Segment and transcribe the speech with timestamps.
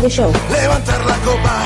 [0.00, 0.32] Radio Show.
[0.50, 1.56] Levantar la copa,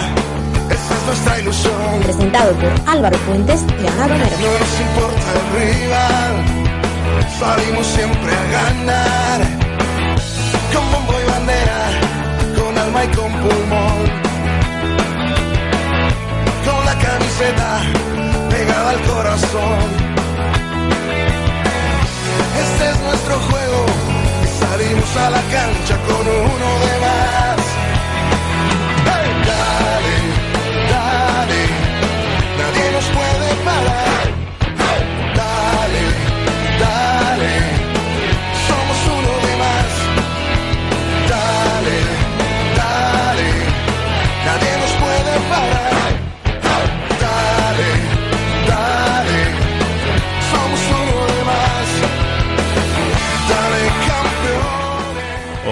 [0.69, 2.01] esa es nuestra ilusión.
[2.03, 4.37] Presentado por Álvaro Fuentes y Ana Romero.
[4.43, 6.35] No nos importa el rival,
[7.39, 9.41] salimos siempre a ganar.
[10.73, 11.81] Con bombo y bandera,
[12.57, 13.99] con alma y con pulmón.
[16.67, 17.83] Con la camiseta
[18.51, 19.79] pegada al corazón.
[22.65, 23.87] Este es nuestro juego
[24.43, 27.64] y salimos a la cancha con uno de más.
[33.13, 33.44] Puede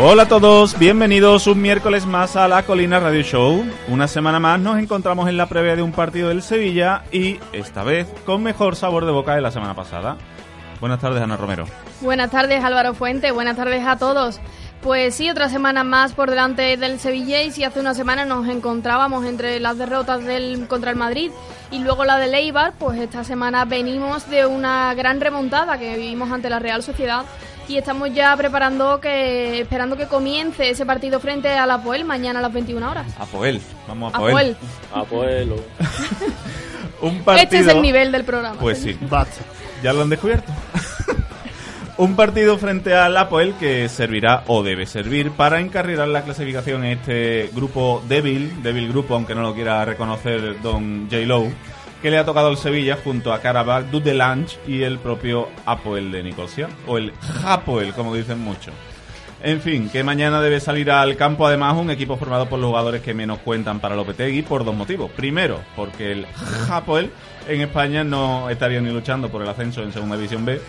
[0.05, 3.64] Hola a todos, bienvenidos un miércoles más a la Colina Radio Show.
[3.86, 7.84] Una semana más nos encontramos en la previa de un partido del Sevilla y esta
[7.84, 10.17] vez con mejor sabor de boca de la semana pasada.
[10.80, 11.67] Buenas tardes, Ana Romero.
[12.00, 14.41] Buenas tardes Álvaro Fuente, buenas tardes a todos.
[14.83, 18.48] Pues sí, otra semana más por delante del Sevilla y si hace una semana nos
[18.48, 21.30] encontrábamos entre las derrotas del contra el Madrid
[21.70, 26.33] y luego la de Eibar, pues esta semana venimos de una gran remontada que vivimos
[26.33, 27.25] ante la Real Sociedad
[27.73, 32.39] y estamos ya preparando que esperando que comience ese partido frente a la Poel mañana
[32.39, 33.06] a las 21 horas.
[33.19, 34.56] Apoel, vamos a Apoel.
[34.92, 35.41] Apoel.
[35.41, 35.56] Abuelo.
[37.01, 37.45] Un partido.
[37.45, 38.61] Este es el nivel del programa.
[38.61, 39.42] Pues sí, Basta.
[39.83, 40.53] ya lo han descubierto.
[41.97, 46.98] Un partido frente al Apoel que servirá o debe servir para encarrilar la clasificación en
[46.98, 51.25] este grupo débil, débil grupo, aunque no lo quiera reconocer don J.
[51.25, 51.51] Lowe,
[52.03, 56.24] que le ha tocado el Sevilla junto a Karabakh, Dudelange y el propio Apoel de
[56.24, 57.13] Nicosia, o el
[57.45, 58.74] Hapoel, como dicen muchos.
[59.45, 63.02] En fin, que mañana debe salir al campo además un equipo formado por los jugadores
[63.02, 65.11] que menos cuentan para Lopetegui por dos motivos.
[65.11, 66.27] Primero, porque el
[66.68, 67.11] Hapoel
[67.48, 70.61] en España no estaría ni luchando por el ascenso en Segunda División B.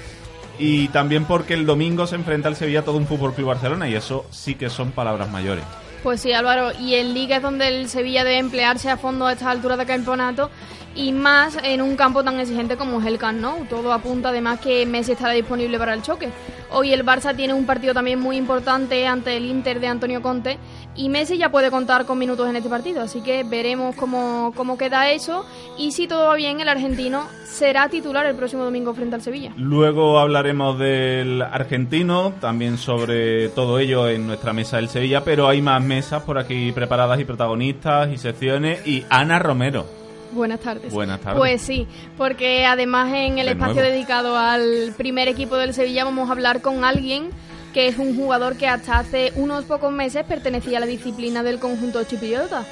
[0.58, 3.96] Y también porque el domingo se enfrenta al Sevilla todo un Fútbol Club Barcelona y
[3.96, 5.64] eso sí que son palabras mayores.
[6.04, 9.32] Pues sí, Álvaro, y en Liga es donde el Sevilla debe emplearse a fondo a
[9.32, 10.50] estas alturas de campeonato
[10.96, 13.66] y más en un campo tan exigente como el Camp Nou.
[13.70, 16.28] Todo apunta además que Messi estará disponible para el choque.
[16.72, 20.58] Hoy el Barça tiene un partido también muy importante ante el Inter de Antonio Conte
[20.96, 24.78] y Messi ya puede contar con minutos en este partido, así que veremos cómo, cómo
[24.78, 25.46] queda eso
[25.78, 29.52] y si todo va bien el argentino será titular el próximo domingo frente al Sevilla.
[29.58, 35.62] Luego hablaremos del argentino, también sobre todo ello en nuestra mesa del Sevilla, pero hay
[35.62, 39.86] más mesas por aquí preparadas y protagonistas y secciones y Ana Romero.
[40.32, 40.92] Buenas tardes.
[40.92, 41.38] Buenas tardes.
[41.38, 41.88] Pues sí,
[42.18, 43.90] porque además en el De espacio nuevo.
[43.92, 47.30] dedicado al primer equipo del Sevilla vamos a hablar con alguien
[47.74, 51.60] que es un jugador que hasta hace unos pocos meses pertenecía a la disciplina del
[51.60, 52.64] conjunto chipriota.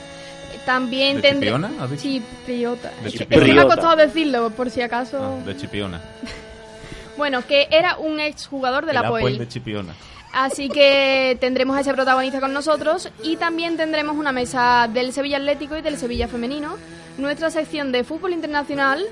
[0.65, 2.03] También ¿De tendré- Chipiona, has dicho?
[2.03, 2.91] Chipriota.
[3.01, 5.17] De Es que me ha costado decirlo, por si acaso.
[5.41, 5.99] Ah, de Chipiona.
[7.17, 9.37] Bueno, que era un exjugador de El la Poel.
[9.37, 9.93] de Chipiona.
[10.33, 15.37] Así que tendremos a ese protagonista con nosotros y también tendremos una mesa del Sevilla
[15.37, 16.77] Atlético y del Sevilla Femenino,
[17.17, 19.03] nuestra sección de fútbol internacional,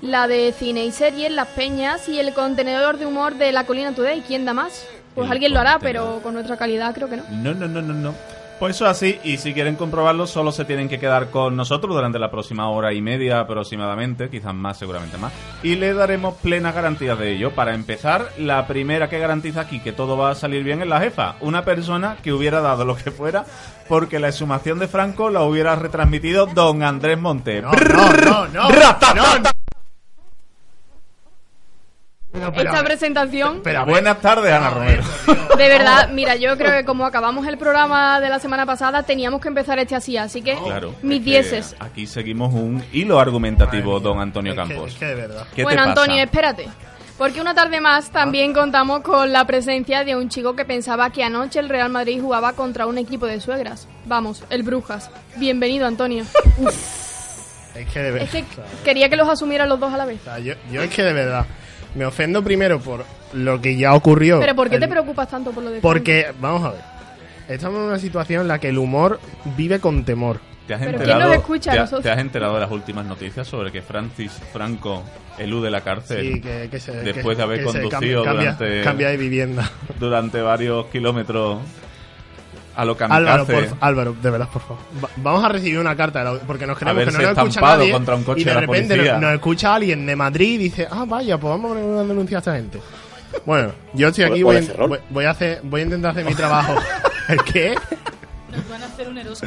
[0.00, 3.94] la de cine y series, las peñas y el contenedor de humor de la Colina
[3.94, 4.22] Today.
[4.26, 4.84] ¿Quién da más?
[5.14, 7.24] Pues alguien lo hará, pero con nuestra calidad creo que no.
[7.30, 8.14] No, no, no, no, no.
[8.62, 12.20] Pues eso así, y si quieren comprobarlo, solo se tienen que quedar con nosotros durante
[12.20, 15.32] la próxima hora y media aproximadamente, quizás más, seguramente más,
[15.64, 17.50] y le daremos plenas garantías de ello.
[17.56, 21.00] Para empezar, la primera que garantiza aquí que todo va a salir bien es la
[21.00, 23.44] jefa, una persona que hubiera dado lo que fuera
[23.88, 27.62] porque la exhumación de Franco la hubiera retransmitido don Andrés Monte.
[27.62, 28.70] No, no, no, no.
[28.70, 29.14] Ratata.
[29.14, 29.61] no.
[32.32, 35.02] Pero, pero, Esta presentación, espera, Buenas tardes, Ana Romero.
[35.58, 39.40] de verdad, mira, yo creo que como acabamos el programa de la semana pasada, teníamos
[39.42, 40.94] que empezar este así, así que Claro.
[41.02, 41.76] mis es que dieces.
[41.78, 44.92] Aquí seguimos un hilo argumentativo, don Antonio es que- Campos.
[44.92, 45.46] es que de verdad.
[45.54, 46.00] ¿Qué bueno, te pasa?
[46.02, 46.68] Antonio, espérate.
[47.18, 51.22] Porque una tarde más también contamos con la presencia de un chico que pensaba que
[51.22, 53.86] anoche el Real Madrid jugaba contra un equipo de suegras.
[54.06, 55.10] Vamos, el Brujas.
[55.36, 56.24] Bienvenido, Antonio.
[57.74, 58.22] Es que de verdad.
[58.22, 58.44] Es que
[58.84, 60.20] quería que los asumieran los dos a la vez.
[60.22, 61.46] O sea, yo, yo es que de verdad
[61.94, 63.04] me ofendo primero por
[63.34, 64.40] lo que ya ocurrió.
[64.40, 66.80] Pero ¿por qué te preocupas tanto por lo de Porque, vamos a ver,
[67.48, 69.20] estamos en una situación en la que el humor
[69.56, 70.40] vive con temor.
[70.66, 72.02] ¿Te has, Pero enterado, ¿quién nos escucha a te ha- nosotros?
[72.04, 75.02] te has enterado de las últimas noticias sobre que Francis Franco
[75.38, 79.08] elude la cárcel Sí, que, que se, después que- de haber conducido cambia, durante, cambia
[79.08, 79.68] de vivienda.
[79.98, 81.58] durante varios kilómetros
[82.74, 84.78] a lo Álvaro, por- Álvaro, de verdad, por favor.
[85.04, 87.60] Va- vamos a recibir una carta de la- porque nos creemos que no nos escucha
[87.60, 89.12] nadie contra un coche y de de la repente policía.
[89.14, 92.02] nos, nos escucha alguien de Madrid y dice, ah, vaya, pues vamos a poner una
[92.04, 92.80] denuncia a esta gente.
[93.46, 96.34] Bueno, yo estoy aquí, voy, a- voy, voy a hacer, voy a intentar hacer mi
[96.34, 96.74] trabajo.
[97.28, 97.74] ¿El qué?
[98.96, 99.46] ser oneroso.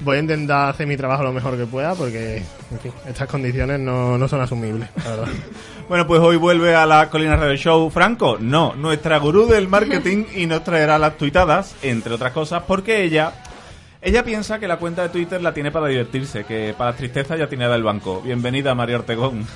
[0.00, 3.78] Voy a intentar hacer mi trabajo lo mejor que pueda porque, en fin, estas condiciones
[3.78, 5.28] no, no son asumibles, la verdad.
[5.90, 8.38] Bueno, pues hoy vuelve a la Colina Radio Show Franco.
[8.38, 13.32] No, nuestra gurú del marketing y nos traerá las tuitadas, entre otras cosas, porque ella
[14.02, 17.48] ella piensa que la cuenta de Twitter la tiene para divertirse, que para tristeza ya
[17.48, 18.22] tiene del banco.
[18.22, 19.46] Bienvenida, María Ortegón.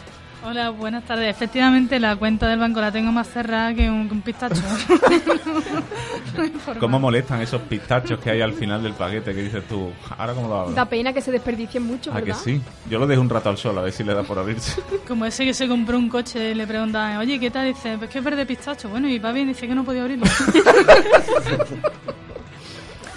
[0.47, 1.31] Hola, buenas tardes.
[1.31, 4.61] Efectivamente, la cuenta del banco la tengo más cerrada que un, que un pistacho.
[6.81, 9.91] ¿Cómo molestan esos pistachos que hay al final del paquete que dices tú?
[10.19, 10.75] Ahora cómo lo abro.
[10.75, 12.37] Da pena que se desperdicien mucho, Ah, ¿verdad?
[12.37, 12.61] que sí.
[12.91, 14.83] Yo lo dejo un rato al sol a ver si le da por abrirse.
[15.09, 17.67] Como ese que se compró un coche y le preguntan, oye, ¿qué tal?
[17.67, 18.91] Dice, pues que es verde pistacho.
[18.91, 20.27] Bueno, y va bien, dice que no podía abrirlo.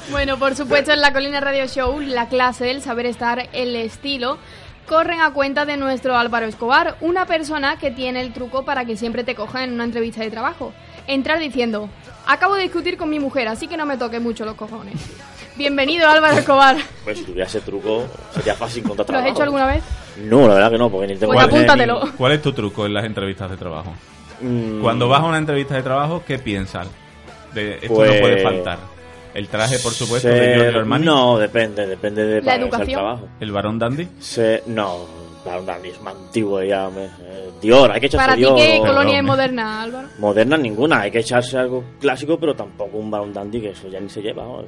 [0.09, 4.37] Bueno, por supuesto, en la Colina Radio Show, la clase, el saber estar, el estilo,
[4.87, 8.95] corren a cuenta de nuestro Álvaro Escobar, una persona que tiene el truco para que
[8.97, 10.73] siempre te cojan en una entrevista de trabajo.
[11.07, 11.89] Entrar diciendo,
[12.25, 14.95] acabo de discutir con mi mujer, así que no me toque mucho los cojones.
[15.55, 16.77] Bienvenido, Álvaro Escobar.
[17.03, 19.29] Pues si tuviera ese truco, sería fácil encontrar ¿Lo has trabajo.
[19.35, 19.83] hecho alguna vez?
[20.23, 22.01] No, la verdad que no, porque ni tengo Pues ni- apúntatelo.
[22.17, 23.93] ¿Cuál es tu truco en las entrevistas de trabajo?
[24.41, 26.87] Mm, Cuando vas a una entrevista de trabajo, ¿qué piensas?
[27.53, 28.77] De, esto Pues- no puede faltar.
[29.33, 31.05] El traje, por supuesto, de Giorgio Armani.
[31.05, 32.99] No, depende, depende de La para sea el educación.
[32.99, 33.27] trabajo.
[33.39, 34.07] El varón dandy.
[34.19, 35.05] Se- no,
[35.45, 36.89] la verdad, es más antiguo ya.
[36.89, 38.55] me- eh, Dior, hay que echarse Para ti, Dior.
[38.55, 40.07] ¿qué o- colonia es moderna, Álvaro?
[40.19, 43.99] Moderna ninguna, hay que echarse algo clásico, pero tampoco un balón dandy, que eso ya
[43.99, 44.43] ni se lleva.
[44.43, 44.61] ¿no?
[44.61, 44.67] Eso-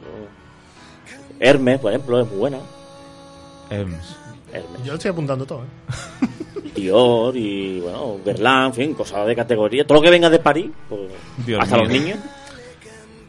[1.39, 2.57] Hermes, por ejemplo, es muy buena.
[3.69, 4.15] Hermes.
[4.51, 4.79] Hermes.
[4.83, 6.27] Yo lo estoy apuntando todo, ¿eh?
[6.75, 9.85] Dior y, bueno, Guerlain, en fin, cosas de categoría.
[9.85, 11.01] Todo lo que venga de París, pues,
[11.45, 11.85] Dios hasta mío.
[11.85, 12.17] los niños.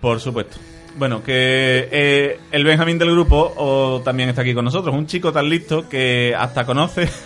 [0.00, 0.56] Por supuesto.
[0.96, 4.94] Bueno, que eh, el Benjamín del grupo también está aquí con nosotros.
[4.94, 7.08] Un chico tan listo que hasta conoce.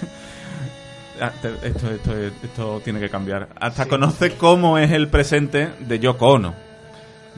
[1.20, 1.30] Ah,
[1.62, 2.12] Esto, esto,
[2.42, 3.48] esto tiene que cambiar.
[3.60, 6.54] Hasta conoce cómo es el presente de Yoko Ono.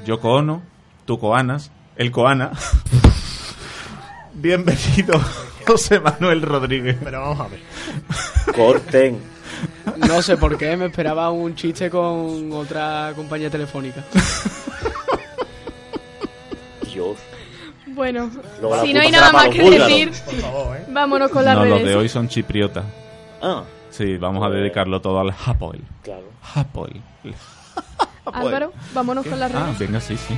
[0.07, 0.63] Yoko Ono,
[1.05, 2.53] tu Coanas, el Coana.
[4.33, 5.21] Bienvenido,
[5.67, 6.97] José Manuel Rodríguez.
[7.05, 7.61] Pero vamos a ver.
[8.57, 9.21] Corten.
[10.09, 14.03] No sé por qué, me esperaba un chiste con otra compañía telefónica.
[16.97, 17.17] Dios.
[17.89, 19.89] Bueno, Luego la si no hay culpa nada será más para que los búlgaros.
[19.89, 20.85] decir, Por favor, ¿eh?
[20.89, 21.89] vámonos con las No, los redes.
[21.91, 22.85] de hoy son chipriotas.
[23.43, 25.81] Ah, Sí, vamos a dedicarlo todo al Hapoel.
[26.03, 26.25] claro.
[26.55, 27.01] Hapoel.
[28.33, 29.67] Álvaro, vámonos con las redes.
[29.69, 30.35] Ah, venga, sí, sí.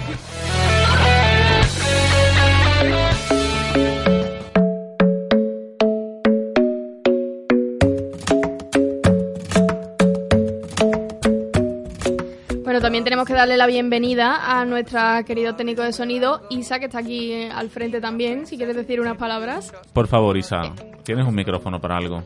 [12.88, 17.00] También tenemos que darle la bienvenida a nuestra querido técnico de sonido, Isa, que está
[17.00, 19.75] aquí eh, al frente también, si quieres decir unas palabras.
[19.93, 22.25] Por favor, Isa, ¿tienes un micrófono para algo?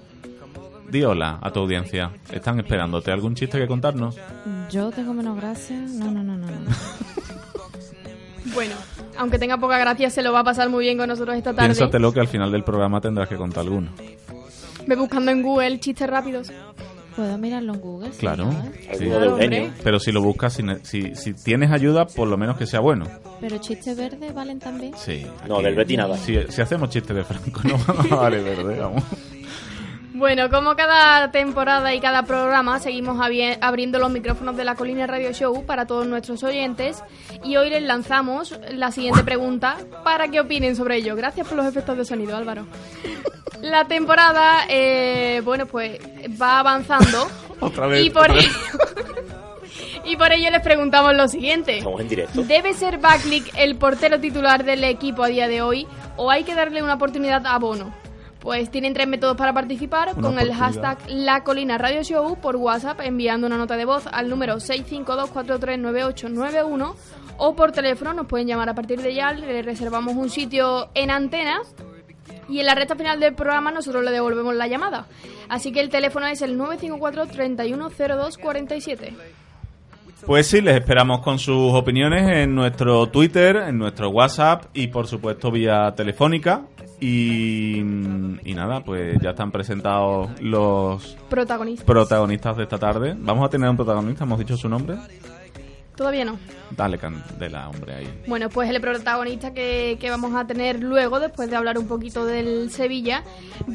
[0.89, 2.13] Di hola a tu audiencia.
[2.31, 3.11] Están esperándote.
[3.11, 4.17] ¿Algún chiste que contarnos?
[4.71, 5.77] Yo tengo menos gracia.
[5.77, 6.47] No, no, no, no.
[6.47, 6.55] no.
[8.55, 8.75] Bueno,
[9.17, 11.71] aunque tenga poca gracia, se lo va a pasar muy bien con nosotros esta tarde.
[11.71, 13.89] Piénsatelo que al final del programa tendrás que contar alguno.
[14.87, 16.53] Ve buscando en Google chistes rápidos.
[17.17, 18.11] ¿Puedo mirarlo en Google?
[18.11, 18.51] Claro.
[18.99, 19.11] Sí.
[19.83, 23.07] Pero si lo buscas, si, si, si tienes ayuda, por lo menos que sea bueno.
[23.41, 24.93] Pero chistes verdes valen también.
[24.97, 25.27] Sí.
[25.49, 26.17] No, del Betty nada.
[26.17, 29.03] Si, si hacemos chistes de Franco, no vale verde, vamos.
[30.23, 33.19] Bueno, como cada temporada y cada programa, seguimos
[33.61, 37.03] abriendo los micrófonos de la Colina Radio Show para todos nuestros oyentes
[37.43, 41.17] y hoy les lanzamos la siguiente pregunta para que opinen sobre ello.
[41.17, 42.69] Gracias por los efectos de sonido, Álvaro.
[43.63, 45.99] La temporada, eh, bueno, pues
[46.41, 47.27] va avanzando
[47.61, 48.07] Otra vez.
[48.07, 48.45] y por otra vez.
[48.47, 49.03] ello...
[50.05, 51.79] Y por ello les preguntamos lo siguiente.
[51.79, 52.43] Estamos en directo.
[52.45, 56.55] ¿Debe ser Backlick el portero titular del equipo a día de hoy o hay que
[56.55, 58.02] darle una oportunidad a Bono?
[58.43, 62.57] Pues tienen tres métodos para participar Una con el hashtag La Colina Radio Show por
[62.57, 66.95] WhatsApp enviando una nota de voz al número 652439891
[67.39, 71.13] o por teléfono nos pueden llamar a partir de ya, le reservamos un sitio en
[71.13, 71.61] antena
[72.49, 75.07] y en la recta final del programa nosotros le devolvemos la llamada.
[75.49, 79.15] Así que el teléfono es el 954 310247.
[80.27, 85.09] Pues sí, les esperamos con sus opiniones en nuestro Twitter, en nuestro WhatsApp y por
[85.09, 86.63] supuesto vía telefónica.
[87.05, 91.85] Y, y nada, pues ya están presentados los Protagonista.
[91.85, 93.17] protagonistas de esta tarde.
[93.19, 94.97] Vamos a tener un protagonista, hemos dicho su nombre.
[95.97, 96.39] Todavía no.
[96.71, 98.23] Dale, candela, hombre, ahí.
[98.29, 102.25] Bueno, pues el protagonista que, que vamos a tener luego, después de hablar un poquito
[102.25, 103.25] del Sevilla,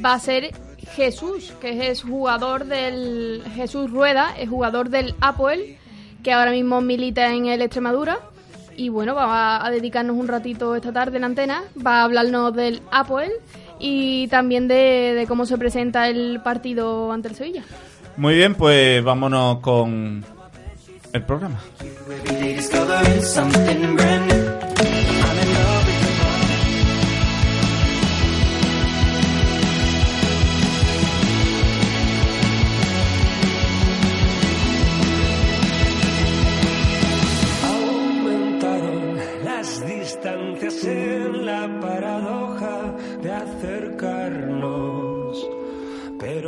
[0.03, 0.51] va a ser
[0.95, 3.43] Jesús, que es jugador del.
[3.55, 5.77] Jesús Rueda, es jugador del Apoel,
[6.23, 8.19] que ahora mismo milita en el Extremadura.
[8.77, 12.81] Y bueno, va a dedicarnos un ratito esta tarde en antena, va a hablarnos del
[12.91, 13.31] Apoel
[13.79, 17.63] y también de, de cómo se presenta el partido ante el Sevilla.
[18.15, 20.23] Muy bien, pues vámonos con
[21.11, 21.59] el programa.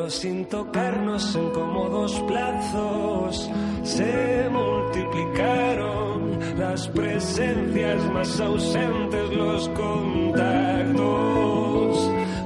[0.09, 3.49] Sin tocarnos en cómodos plazos.
[3.83, 10.99] Se multiplicaron las presencias más ausentes, los contactos,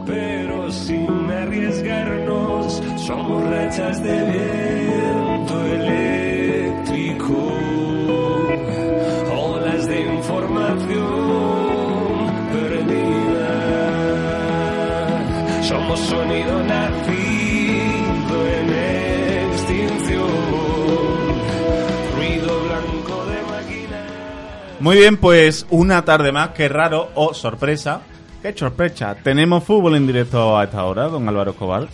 [0.05, 7.33] pero sin arriesgarnos somos rachas de viento eléctrico,
[9.35, 10.91] olas de información
[12.51, 13.53] perdida.
[15.63, 17.22] Somos sonido nacido
[24.83, 28.01] Muy bien, pues una tarde más, qué raro, o sorpresa.
[28.41, 29.15] Qué sorpresa.
[29.15, 31.87] Tenemos fútbol en directo a esta hora, don Álvaro Escobar.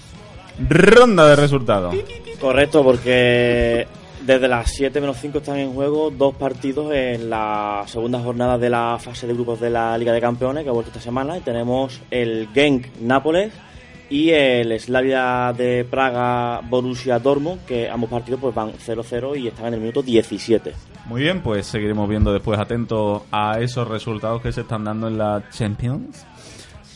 [0.67, 1.95] Ronda de resultados.
[2.41, 3.85] Correcto, porque
[4.25, 8.71] desde las 7 menos 5 están en juego dos partidos en la segunda jornada de
[8.71, 11.37] la fase de grupos de la Liga de Campeones que ha vuelto esta semana.
[11.37, 13.53] Y tenemos el Genk Nápoles
[14.09, 19.67] y el Slavia de Praga Borussia Dortmund, que ambos partidos pues van 0-0 y están
[19.67, 20.73] en el minuto 17.
[21.09, 25.17] Muy bien, pues seguiremos viendo después atentos a esos resultados que se están dando en
[25.17, 26.23] la Champions.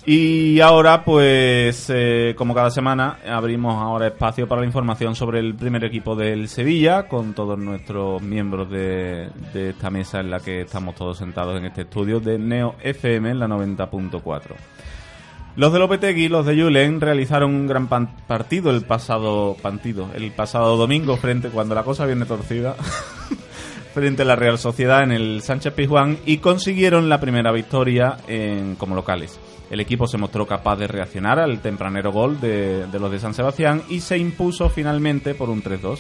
[0.06, 5.56] Y ahora, pues, eh, como cada semana, abrimos ahora espacio para la información sobre el
[5.56, 10.62] primer equipo del Sevilla, con todos nuestros miembros de, de esta mesa en la que
[10.62, 14.42] estamos todos sentados en este estudio de Neo FM en la 90.4.
[15.56, 20.78] Los de Lopetegui, los de Julen, realizaron un gran partido el pasado partido, el pasado
[20.78, 22.76] domingo frente cuando la cosa viene torcida
[23.94, 28.76] frente a la Real Sociedad en el Sánchez Pizjuán y consiguieron la primera victoria en,
[28.76, 29.40] como locales.
[29.70, 33.84] El equipo se mostró capaz de reaccionar al tempranero gol de, los de San Sebastián
[33.90, 36.00] y se impuso finalmente por un 3-2.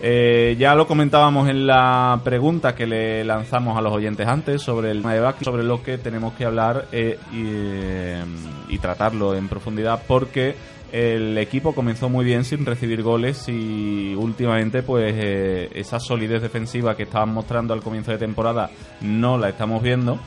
[0.00, 4.92] Eh, ya lo comentábamos en la pregunta que le lanzamos a los oyentes antes sobre
[4.92, 8.22] el tema sobre lo que tenemos que hablar eh, eh,
[8.68, 10.54] y tratarlo en profundidad porque
[10.92, 16.96] el equipo comenzó muy bien sin recibir goles y últimamente pues eh, esa solidez defensiva
[16.96, 20.18] que estaban mostrando al comienzo de temporada no la estamos viendo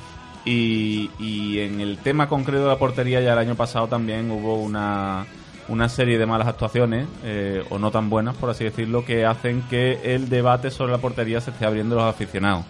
[0.45, 5.25] y, en el tema concreto de la portería ya el año pasado también hubo una,
[5.67, 9.61] una serie de malas actuaciones, eh, o no tan buenas, por así decirlo, que hacen
[9.69, 12.65] que el debate sobre la portería se esté abriendo a los aficionados.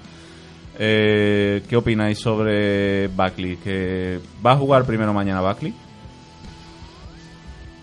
[0.80, 3.58] Eh, ¿Qué opináis sobre Buckley?
[3.58, 5.74] ¿Que ¿Va a jugar primero mañana Buckley?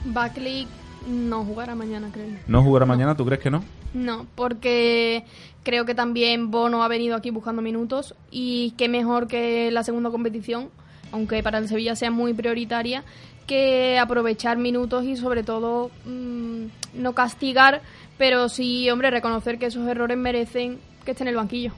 [0.04, 0.66] Buckley
[1.06, 2.26] no jugará mañana, creo.
[2.46, 3.16] ¿No jugará mañana?
[3.16, 3.64] ¿Tú crees que no?
[3.94, 5.24] No, porque
[5.62, 10.10] creo que también Bono ha venido aquí buscando minutos y qué mejor que la segunda
[10.10, 10.68] competición,
[11.12, 13.04] aunque para el Sevilla sea muy prioritaria,
[13.46, 16.64] que aprovechar minutos y sobre todo mm,
[16.94, 17.80] no castigar,
[18.18, 21.72] pero sí, hombre, reconocer que esos errores merecen que esté en el banquillo.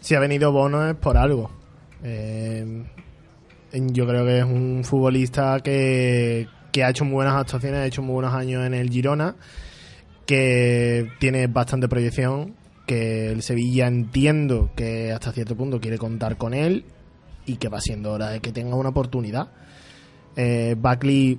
[0.00, 1.50] Si ha venido Bono es por algo.
[2.02, 2.84] Eh,
[3.72, 8.02] yo creo que es un futbolista que, que ha hecho muy buenas actuaciones, ha hecho
[8.02, 9.36] muy buenos años en el Girona,
[10.26, 12.54] que tiene bastante proyección,
[12.86, 16.84] que el Sevilla entiendo que hasta cierto punto quiere contar con él
[17.44, 19.48] y que va siendo hora de que tenga una oportunidad.
[20.36, 21.38] Eh, Buckley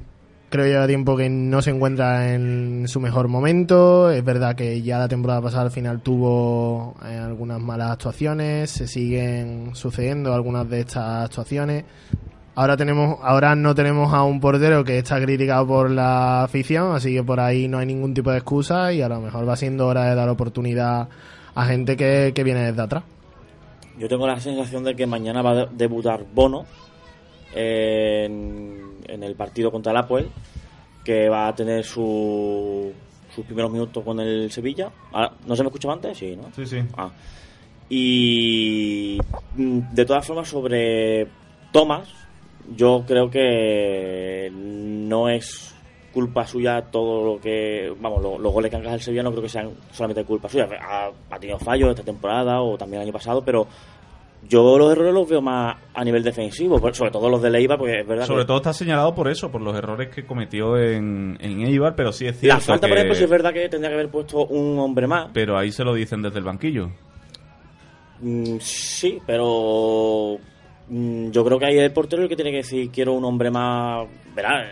[0.58, 4.10] creo lleva tiempo que no se encuentra en su mejor momento.
[4.10, 8.88] Es verdad que ya la temporada pasada al final tuvo eh, algunas malas actuaciones, se
[8.88, 11.86] siguen sucediendo algunas de estas actuaciones.
[12.56, 17.14] Ahora tenemos, ahora no tenemos a un portero que está criticado por la afición, así
[17.14, 19.86] que por ahí no hay ningún tipo de excusa y a lo mejor va siendo
[19.86, 21.08] hora de dar oportunidad
[21.54, 23.04] a gente que, que viene desde atrás.
[24.00, 26.66] Yo tengo la sensación de que mañana va a debutar Bono
[27.58, 30.30] en, en el partido contra el Apoel,
[31.04, 32.92] que va a tener su,
[33.34, 34.90] sus primeros minutos con el Sevilla.
[35.12, 36.18] Ahora, ¿No se me escuchaba antes?
[36.18, 36.52] Sí, ¿no?
[36.56, 36.80] Sí, sí.
[36.98, 37.10] Ah.
[37.90, 39.18] Y
[39.56, 41.28] mm, de todas formas, sobre
[41.72, 42.10] Thomas,
[42.76, 45.74] yo creo que no es
[46.14, 47.94] culpa suya todo lo que.
[48.02, 50.50] Vamos, lo- los goles que han encajado el Sevilla no creo que sean solamente culpa
[50.50, 50.68] suya.
[50.82, 53.68] Ha, ha tenido fallos esta temporada o también el año pasado, pero
[54.48, 58.02] yo los errores los veo más a nivel defensivo, sobre todo los de Leiva, porque
[58.02, 58.48] es verdad Sobre que.
[58.48, 62.28] todo está señalado por eso, por los errores que cometió en, en Eibar, pero sí
[62.28, 62.92] es cierto La falta, que...
[62.92, 65.30] por ejemplo, sí es verdad que tendría que haber puesto un hombre más.
[65.34, 66.90] Pero ahí se lo dicen desde el banquillo.
[68.22, 70.38] Mm, sí, pero
[70.88, 73.52] mm, yo creo que ahí el portero el que tiene que decir quiero un hombre
[73.52, 74.66] más, verá,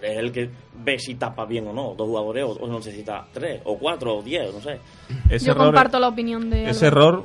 [0.00, 0.48] es el que
[0.84, 4.22] ve si tapa bien o no, dos jugadores o, o necesita tres o cuatro o
[4.22, 4.78] diez, no sé.
[5.28, 7.24] Ese Yo error, comparto la opinión de ese error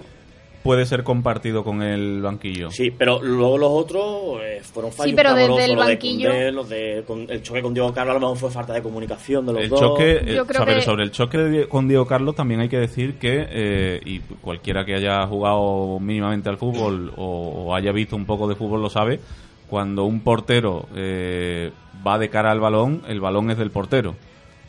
[0.64, 2.72] puede ser compartido con el banquillo.
[2.72, 5.10] Sí, pero luego los otros eh, fueron fallos.
[5.12, 7.94] Sí, pero desde el los de banquillo- Koundé, los de, con- el choque con Diego
[7.94, 9.80] Carlos a lo mejor fue falta de comunicación de los El dos.
[9.80, 12.70] choque, eh, Yo creo sobre, que- sobre el choque de- con Diego Carlos también hay
[12.70, 17.92] que decir que, eh, y cualquiera que haya jugado mínimamente al fútbol o, o haya
[17.92, 19.20] visto un poco de fútbol lo sabe,
[19.70, 21.72] cuando un portero eh,
[22.06, 24.16] va de cara al balón, el balón es del portero.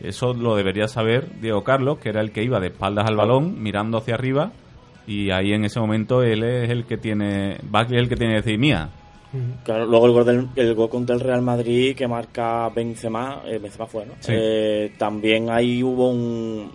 [0.00, 3.62] Eso lo debería saber Diego Carlos, que era el que iba de espaldas al balón,
[3.62, 4.50] mirando hacia arriba,
[5.06, 8.34] y ahí en ese momento él es el que tiene, Bagley es el que tiene
[8.34, 8.88] que decir mía.
[9.64, 13.58] Claro, luego el gol, del, el gol contra el Real Madrid que marca Benzema, eh,
[13.58, 14.12] Benzema fue, ¿no?
[14.20, 14.30] Sí.
[14.32, 16.70] Eh, también ahí hubo un-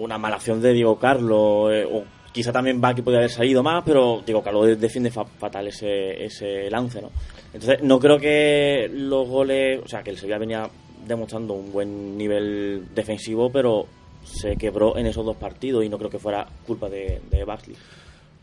[0.00, 3.84] una mala acción de Diego Carlos, eh, o quizá también Baki podría haber salido más,
[3.86, 7.10] pero Diego Carlos de- defiende fa- fatal ese, ese lance, ¿no?
[7.54, 10.68] Entonces, no creo que los goles, o sea, que el Sevilla venía
[11.06, 13.86] demostrando un buen nivel defensivo, pero
[14.26, 17.76] se quebró en esos dos partidos y no creo que fuera culpa de, de Baxley.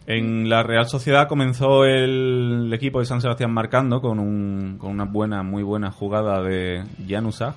[0.07, 5.05] En la Real Sociedad comenzó el equipo de San Sebastián marcando con, un, con una
[5.05, 7.55] buena, muy buena jugada de Januzaj.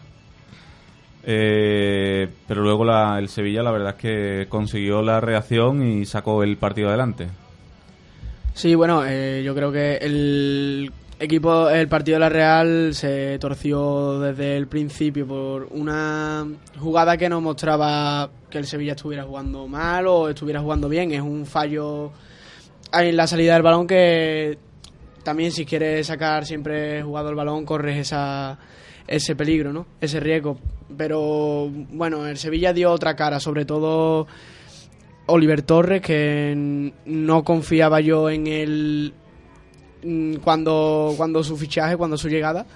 [1.29, 6.43] Eh, pero luego la- el Sevilla la verdad es que consiguió la reacción y sacó
[6.45, 7.27] el partido adelante.
[8.55, 14.21] Sí, bueno, eh, yo creo que el equipo, el partido de la Real se torció
[14.21, 16.47] desde el principio por una
[16.79, 21.13] jugada que no mostraba que el Sevilla estuviera jugando mal o estuviera jugando bien.
[21.13, 22.13] Es un fallo
[22.93, 24.59] en la salida del balón que
[25.23, 28.59] también si quieres sacar siempre jugado el balón corres esa,
[29.07, 29.87] ese peligro, ¿no?
[30.01, 30.59] Ese riesgo.
[30.97, 34.27] Pero bueno, el Sevilla dio otra cara, sobre todo
[35.27, 39.13] Oliver Torres, que no confiaba yo en mm,
[40.43, 42.67] cuando, cuando su fichaje, cuando su llegada.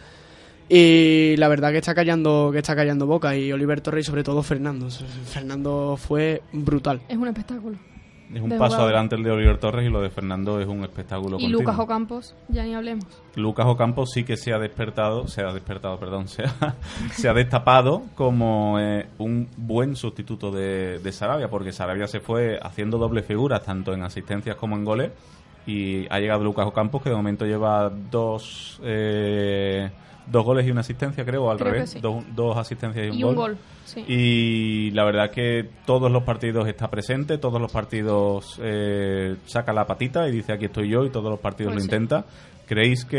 [0.69, 3.37] Y la verdad que está callando, que está callando boca.
[3.37, 4.89] Y Oliver Torres y sobre todo Fernando.
[5.25, 7.01] Fernando fue brutal.
[7.09, 7.77] Es un espectáculo.
[8.33, 8.91] Es un De paso jugador.
[8.93, 11.61] adelante el de Oliver Torres y lo de Fernando es un espectáculo Y continuo.
[11.63, 13.05] Lucas Ocampos, ya ni hablemos.
[13.35, 16.77] Lucas Ocampo sí que se ha despertado, se ha despertado, perdón, se ha,
[17.13, 22.61] se ha destapado como eh, un buen sustituto de, de Sarabia, porque Sarabia se fue
[22.63, 25.11] haciendo doble figuras, tanto en asistencias como en goles,
[25.67, 29.91] y ha llegado Lucas Ocampos, que de momento lleva dos, eh,
[30.27, 32.01] dos goles y una asistencia, creo, o al Creo revés, sí.
[32.01, 33.31] dos, dos asistencias y un Y gol.
[33.31, 34.05] un gol, sí.
[34.09, 39.87] Y la verdad que todos los partidos está presente, todos los partidos eh, saca la
[39.87, 41.95] patita y dice aquí estoy yo y todos los partidos Pues lo sí.
[41.97, 42.25] intenta.
[42.67, 43.19] ¿Creéis que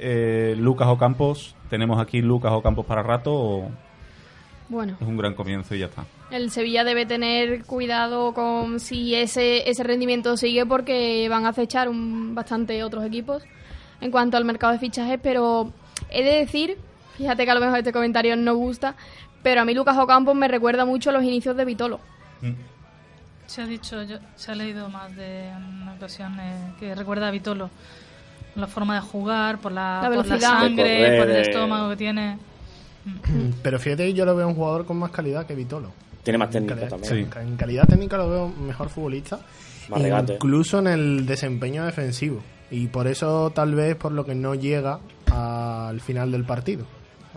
[0.00, 3.70] eh, Lucas Ocampos, tenemos aquí Lucas Ocampos para rato o
[4.68, 6.04] Bueno, es un gran comienzo y ya está?
[6.30, 11.88] el Sevilla debe tener cuidado con si ese, ese rendimiento sigue porque van a acechar
[11.88, 13.42] un, bastante otros equipos
[14.02, 15.72] en cuanto al mercado de fichajes, pero
[16.10, 16.76] he de decir,
[17.16, 18.94] fíjate que a lo mejor este comentario no gusta,
[19.42, 21.98] pero a mí Lucas Ocampos me recuerda mucho a los inicios de Vitolo.
[23.46, 25.48] Se ha dicho, yo- se ha leído más de
[25.80, 27.70] una ocasión eh, que recuerda a Vitolo.
[28.52, 30.50] Por la forma de jugar, por la, La por la velocidad.
[30.60, 32.38] sangre, De correr, por el estómago que tiene.
[33.62, 35.92] Pero fíjate que yo lo veo un jugador con más calidad que Vitolo.
[36.22, 37.30] Tiene más técnica calidad, también.
[37.32, 37.40] Sí.
[37.40, 39.40] en calidad técnica lo veo mejor futbolista.
[39.88, 40.34] Más regate.
[40.34, 42.40] Incluso en el desempeño defensivo.
[42.70, 46.84] Y por eso tal vez por lo que no llega al final del partido.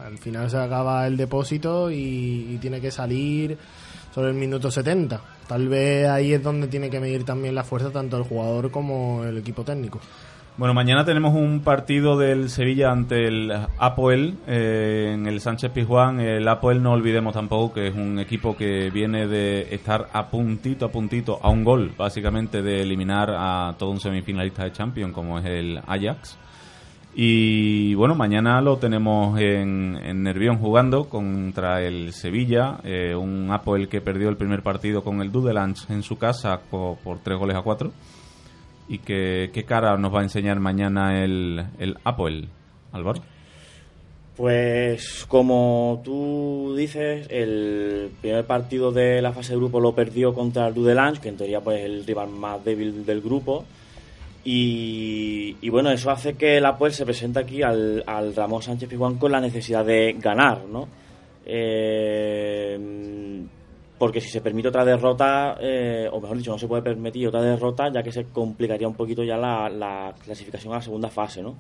[0.04, 3.58] Al final se acaba el depósito y, y tiene que salir
[4.14, 5.22] sobre el minuto 70.
[5.48, 9.24] Tal vez ahí es donde tiene que medir también la fuerza tanto el jugador como
[9.24, 10.00] el equipo técnico.
[10.58, 16.20] Bueno, mañana tenemos un partido del Sevilla ante el Apoel eh, en el Sánchez Pizjuán.
[16.20, 20.86] El Apoel no olvidemos tampoco que es un equipo que viene de estar a puntito,
[20.86, 25.40] a puntito, a un gol, básicamente, de eliminar a todo un semifinalista de Champions como
[25.40, 26.38] es el Ajax.
[27.16, 33.88] Y bueno, mañana lo tenemos en, en Nervión jugando contra el Sevilla, eh, un Apoel
[33.88, 37.62] que perdió el primer partido con el Dudelange en su casa por tres goles a
[37.62, 37.94] cuatro.
[38.92, 41.66] ¿Y qué cara nos va a enseñar mañana el,
[42.04, 42.50] Apoel,
[42.92, 43.22] Álvaro?
[44.36, 50.68] Pues como tú dices, el primer partido de la fase de grupo lo perdió contra
[50.68, 53.64] el Dudelange, que en teoría pues, es el rival más débil del grupo.
[54.44, 58.90] Y, y bueno, eso hace que el Apoel se presente aquí al, al Ramón Sánchez
[58.90, 60.90] Pizjuán con la necesidad de ganar, ¿no?
[61.46, 62.78] Eh,
[64.02, 67.40] porque si se permite otra derrota, eh, o mejor dicho, no se puede permitir otra
[67.44, 71.44] derrota, ya que se complicaría un poquito ya la, la clasificación a la segunda fase,
[71.44, 71.56] ¿no?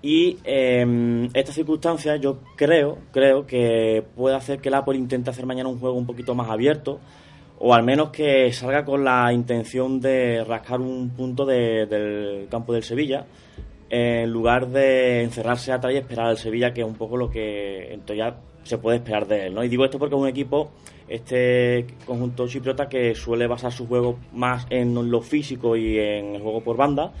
[0.00, 5.44] Y eh, esta circunstancia yo creo, creo que puede hacer que el Apple intente hacer
[5.44, 7.00] mañana un juego un poquito más abierto,
[7.58, 12.72] o al menos que salga con la intención de rascar un punto de- del campo
[12.72, 13.26] del Sevilla,
[13.90, 17.92] en lugar de encerrarse atrás y esperar al Sevilla, que es un poco lo que
[17.92, 18.34] en teoría
[18.64, 19.54] se puede esperar de él.
[19.54, 19.62] ¿no?
[19.64, 20.70] Y digo esto porque es un equipo,
[21.08, 26.42] este conjunto chipriota, que suele basar su juego más en lo físico y en el
[26.42, 27.12] juego por banda.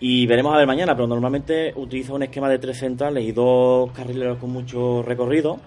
[0.00, 3.92] Y veremos a ver mañana, pero normalmente utiliza un esquema de tres centrales y dos
[3.92, 5.58] carrileros con mucho recorrido.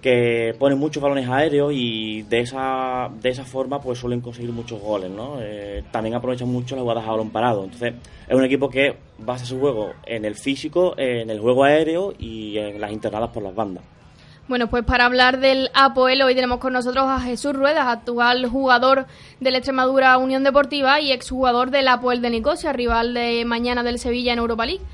[0.00, 4.80] que ponen muchos balones aéreos y de esa, de esa forma pues suelen conseguir muchos
[4.80, 5.36] goles, ¿no?
[5.40, 7.62] Eh, también aprovechan mucho las jugadas a balón parado.
[7.62, 7.94] Entonces,
[8.28, 12.58] es un equipo que basa su juego en el físico, en el juego aéreo y
[12.58, 13.84] en las internadas por las bandas.
[14.52, 19.06] Bueno, pues para hablar del Apoel hoy tenemos con nosotros a Jesús Ruedas, actual jugador
[19.40, 24.34] del Extremadura Unión Deportiva y exjugador del Apoel de Nicosia, rival de mañana del Sevilla
[24.34, 24.84] en Europa League.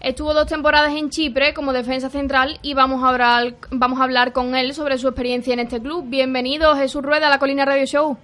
[0.00, 4.32] Estuvo dos temporadas en Chipre como defensa central y vamos a hablar, vamos a hablar
[4.32, 6.04] con él sobre su experiencia en este club.
[6.06, 8.16] Bienvenido Jesús Rueda a la Colina Radio Show.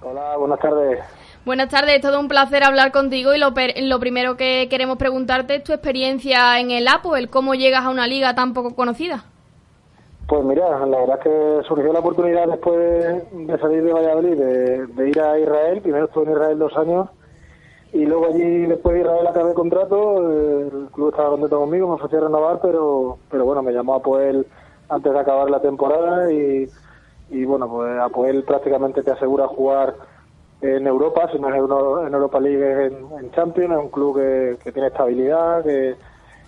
[0.00, 1.00] Hola, buenas tardes.
[1.44, 5.56] Buenas tardes, es todo un placer hablar contigo y lo, lo primero que queremos preguntarte
[5.56, 9.24] es tu experiencia en el Apoel, cómo llegas a una liga tan poco conocida.
[10.30, 12.78] Pues mira, la verdad es que surgió la oportunidad después
[13.32, 15.80] de salir de Valladolid, de, ir a Israel.
[15.82, 17.08] Primero estuve en Israel dos años
[17.92, 20.18] y luego allí, después de Israel, acabé el contrato.
[20.30, 24.46] El club estaba contento conmigo, me ofreció renovar, pero, pero bueno, me llamó Apoel
[24.88, 26.70] antes de acabar la temporada y,
[27.30, 29.96] y bueno, pues Apoel prácticamente te asegura jugar
[30.60, 33.90] en Europa, si no es en Euro- en Europa League, es en, Champions, es un
[33.90, 35.96] club que, que tiene estabilidad, que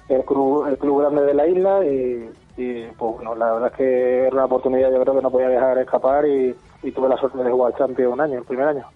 [0.09, 3.76] el club, el club grande de la isla y, y, pues bueno, la verdad es
[3.76, 7.16] que era una oportunidad yo creo que no podía dejar escapar y, y tuve la
[7.16, 8.86] suerte de jugar Champions un año, el primer año.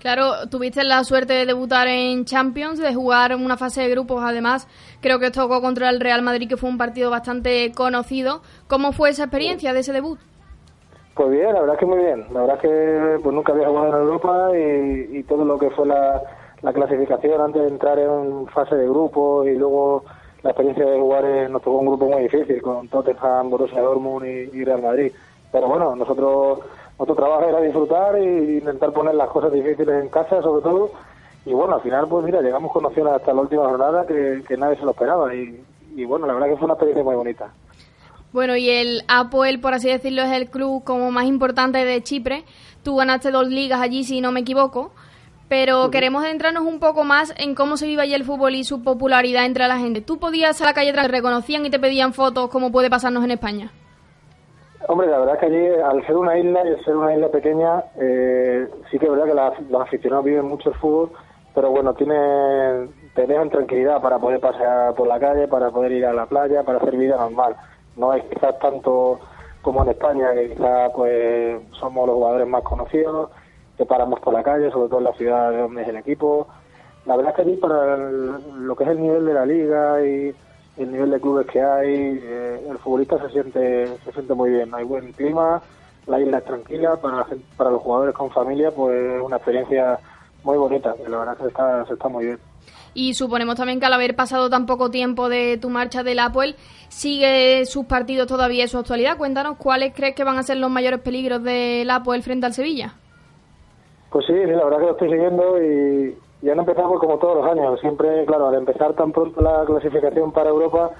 [0.00, 4.20] Claro, tuviste la suerte de debutar en Champions, de jugar en una fase de grupos,
[4.24, 4.66] además
[5.00, 8.42] creo que tocó contra el Real Madrid, que fue un partido bastante conocido.
[8.66, 10.18] ¿Cómo fue esa experiencia de ese debut?
[11.14, 12.24] Pues bien, la verdad es que muy bien.
[12.32, 15.70] La verdad es que pues nunca había jugado en Europa y, y todo lo que
[15.70, 16.20] fue la,
[16.62, 20.04] la clasificación antes de entrar en fase de grupos y luego
[20.42, 24.58] la experiencia de jugar nos tocó un grupo muy difícil con Tottenham, Borussia Dortmund y,
[24.58, 25.12] y Real Madrid.
[25.52, 26.60] Pero bueno, nosotros
[26.98, 30.90] nuestro trabajo era disfrutar e intentar poner las cosas difíciles en casa, sobre todo.
[31.44, 34.56] Y bueno, al final, pues mira, llegamos con opciones hasta la última jornada que, que
[34.56, 35.34] nadie se lo esperaba.
[35.34, 35.60] Y,
[35.96, 37.52] y bueno, la verdad que fue una experiencia muy bonita.
[38.32, 42.44] Bueno, y el Apoel, por así decirlo, es el club como más importante de Chipre.
[42.82, 44.92] Tú ganaste dos ligas allí, si no me equivoco.
[45.52, 48.82] Pero queremos centrarnos un poco más en cómo se vive allí el fútbol y su
[48.82, 50.00] popularidad entre la gente.
[50.00, 53.22] ¿Tú podías a la calle atrás, te reconocían y te pedían fotos como puede pasarnos
[53.22, 53.70] en España?
[54.88, 57.28] Hombre, la verdad es que allí, al ser una isla y al ser una isla
[57.28, 61.10] pequeña, eh, sí que es verdad que la- los aficionados viven mucho el fútbol,
[61.54, 66.06] pero bueno, tienen, te dejan tranquilidad para poder pasear por la calle, para poder ir
[66.06, 67.56] a la playa, para hacer vida normal.
[67.98, 69.20] No es quizás tanto
[69.60, 73.28] como en España, que quizás pues somos los jugadores más conocidos,
[73.76, 76.46] que paramos por la calle, sobre todo en la ciudad de donde es el equipo.
[77.06, 80.04] La verdad es que allí para el- lo que es el nivel de la liga
[80.06, 80.34] y
[80.76, 84.72] el nivel de clubes que hay, eh, el futbolista se siente se siente muy bien.
[84.74, 85.60] Hay buen clima,
[86.06, 89.36] la isla es tranquila, para, la gente- para los jugadores con familia, pues es una
[89.36, 89.98] experiencia
[90.44, 90.94] muy bonita.
[91.04, 92.38] y La verdad que se está, se está muy bien.
[92.94, 96.56] Y suponemos también que al haber pasado tan poco tiempo de tu marcha del Apoel,
[96.88, 99.16] sigue sus partidos todavía en su actualidad.
[99.16, 102.94] Cuéntanos cuáles crees que van a ser los mayores peligros del Apoel frente al Sevilla.
[104.12, 107.36] Pues sí, la verdad que lo estoy siguiendo y, y han empezado pues, como todos
[107.38, 107.80] los años.
[107.80, 110.90] Siempre, claro, al empezar tan pronto la clasificación para Europa,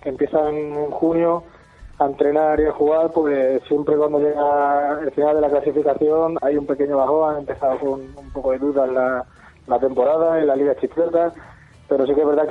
[0.00, 1.42] que empiezan en junio
[1.98, 6.56] a entrenar y a jugar, pues siempre cuando llega el final de la clasificación hay
[6.56, 7.34] un pequeño bajón.
[7.34, 11.32] Han empezado con un poco de dudas la, temporada en la Liga Chipriota,
[11.88, 12.46] pero sí que es verdad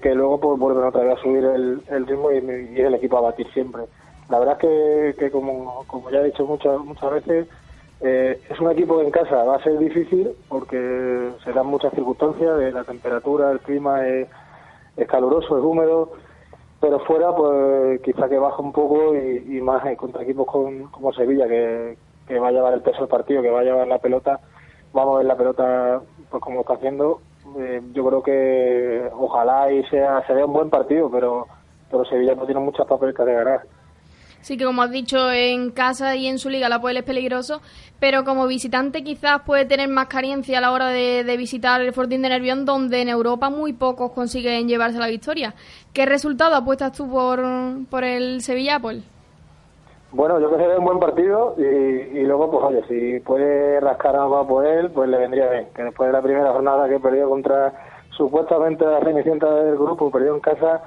[0.00, 2.36] que, luego pues, vuelven otra vez a subir el, el ritmo y,
[2.76, 3.84] y el equipo a batir siempre.
[4.28, 7.48] La verdad es que, que como, como ya he dicho muchas, muchas veces,
[8.04, 11.92] eh, es un equipo que en casa va a ser difícil porque se dan muchas
[11.94, 14.28] circunstancias la temperatura, el clima es,
[15.08, 16.12] caluroso, es húmedo,
[16.80, 21.12] pero fuera pues quizá que baja un poco y, más eh, contra equipos con- como
[21.14, 21.96] Sevilla que,
[22.28, 24.38] que va a llevar el peso del partido, que va a llevar la pelota,
[24.92, 27.20] vamos a ver la pelota pues como está haciendo.
[27.58, 31.46] Eh, yo creo que ojalá y sea se vea un buen partido, pero
[31.90, 33.60] pero Sevilla no tiene muchas papeletas de ganar.
[34.44, 37.62] Sí que como has dicho, en casa y en su liga la Apoel es peligroso,
[37.98, 42.20] pero como visitante quizás puede tener más carencia a la hora de, visitar el Fortín
[42.20, 45.54] de Nervión, donde en Europa muy pocos consiguen llevarse la victoria.
[45.94, 47.42] ¿Qué resultado apuestas tú por,
[47.88, 49.02] por el Sevilla Apoel?
[50.12, 53.80] Bueno, yo que se ve un buen partido y, y luego, pues oye, si puede
[53.80, 55.68] rascar algo por él, pues le vendría bien.
[55.74, 57.72] Que después de la primera jornada que perdió contra
[58.10, 60.82] supuestamente la cenicienta del grupo, perdió en casa,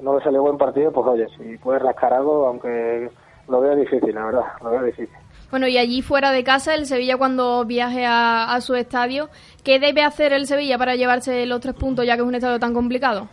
[0.00, 3.10] no le salió buen partido, pues oye, si puede rascar algo, aunque
[3.48, 5.14] lo veo difícil, la verdad, lo veo difícil.
[5.50, 9.28] Bueno, y allí fuera de casa, el Sevilla cuando viaje a, a su estadio,
[9.62, 12.58] ¿qué debe hacer el Sevilla para llevarse los tres puntos ya que es un estadio
[12.58, 13.28] tan complicado?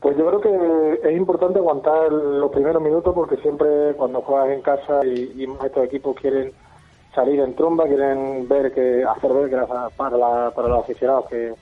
[0.00, 4.62] Pues yo creo que es importante aguantar los primeros minutos porque siempre cuando juegas en
[4.62, 6.52] casa y, y más estos equipos quieren
[7.14, 9.56] salir en tromba, quieren ver que hacer ver que
[9.96, 11.54] para, la- para los aficionados que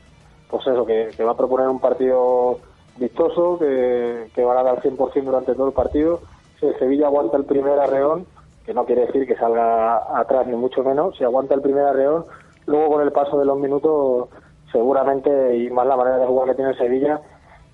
[0.50, 2.58] pues eso, que, que va a proponer un partido
[2.98, 6.20] vistoso, que, que van a dar 100% durante todo el partido
[6.58, 8.26] si el Sevilla aguanta el primer arreón,
[8.64, 12.24] que no quiere decir que salga atrás ni mucho menos, si aguanta el primer arreón,
[12.66, 14.28] luego con el paso de los minutos,
[14.72, 17.20] seguramente, y más la manera de jugar que tiene Sevilla,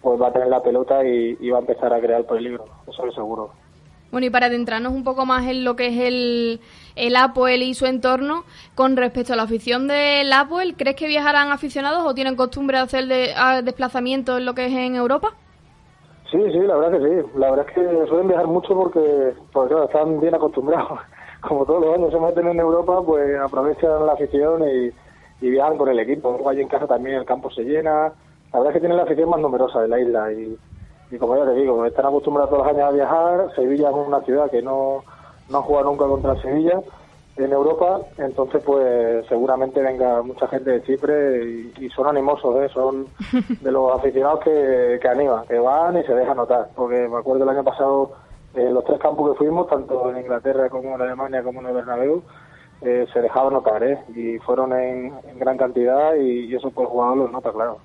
[0.01, 3.07] pues va a tener la pelota y, y va a empezar a crear peligro, eso
[3.07, 3.51] es seguro.
[4.11, 6.61] Bueno, y para adentrarnos un poco más en lo que es el,
[6.97, 8.45] el Apoel y su entorno,
[8.75, 12.83] con respecto a la afición del Apoel, ¿crees que viajarán aficionados o tienen costumbre de
[12.83, 15.33] hacer de, desplazamientos en lo que es en Europa?
[16.31, 17.29] Sí, sí, la verdad que sí.
[17.37, 20.99] La verdad es que suelen viajar mucho porque, porque claro, están bien acostumbrados.
[21.41, 24.93] Como todos los años se meten en Europa, pues aprovechan la afición y,
[25.41, 26.49] viajan con el equipo.
[26.49, 28.13] Allí en casa también el campo se llena.
[28.53, 30.57] La verdad es que tienen la afición más numerosa de la isla y,
[31.11, 33.55] y como ya te digo, están acostumbrados todos los años a viajar.
[33.55, 35.03] Sevilla es una ciudad que no,
[35.49, 36.81] no ha jugado nunca contra el Sevilla
[37.37, 42.69] en Europa, entonces pues seguramente venga mucha gente de Chipre y, y son animosos, ¿eh?
[42.73, 43.07] son
[43.61, 47.45] de los aficionados que, que animan, que van y se dejan notar, porque me acuerdo
[47.45, 48.13] el año pasado
[48.55, 51.75] eh, los tres campos que fuimos, tanto en Inglaterra como en Alemania como en el
[51.75, 52.23] Bernabéu,
[52.83, 53.99] eh, se dejaban notar, ¿eh?
[54.15, 57.79] y fueron en, en gran cantidad y, y eso pues el jugador los nota, claro.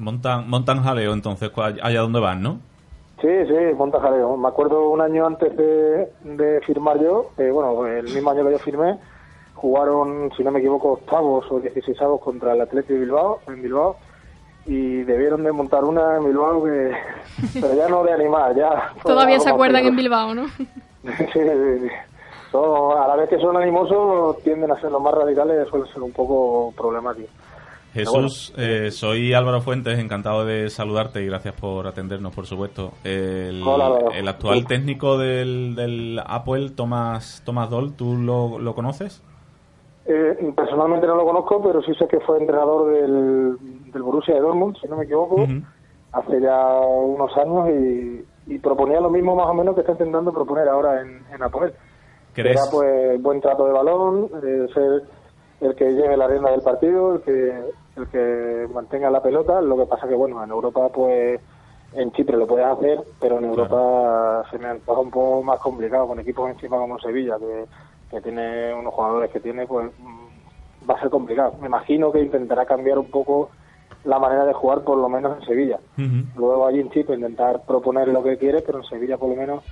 [0.00, 2.58] Montan, montan jaleo entonces cu- allá donde van, ¿no?
[3.20, 4.36] Sí, sí, monta jaleo.
[4.36, 8.52] Me acuerdo un año antes de, de firmar yo, eh, bueno, el mismo año que
[8.52, 8.98] yo firmé,
[9.54, 13.96] jugaron, si no me equivoco, octavos o dieciséisavos contra el Atlético de Bilbao, en Bilbao,
[14.64, 16.92] y debieron de montar una en Bilbao que...
[17.60, 18.92] pero ya no de animar, ya...
[19.04, 19.96] Todavía se acuerdan en.
[19.96, 20.46] Bilbao, ¿no?
[21.02, 21.40] Sí, sí,
[21.82, 21.88] sí.
[22.50, 26.02] Son- a la vez que son animosos, tienden a ser los más radicales, suelen ser
[26.02, 27.30] un poco problemáticos.
[27.92, 32.92] Jesús, eh, soy Álvaro Fuentes, encantado de saludarte y gracias por atendernos, por supuesto.
[33.02, 34.10] El, Hola, Álvaro.
[34.12, 39.22] el actual técnico del, del Apple, Tomás, Tomás Doll, ¿tú lo, lo conoces?
[40.06, 43.56] Eh, personalmente no lo conozco, pero sí sé que fue entrenador del,
[43.92, 45.46] del Borussia de Dortmund, si no me equivoco,
[46.12, 48.24] hace ya unos años y,
[48.54, 51.72] y proponía lo mismo más o menos que está intentando proponer ahora en, en Apoel.
[52.34, 52.56] Que ¿Crees?
[52.56, 55.02] Era pues buen trato de balón, eh, ser
[55.60, 57.62] el que lleve la rienda del partido, el que
[57.96, 59.60] el que mantenga la pelota.
[59.60, 61.40] Lo que pasa que bueno, en Europa pues
[61.92, 66.06] en Chipre lo puedes hacer, pero en Europa se me antoja un poco más complicado
[66.06, 67.64] con equipos encima como Sevilla, que,
[68.10, 71.54] que tiene unos jugadores que tiene, pues mm, va a ser complicado.
[71.60, 73.50] Me imagino que intentará cambiar un poco
[74.04, 75.78] la manera de jugar, por lo menos en Sevilla.
[76.36, 79.64] Luego allí en Chipre intentar proponer lo que quiere, pero en Sevilla por lo menos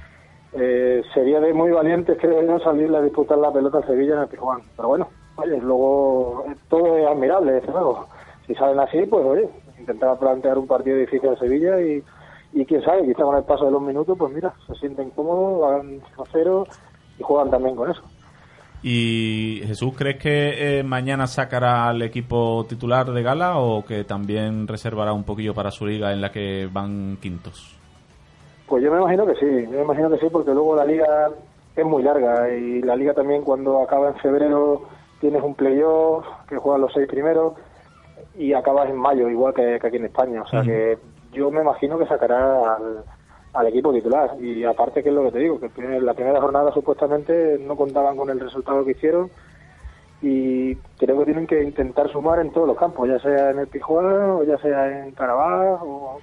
[0.52, 4.20] eh, sería de muy valientes, creo yo, salirle a disputar la pelota a Sevilla en
[4.20, 4.60] el Pijuán.
[4.76, 8.06] Pero bueno, oye, luego todo es admirable, desde luego.
[8.46, 9.48] Si salen así, pues oye,
[9.78, 12.02] intentar plantear un partido difícil a Sevilla y,
[12.52, 15.70] y quién sabe, quizá con el paso de los minutos, pues mira, se sienten cómodos,
[15.70, 16.00] hagan
[16.32, 16.66] 0
[17.18, 18.02] y juegan también con eso.
[18.82, 24.68] Y Jesús, ¿crees que eh, mañana sacará al equipo titular de gala o que también
[24.68, 27.76] reservará un poquillo para su liga en la que van quintos?
[28.68, 31.06] Pues yo me imagino que sí, yo me imagino que sí, porque luego la liga
[31.74, 34.82] es muy larga y la liga también cuando acaba en febrero
[35.20, 37.54] tienes un playoff que juegan los seis primeros
[38.36, 40.42] y acabas en mayo, igual que, que aquí en España.
[40.42, 40.98] O sea que
[41.32, 43.04] yo me imagino que sacará al,
[43.52, 44.36] al equipo titular.
[44.40, 47.76] Y aparte, que es lo que te digo, que primer- la primera jornada supuestamente no
[47.76, 49.30] contaban con el resultado que hicieron
[50.20, 53.68] y creo que tienen que intentar sumar en todos los campos, ya sea en el
[53.68, 56.20] Pijuán o ya sea en Carabaj o,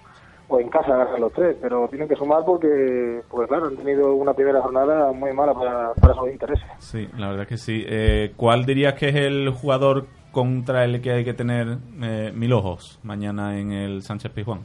[0.48, 4.14] o en casa ganar los tres, pero tienen que sumar porque, pues claro, han tenido
[4.14, 6.66] una primera jornada muy mala para, para sus intereses.
[6.80, 7.84] Sí, la verdad que sí.
[7.88, 12.54] Eh, ¿Cuál dirías que es el jugador contra el que hay que tener eh, mil
[12.54, 14.60] ojos mañana en el Sánchez Pizjuán?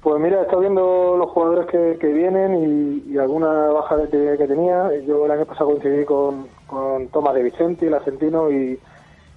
[0.00, 4.36] Pues mira, estado viendo los jugadores que, que vienen y, y alguna baja de que,
[4.38, 4.90] que tenía.
[5.06, 8.78] Yo el año pasado coincidí con, con Tomás de Vicente, el argentino, y,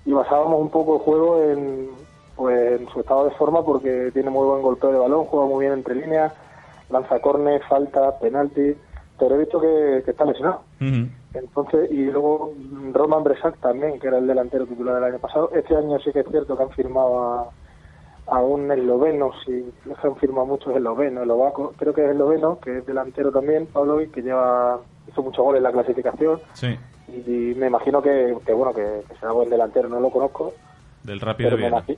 [0.06, 1.90] y basábamos un poco el juego en,
[2.36, 5.66] pues, en su estado de forma porque tiene muy buen golpeo de balón, juega muy
[5.66, 6.34] bien entre líneas,
[6.90, 8.76] lanza córner, falta, penalti,
[9.18, 10.62] pero he visto que, que está lesionado.
[11.34, 12.54] Entonces, y luego
[12.92, 15.50] Roman Bresak también, que era el delantero titular del año pasado.
[15.54, 17.50] Este año sí que es cierto que han firmado a,
[18.28, 22.60] a un esloveno, si es que han firmado muchos eslovenos, eslovaco, creo que es esloveno,
[22.60, 27.54] que es delantero también, Pavlovic, que lleva hizo muchos goles en la clasificación Sí, y,
[27.56, 30.54] me imagino que, que bueno, que, que será buen delantero, no lo conozco,
[31.04, 31.86] del Rápido pero de me, Viena.
[31.86, 31.98] imagi-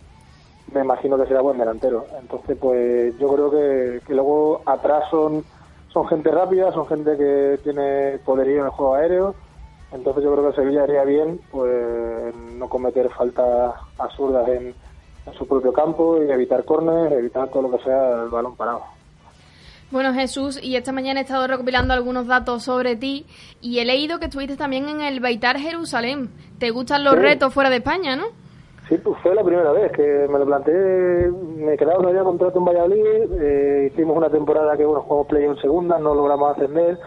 [0.72, 2.06] me imagino que será buen delantero.
[2.20, 5.44] Entonces, pues yo creo que, que luego atrás son,
[5.92, 9.36] son gente rápida, son gente que tiene poderío en el juego aéreo.
[9.92, 14.74] Entonces yo creo que Sevilla haría bien pues no cometer faltas absurdas en,
[15.28, 18.82] en su propio campo y evitar córner, evitar todo lo que sea el balón parado.
[19.92, 23.28] Bueno, Jesús, y esta mañana he estado recopilando algunos datos sobre ti
[23.62, 26.32] y he leído que estuviste también en el Beitar Jerusalén.
[26.58, 27.20] ¿Te gustan los Sí.
[27.20, 28.24] retos fuera de España, no?
[28.90, 31.32] Sí, pues fue la primera vez que me lo planteé.
[31.32, 33.42] Me quedaba día contrato en Valladolid.
[33.42, 37.00] eh, hicimos una temporada que, bueno, jugamos play en segunda, no logramos ascender.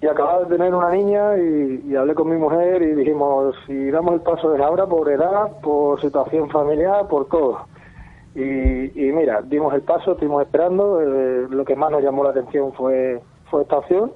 [0.00, 4.14] y acababa de tener una niña y, hablé con mi mujer y dijimos, si damos
[4.14, 7.66] el paso de ahora por edad, por situación familiar, por todo.
[8.34, 12.30] Y, y mira, dimos el paso, estuvimos esperando, eh, lo que más nos llamó la
[12.30, 14.12] atención fue, fue esta opción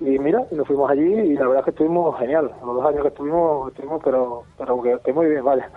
[0.00, 3.02] y mira, nos fuimos allí y la verdad es que estuvimos genial, los dos años
[3.02, 5.68] que estuvimos, estuvimos pero, pero que, que muy bien, vaya.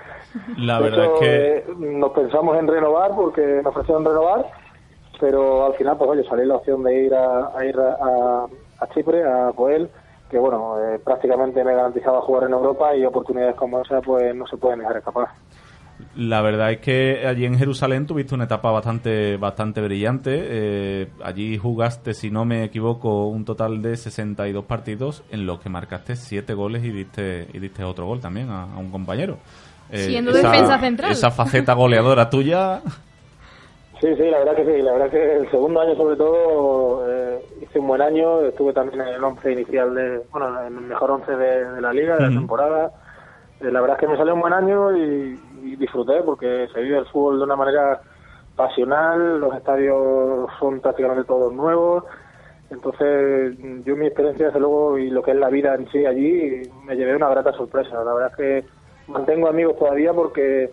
[0.57, 4.45] La verdad es que eh, nos pensamos en renovar porque me ofrecieron renovar,
[5.19, 8.45] pero al final, pues oye, salió la opción de ir a, a ir a,
[8.79, 9.89] a- Chipre, a Poel,
[10.29, 14.47] que bueno, eh, prácticamente me garantizaba jugar en Europa y oportunidades como esa, pues no
[14.47, 15.27] se pueden dejar escapar.
[16.15, 20.31] La verdad es que allí en Jerusalén tuviste una etapa bastante bastante brillante.
[20.33, 25.69] Eh, allí jugaste, si no me equivoco, un total de 62 partidos en los que
[25.69, 29.37] marcaste 7 goles y diste y diste otro gol también a, a un compañero.
[29.91, 31.11] Eh, Siendo defensa central.
[31.11, 32.81] Esa faceta goleadora tuya.
[33.99, 34.81] Sí, sí, la verdad que sí.
[34.81, 38.41] La verdad que el segundo año, sobre todo, eh, hice un buen año.
[38.41, 41.93] Estuve también en el once inicial, de, bueno, en el mejor once de, de la
[41.93, 42.91] liga, de la temporada.
[43.59, 46.81] Eh, la verdad es que me salió un buen año y, y disfruté porque se
[46.81, 48.01] vive el fútbol de una manera
[48.55, 49.39] pasional.
[49.39, 52.03] Los estadios son prácticamente todos nuevos.
[52.71, 56.61] Entonces, yo mi experiencia, desde luego, y lo que es la vida en sí allí,
[56.85, 58.01] me llevé una grata sorpresa.
[58.03, 58.65] La verdad es que
[59.11, 60.71] mantengo amigos todavía porque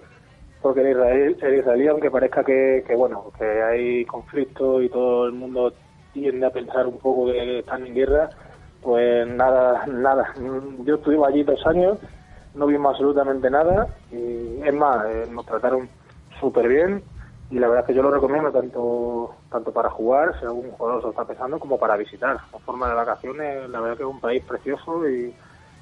[0.60, 5.26] porque el Israel, el israelí, aunque parezca que, que, bueno, que hay conflicto y todo
[5.26, 5.72] el mundo
[6.12, 8.30] tiende a pensar un poco que están en guerra,
[8.82, 10.34] pues nada, nada.
[10.84, 11.98] Yo estuve allí dos años,
[12.54, 15.88] no vimos absolutamente nada y es más, eh, nos trataron
[16.40, 17.02] súper bien
[17.50, 21.02] y la verdad es que yo lo recomiendo tanto tanto para jugar, si algún jugador
[21.02, 22.36] se está pensando, como para visitar.
[22.52, 25.34] En forma de vacaciones, la verdad que es un país precioso y,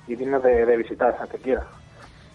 [0.07, 1.67] y digno de, de visitar, a que quiera.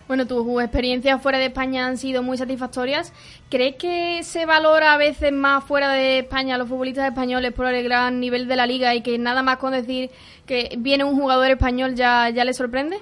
[0.08, 3.14] Bueno, tus experiencias fuera de España han sido muy satisfactorias.
[3.50, 7.68] ¿Crees que se valora a veces más fuera de España a los futbolistas españoles por
[7.68, 10.10] el gran nivel de la liga y que nada más con decir
[10.46, 12.98] que viene un jugador español ya, ya le sorprende?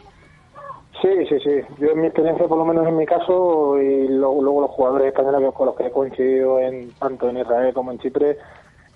[1.01, 1.62] Sí, sí, sí.
[1.79, 5.07] Yo en mi experiencia, por lo menos en mi caso, y lo- luego los jugadores
[5.07, 8.38] españoles con los que he coincidido en, tanto en Israel como en Chipre,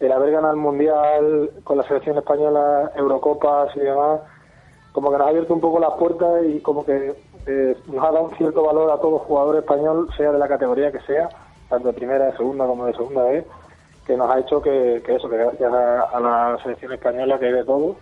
[0.01, 4.19] el haber ganado el Mundial con la selección española, Eurocopas y demás,
[4.91, 7.13] como que nos ha abierto un poco las puertas y como que
[7.45, 10.91] eh, nos ha dado un cierto valor a todo jugador español, sea de la categoría
[10.91, 11.29] que sea,
[11.69, 13.45] tanto de primera, de segunda como de segunda vez,
[14.05, 17.47] que nos ha hecho que, que eso, que gracias a, a la selección española que
[17.47, 17.95] hay de todo,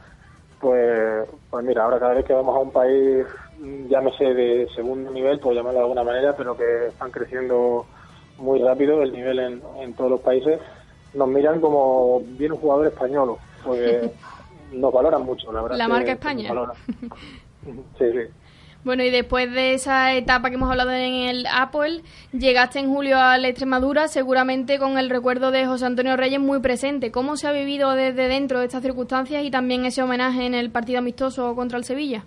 [0.61, 3.25] pues, pues mira, ahora cada vez que vamos a un país,
[3.59, 7.85] mm, llámese de segundo nivel, por llamarlo de alguna manera, pero que están creciendo
[8.37, 10.59] muy rápido el nivel en, en todos los países,
[11.13, 14.11] nos miran como bien un jugador español, porque
[14.71, 15.77] nos valoran mucho, la verdad.
[15.77, 16.51] La marca España.
[17.99, 18.40] Sí, sí.
[18.83, 23.19] Bueno, y después de esa etapa que hemos hablado en el Apple, llegaste en julio
[23.19, 27.11] a la Extremadura, seguramente con el recuerdo de José Antonio Reyes muy presente.
[27.11, 30.71] ¿Cómo se ha vivido desde dentro de estas circunstancias y también ese homenaje en el
[30.71, 32.23] partido amistoso contra el Sevilla?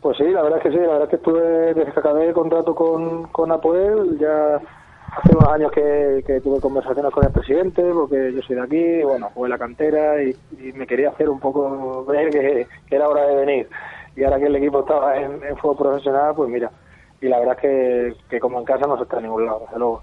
[0.00, 2.28] Pues sí, la verdad es que sí, la verdad es que estuve desde que acabé
[2.28, 7.82] el contrato con, con Apoel, ya hace unos años que, tuve conversaciones con el presidente,
[7.92, 10.34] porque yo soy de aquí, bueno, jugué la cantera y,
[10.74, 13.68] me quería hacer un poco ver que era hora de venir.
[14.18, 16.72] Y ahora que el equipo estaba en, en fútbol profesional, pues mira,
[17.20, 19.60] y la verdad es que, que como en casa no se está en ningún lado,
[19.60, 20.02] desde luego.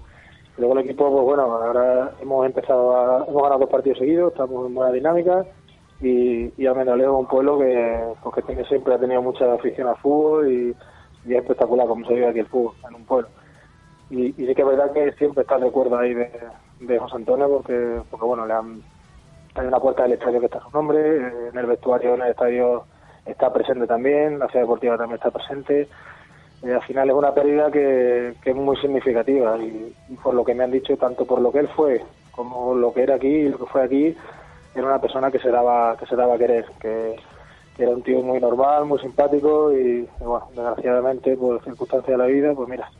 [0.56, 4.68] Luego el equipo, pues bueno, ahora hemos empezado a, hemos ganado dos partidos seguidos, estamos
[4.68, 5.44] en buena dinámica
[6.00, 9.86] y, y Almendralejo es un pueblo que, pues, que tiene, siempre ha tenido mucha afición
[9.86, 13.28] al fútbol y, es espectacular como se vive aquí el fútbol en un pueblo.
[14.08, 16.30] Y, sí que es verdad que siempre está el recuerdo ahí de,
[16.80, 18.80] de José Antonio porque, porque bueno, le han,
[19.56, 22.86] hay una puerta del estadio que está su nombre, en el vestuario en el estadio
[23.26, 25.88] está presente también, la ciudad deportiva también está presente.
[26.62, 30.54] Eh, al final es una pérdida que, que es muy significativa y, por lo que
[30.54, 33.48] me han dicho, tanto por lo que él fue como lo que era aquí y
[33.48, 34.16] lo que fue aquí,
[34.74, 37.16] era una persona que se daba que se daba a querer, que,
[37.78, 42.54] era un tío muy normal, muy simpático y, bueno, desgraciadamente por circunstancias de la vida,
[42.54, 42.90] pues mira,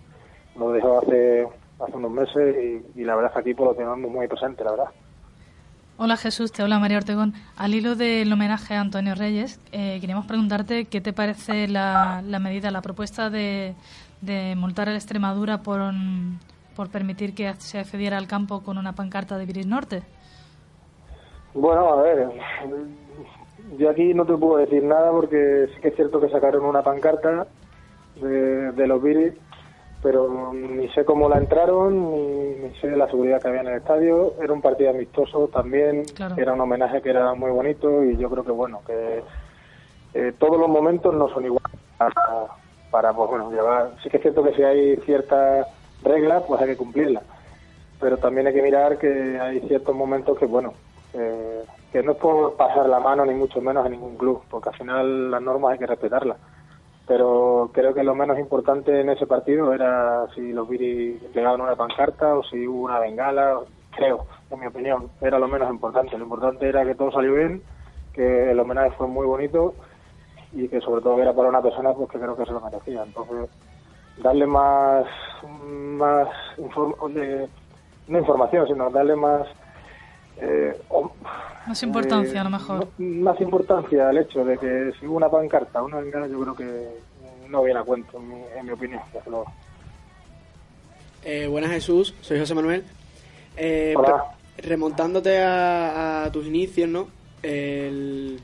[0.58, 1.48] lo dejó hace
[1.80, 4.64] hace unos meses y, y la verdad es que aquí pues, lo tenemos muy presente,
[4.64, 4.90] la verdad.
[5.98, 7.32] Hola Jesús, te habla María Ortegón.
[7.56, 12.70] Al hilo del homenaje a Antonio Reyes, eh, queríamos preguntarte qué te parece la, medida,
[12.70, 13.74] la propuesta de,
[14.20, 15.80] de multar a la Extremadura por,
[16.76, 20.02] por permitir que se accediera al campo con una pancarta de Viris Norte.
[21.54, 22.28] Bueno, a ver,
[23.78, 26.82] yo aquí no te puedo decir nada porque sí que es cierto que sacaron una
[26.82, 27.46] pancarta
[28.20, 29.32] de, de los Viris,
[30.02, 33.76] pero ni sé cómo la entraron, ni, ni sé la seguridad que había en el
[33.78, 34.34] estadio.
[34.42, 36.36] Era un partido amistoso también, Claro.
[36.38, 39.22] era un homenaje que era muy bonito y yo creo que, bueno, que
[40.14, 42.12] eh, todos los momentos no son iguales para,
[42.90, 43.90] para, pues bueno, llevar.
[44.02, 45.66] Sí que es cierto que si hay ciertas
[46.02, 47.22] reglas, pues hay que cumplirlas
[47.98, 50.74] pero también hay que mirar que hay ciertos momentos que bueno
[51.14, 54.68] eh, que no es por pasar la mano ni mucho menos a ningún club, porque
[54.68, 56.36] al final las normas hay que respetarlas.
[57.06, 61.76] Pero creo que lo menos importante en ese partido era si los Viri entregaban una
[61.76, 66.18] pancarta o si hubo una bengala, creo, en mi opinión, era lo menos importante.
[66.18, 67.62] Lo importante era que todo salió bien,
[68.12, 69.76] que el homenaje fue muy bonito
[70.50, 73.02] y que sobre todo era para una persona pues que creo que se lo merecía.
[73.04, 73.50] Entonces,
[74.16, 75.06] darle más,
[75.48, 76.28] más
[76.58, 77.48] inform- de-
[78.08, 79.46] no información, sino darle más
[80.40, 81.10] eh, o-
[81.66, 82.88] Más importancia, eh, a lo mejor.
[82.98, 86.54] no- Más importancia al hecho de que si hubo una pancarta, una bengala, yo creo
[86.56, 86.88] que
[87.48, 89.00] no viene a cuento, en mi, en mi opinión.
[89.12, 89.46] desde luego.
[91.24, 92.84] Eh, buenas Jesús, soy José Manuel.
[93.56, 94.24] Eh, Hola.
[94.58, 97.08] remontándote a, a tus inicios, ¿no?
[97.42, 98.38] El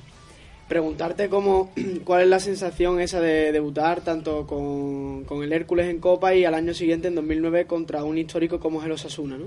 [0.69, 1.71] preguntarte cómo,
[2.05, 6.45] cuál es la sensación esa de debutar tanto con, con el Hércules en Copa y
[6.45, 9.47] al año siguiente, en 2009, contra un histórico como es el Osasuna, ¿no?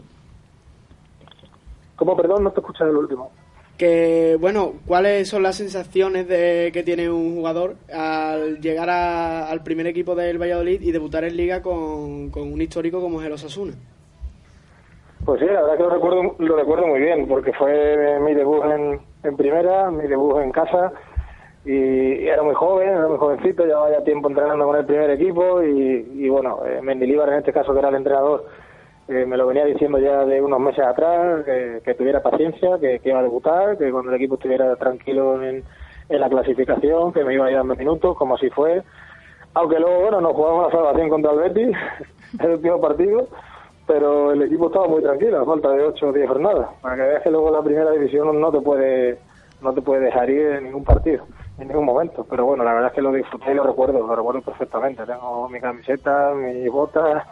[1.96, 2.44] ¿Cómo, perdón?
[2.44, 3.32] No te escuché el último.
[3.78, 9.64] Que, bueno, ¿cuáles son las sensaciones de, que tiene un jugador al llegar a- al
[9.64, 13.34] primer equipo del Valladolid y debutar en Liga con, con un histórico como es el
[13.34, 13.74] Osasuna?
[15.26, 18.64] Pues sí, la verdad que lo recuerdo, lo recuerdo muy bien, porque fue mi debut
[18.66, 20.94] en, en primera, mi debut en casa,
[21.66, 25.10] y, y era muy joven, era muy jovencito, llevaba ya tiempo entrenando con el primer
[25.10, 28.46] equipo, y, y bueno, eh, Mendilibar en este caso, que era el entrenador,
[29.08, 33.20] eh, me lo venía diciendo ya de unos meses atrás, que, tuviera paciencia, que, iba
[33.20, 35.64] a debutar, que cuando el equipo estuviera tranquilo en,
[36.10, 38.84] la clasificación, que me iba a ir dando minutos, como así fue.
[39.54, 41.78] Aunque luego, bueno, nos jugamos la salvación contra el Betis,
[42.40, 43.28] el último partido,
[43.88, 46.68] pero el equipo estaba muy tranquilo, a falta de 8 o 10 jornadas.
[46.82, 49.20] Para que veas que luego la primera división no te puede
[49.62, 51.26] no te puede dejar ir en ningún partido,
[51.58, 52.26] en ningún momento.
[52.30, 55.06] Pero bueno, la verdad es que lo disfruté y lo recuerdo, lo recuerdo perfectamente.
[55.06, 57.24] Tengo mi camiseta, mis botas,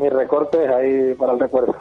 [0.00, 1.76] mis recortes ahí para el recuerdo.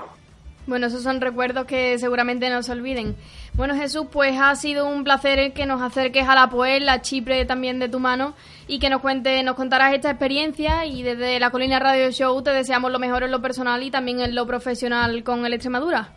[0.68, 3.16] Bueno, esos son recuerdos que seguramente no se olviden.
[3.56, 7.02] Bueno, Jesús, pues ha sido un placer el que nos acerques a la Poel, a
[7.02, 8.34] Chipre también de tu mano,
[8.68, 10.86] y que nos cuente, nos contarás esta experiencia.
[10.86, 14.20] Y desde la Colina Radio Show te deseamos lo mejor en lo personal y también
[14.20, 16.10] en lo profesional con el Extremadura.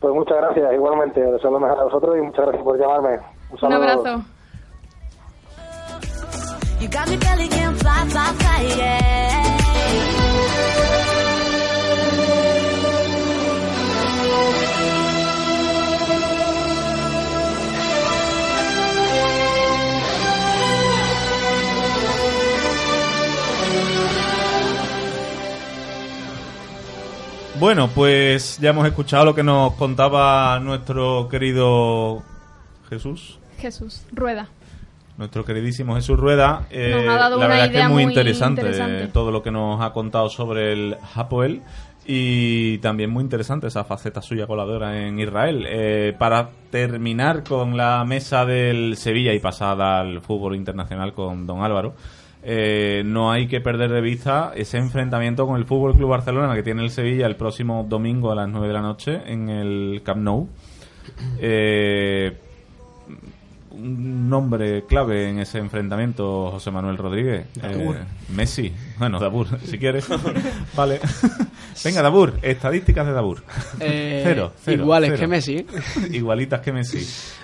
[0.00, 1.20] Pues muchas gracias, igualmente.
[1.20, 3.18] Deseo lo mejor a vosotros y muchas gracias por llamarme.
[3.18, 3.76] Un Un saludo.
[3.76, 4.24] abrazo.
[6.78, 6.88] You
[27.58, 32.22] Bueno, pues ya hemos escuchado lo que nos contaba nuestro querido
[32.90, 33.38] Jesús.
[33.58, 34.48] Jesús, rueda.
[35.16, 36.66] Nuestro queridísimo Jesús Rueda.
[36.70, 39.04] Eh, Nos ha dado la una verdad es que idea es muy muy interesante, interesante.
[39.04, 41.62] eh, todo lo que nos ha contado sobre el Hapoel
[42.04, 45.64] y también muy interesante esa faceta suya coladora en Israel.
[45.66, 51.62] Eh, para terminar con la mesa del Sevilla y pasar al fútbol internacional con Don
[51.62, 51.94] Álvaro,
[52.48, 56.62] eh, no hay que perder de vista ese enfrentamiento con el Fútbol Club Barcelona que
[56.62, 60.20] tiene el Sevilla el próximo domingo a las 9 de la noche en el Camp
[60.22, 60.48] Nou.
[61.40, 62.36] Eh,
[63.72, 67.46] un nombre clave en ese enfrentamiento, José Manuel Rodríguez.
[67.60, 67.96] Dabur.
[67.96, 68.00] Eh,
[68.34, 68.72] Messi.
[68.98, 70.06] Bueno, Dabur, si quieres.
[70.76, 70.98] vale.
[71.84, 72.34] Venga, Dabur.
[72.40, 73.42] Estadísticas de Dabur.
[73.80, 75.20] Eh, cero, cero, iguales cero.
[75.20, 75.66] que Messi.
[76.12, 76.98] Igualitas que Messi.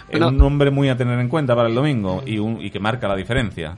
[0.09, 0.28] Es No.
[0.28, 3.09] un nombre muy a tener en cuenta para el domingo y, un- y que marca
[3.09, 3.76] la diferencia.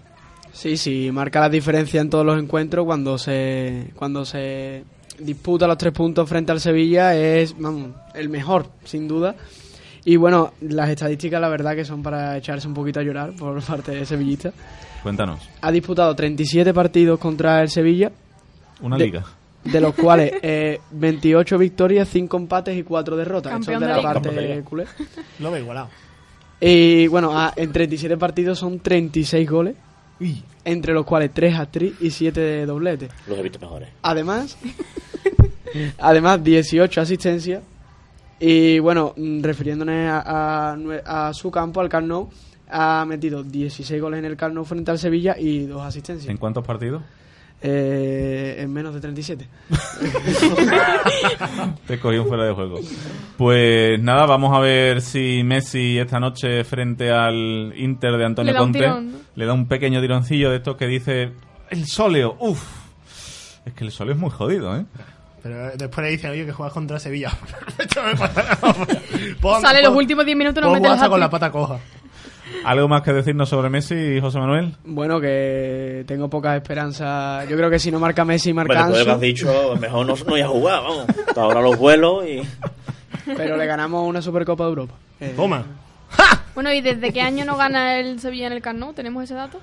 [0.55, 4.85] Sí, sí, marca la diferencia en todos los encuentros cuando se cuando se
[5.19, 9.35] disputa los tres puntos frente al Sevilla es vamos, el mejor, sin duda.
[10.05, 13.61] Y bueno, las estadísticas la verdad que son para echarse un poquito a llorar por
[13.65, 14.53] parte de Sevillista.
[15.03, 15.41] Cuéntanos.
[15.61, 18.13] Ha disputado 37 partidos contra el Sevilla,
[18.81, 19.25] Una De- liga.
[19.65, 23.53] de los cuales eh, 28 victorias, 5 empates y 4 derrotas.
[23.53, 24.13] Esto es Campeón de de la liga.
[24.13, 24.85] parte Campeón de culé.
[25.41, 25.89] Lo veo igualado.
[26.61, 29.75] Y bueno, ah, en 37 partidos son 36 goles,
[30.65, 33.09] entre los cuales 3 hat-trick y 7 de doblete.
[33.27, 33.89] Los he visto mejores.
[34.03, 34.57] Además,
[35.99, 37.63] además 18 asistencias.
[38.41, 42.29] Y bueno, mm, refiriéndonos a, a su campo, al Camp Nou,
[42.69, 46.31] ha metido 16 goles en el Camp Nou frente al Sevilla y dos asistencias.
[46.31, 47.03] ¿En cuántos partidos?
[47.67, 49.49] Eh, en menos de 37.
[51.87, 52.79] Te cogí un fuera de juego.
[53.39, 58.59] Pues nada, vamos a ver si Messi esta noche frente al Inter de Antonio Le
[58.59, 59.19] Conte tirón, ¿no?
[59.35, 61.33] le da un pequeño tironcillo de estos que dice
[61.71, 62.37] el sóleo.
[62.39, 62.63] Uf,
[63.65, 64.85] es que el sóleo es muy jodido, ¿eh?
[65.43, 67.31] Pero después le dicen, oye, que juegas contra Sevilla.
[67.79, 68.59] Esto me pasa nada.
[69.41, 71.79] Pon- Sale los últimos 10 minutos, no pon mete el WhatsApp con la pata coja.
[72.65, 74.75] ¿Algo más que decirnos sobre Messi, José Manuel?
[74.85, 77.49] Bueno, que tengo pocas esperanzas.
[77.49, 79.71] Yo creo que si no marca Messi, marca Bueno, después de lo que has Ansu.
[79.73, 81.07] dicho, mejor no, no ir a jugar, vamos.
[81.29, 82.43] Hasta ahora los vuelos y...
[83.37, 84.95] Pero le ganamos una Supercopa de Europa.
[85.21, 85.65] Eh, Toma.
[86.55, 88.93] Bueno, ¿y desde qué año no gana el Sevilla en el Camp Nou?
[88.93, 89.61] ¿Tenemos ese dato?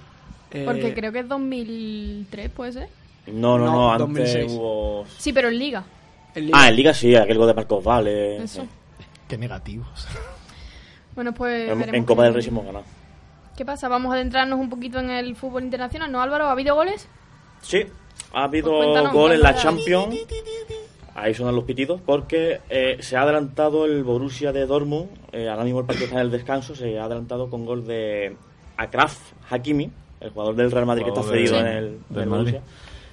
[0.52, 2.90] Eh, Porque creo que es 2003, ¿puede ser?
[3.28, 4.52] No, no, no, No, antes 2006.
[4.52, 5.06] hubo...
[5.18, 5.84] Sí, pero en Liga.
[6.36, 6.58] en Liga.
[6.60, 8.44] Ah, en Liga sí, aquel gol de Marcos Vale.
[8.44, 8.66] Eso.
[9.28, 10.08] Qué negativos.
[11.16, 12.86] Bueno, pues En, veremos en Copa del Rey hemos ganado.
[13.58, 13.88] ¿Qué pasa?
[13.88, 16.46] Vamos a adentrarnos un poquito en el fútbol internacional, ¿no, Álvaro?
[16.46, 17.08] ¿Ha habido goles?
[17.62, 17.84] Sí,
[18.34, 19.54] ha habido Pues cuéntanos, gol en la.
[19.56, 20.16] Champions.
[21.14, 25.10] Ahí sonan los pitidos porque eh, se ha adelantado el Borussia de Dortmund.
[25.34, 26.74] eh, ahora mismo el partido está en el descanso.
[26.74, 28.36] Se ha adelantado con gol de
[28.78, 29.18] Akraf
[29.50, 29.92] Hakimi,
[30.22, 32.52] el jugador del Real Madrid que está de- cedido en el, en del el Madrid.
[32.54, 32.62] Borussia.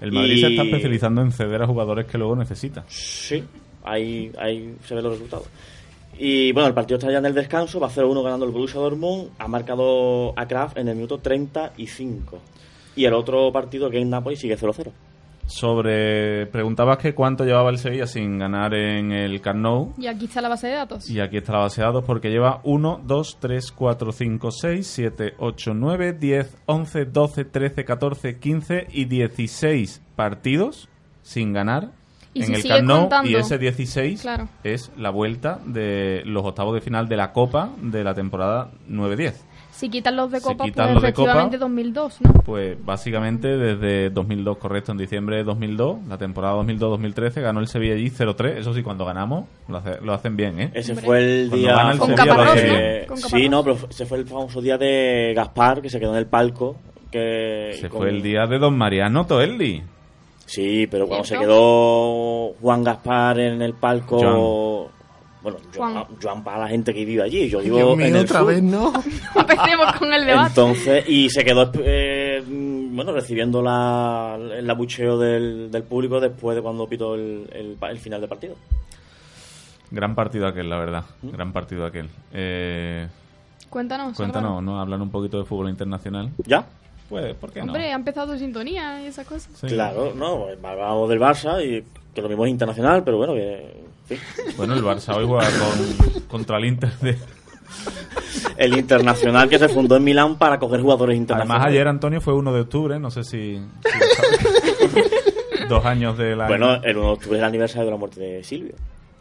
[0.01, 2.85] El Madrid se está especializando en ceder a jugadores que luego necesita.
[2.87, 3.43] Sí,
[3.83, 5.49] ahí, ahí se ven los resultados.
[6.19, 9.31] Y bueno, el partido está ya en el descanso, va 0-1 ganando el Borussia Dortmund,
[9.39, 12.39] ha marcado a Kraft en el minuto 35.
[12.97, 14.91] Y el otro partido, que es Napoli, sigue 0-0.
[15.47, 16.47] Sobre.
[16.47, 19.95] Preguntabas que cuánto llevaba el Sevilla sin ganar en el Camp Nou.
[19.97, 21.09] Y aquí está la base de datos.
[21.09, 24.87] Y aquí está la base de datos porque lleva 1, 2, 3, 4, 5, 6,
[24.87, 30.89] 7, 8, 9, 10, 11, 12, 13, 14, 15 y 16 partidos
[31.23, 31.93] sin ganar
[32.43, 33.01] en si el Camp Nou.
[33.01, 34.49] contando- Y ese 16 Claro.
[34.65, 39.45] es la vuelta de los octavos de final de la Copa de la temporada 9-10.
[39.71, 42.33] Si quitan los de Si Copa, quitan pues los de Copa- efectivamente 2002, ¿no?
[42.45, 47.95] Pues básicamente desde 2002, correcto, en diciembre de 2002, la temporada 2002-2013, ganó el Sevilla
[47.95, 48.57] allí 0-3.
[48.59, 50.71] Eso sí, cuando ganamos lo, hace- lo hacen bien, ¿eh?
[50.75, 51.07] Ese Hombre.
[51.07, 51.77] fue el Cuando día...
[51.77, 53.07] gana el Con Sevilla Caparrós, hace ¿no?
[53.07, 56.19] Con Sí, no, pero ese fue el famoso día de Gaspar, que se quedó en
[56.19, 56.77] el palco.
[57.13, 59.83] Que Se con- fue el día de Don Mariano Toelli.
[60.49, 64.91] Sí, pero cuando se quedó Juan Gaspar en el palco...
[65.41, 65.95] Bueno, Juan.
[65.95, 67.49] Joan, Joan para la gente que vive allí.
[67.49, 68.49] Yo vivo Dios en mío, el otra sur.
[68.49, 68.93] vez, ¿no?
[69.37, 70.49] Empecemos con el debate.
[70.49, 76.57] Entonces, y se quedó eh, mm, bueno recibiendo la, el abucheo del, del público después
[76.57, 78.57] de cuando pitó el, el, el final del partido.
[79.93, 81.05] Gran partido aquel, la verdad.
[81.23, 82.09] Gran partido aquel.
[82.33, 83.07] Eh,
[83.71, 84.17] Cuéntanos.
[84.17, 84.61] cuéntanos.
[84.63, 84.81] ¿no?
[84.81, 86.31] Hablar un poquito de fútbol internacional.
[86.47, 86.67] ¿Ya?
[87.09, 87.67] Pues, ¿por qué no?
[87.67, 89.51] Hombre, ha empezado sintonía y esas cosas.
[89.59, 89.69] Sí.
[89.69, 91.85] Claro, no, hablábamos del Barça y
[92.15, 93.89] que lo mismo es internacional, pero bueno, que...
[94.57, 97.17] Bueno, el Barça hoy juega con, contra el Inter de...
[98.57, 101.61] El internacional que se fundó en Milán para coger jugadores internacionales.
[101.61, 102.99] Además, ayer, Antonio, fue 1 de octubre.
[102.99, 103.31] No sé si...
[103.31, 105.69] si lo sabes.
[105.69, 106.49] Dos años de la...
[106.49, 108.75] Bueno, el 1 de octubre es el aniversario de la muerte de Silvio.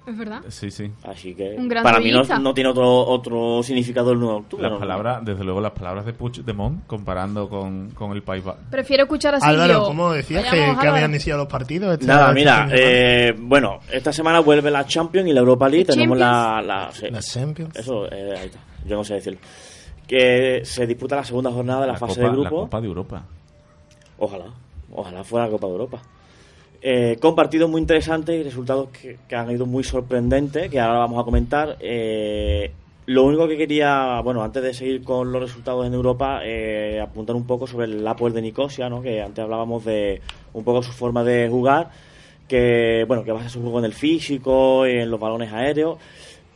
[0.08, 0.41] Es verdad.
[0.47, 0.89] Sí, sí.
[1.03, 2.39] Así que Un gran para mí no, turista.
[2.39, 4.64] no tiene otro otro significado el 9 de octubre.
[4.64, 4.80] Las ¿no?
[4.80, 8.62] palabras, desde luego, las palabras de Puigdemont comparando con, con el País Vasco.
[8.72, 9.62] Prefiero escuchar a Silvio.
[9.64, 11.91] Álvaro, ¿cómo decías que, que habían iniciado los partidos?
[11.93, 15.86] Este- Nada, este mira, eh, bueno, esta semana vuelve la Champions y la Europa League.
[15.89, 16.68] ¿La Tenemos Champions?
[16.68, 17.08] la, la, sí.
[17.12, 17.76] La Champions.
[17.76, 18.60] Eso, eh, ahí está.
[18.86, 19.39] Yo no sé decirlo.
[20.08, 22.62] Que se disputa la segunda jornada de la, fase Copa, de la grupo.
[22.62, 23.24] Copa de Europa.
[24.20, 24.45] Ojalá,
[24.93, 26.01] ojalá fuera la Copa de Europa.
[26.82, 30.99] Eh, con partidos muy interesantes y resultados que, que han ido muy sorprendentes, que ahora
[30.99, 31.78] vamos a comentar.
[31.80, 32.71] Eh,
[33.07, 37.38] lo único que quería, bueno, antes de seguir con los resultados en Europa, eh, apuntar
[37.38, 39.01] un poco sobre el Apoel de Nicosia, ¿no?
[39.01, 40.21] que antes hablábamos de
[40.53, 41.89] un poco su forma de jugar,
[42.49, 45.97] que bueno, que basa su juego en el físico y en los balones aéreos.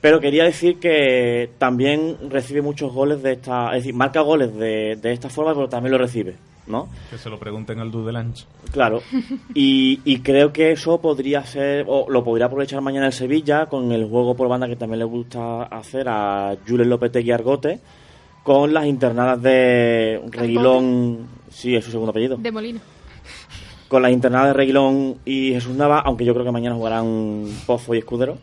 [0.02, 4.98] Pero quería decir que también recibe muchos goles de esta, es decir, marca goles de,
[5.02, 6.36] de esta forma, pero también lo recibe,
[6.68, 6.90] ¿no?
[7.10, 8.46] Que se lo pregunten al Dudelange.
[8.72, 9.02] Claro.
[9.54, 13.92] Y, y creo que eso podría ser, o lo podría aprovechar mañana el Sevilla con
[13.92, 17.80] el juego por banda que también le gusta hacer a Jules Lopetegui Argote,
[18.44, 22.80] con las internadas de Reguilón, sí, es su segundo apellido, De Molina.
[23.88, 27.94] con las internadas de Reguilón y Jesús Nava, aunque yo creo que mañana jugarán Pozo
[27.94, 28.38] y Escudero,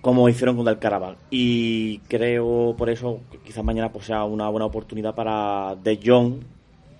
[0.00, 1.14] como hicieron contra el Carabao.
[1.30, 6.40] Y creo por eso que quizás mañana pues sea una buena oportunidad para De Jong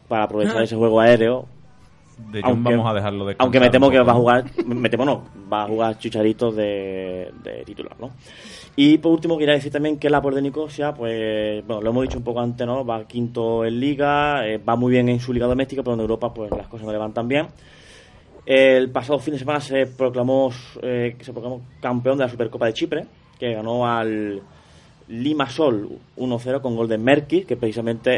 [0.09, 1.47] para aprovechar ese juego aéreo
[2.31, 4.89] De Jong Aunque- vamos a dejarlo de aunque me temo que va a jugar, me
[4.89, 8.11] temo no, va a jugar Chicharito de, de titular, ¿no?
[8.77, 12.03] Y por último quería decir también que la por de Nicosia, pues, bueno, lo hemos
[12.03, 12.85] dicho un poco antes, ¿no?
[12.85, 16.33] Va quinto en liga, eh, va muy bien en su liga doméstica, pero en Europa
[16.35, 17.47] pues las cosas no le van tan bien.
[18.47, 20.51] El pasado fin de semana se proclamó,
[20.83, 23.07] eh, se proclamó campeón de la Supercopa de Chipre,
[23.39, 24.43] que ganó al
[25.09, 28.11] Limassol 1-0 con gol de Merkis, que precisamente...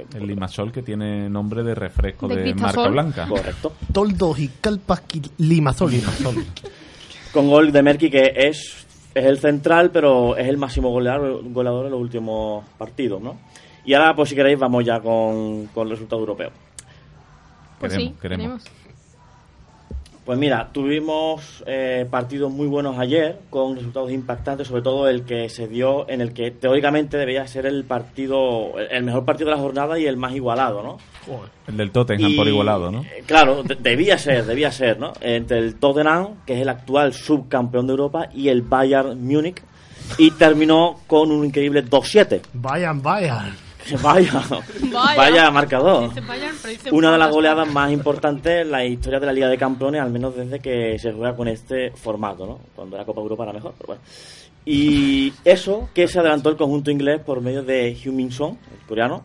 [0.00, 3.26] eh, El Limasol que tiene nombre de refresco De marca blanca.
[3.28, 3.72] correcto.
[3.92, 5.92] Toldos y Calpasqui Limasol.
[7.32, 11.86] con gol de Merky que es, es el central pero es el máximo goleador, goleador
[11.86, 13.38] en los últimos partidos ¿no?
[13.84, 16.50] y ahora pues si queréis vamos ya con, con el resultado europeo
[17.78, 18.62] Pues Queremos, sí, queremos.
[18.64, 18.87] queremos.
[20.28, 25.48] Pues mira tuvimos eh, partidos muy buenos ayer con resultados impactantes sobre todo el que
[25.48, 29.62] se dio en el que teóricamente debería ser el partido el mejor partido de la
[29.62, 30.98] jornada y el más igualado ¿no?
[31.66, 33.00] El del Tottenham Y, por igualado, ¿no?
[33.04, 35.14] eh, Claro, de- debía ser, debía ser, ¿no?
[35.22, 39.62] Entre el Tottenham, que es el actual subcampeón de Europa, y el Bayern Múnich,
[40.18, 42.40] y terminó con un increíble 2-7.
[42.52, 43.56] Vayan, vayan.
[44.02, 44.42] Vaya,
[44.92, 45.16] Vaya.
[45.16, 46.10] vaya marcador.
[46.92, 50.10] Una de las goleadas más importantes en la historia de la Liga de Campeones, al
[50.10, 52.60] menos desde que se juega con este formato, ¿no?
[52.74, 54.02] Cuando era Copa Europa era mejor, pero bueno.
[54.64, 59.24] Y eso que se adelantó el conjunto inglés por medio de Heung-Min Son, el coreano,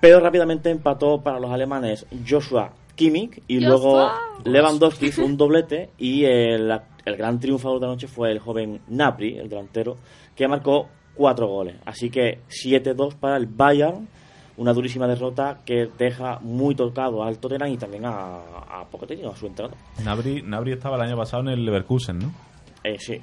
[0.00, 4.08] pero rápidamente empató para los alemanes Joshua Kimmich y luego
[4.44, 6.70] Lewandowski hizo un doblete y el,
[7.04, 9.96] el gran triunfador de la noche fue el joven Napri, el delantero,
[10.36, 11.76] que marcó cuatro goles.
[11.84, 14.08] Así que 7-2 para el Bayern,
[14.56, 19.36] una durísima derrota que deja muy tocado al Tottenham y también a, a Pochettino, a
[19.36, 19.76] su entrenador.
[20.04, 22.32] Nabri, Nabri estaba el año pasado en el Leverkusen, ¿no?
[22.84, 23.20] Eh, sí,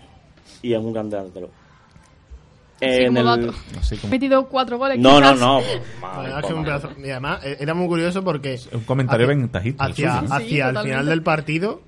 [0.62, 1.50] y es un gran delantero.
[2.78, 3.58] Así En como el- dato.
[3.80, 4.98] Así como Metido cuatro goles.
[4.98, 5.40] No, no, quizás.
[5.40, 5.60] no.
[6.02, 8.58] La verdad es que un pedazo- Y además, eh, era muy curioso porque.
[8.74, 9.86] un comentario hacia- ventajista.
[9.86, 10.28] Hacia, suyo.
[10.28, 10.90] Sí, hacia el totalmente.
[10.90, 11.82] final del partido,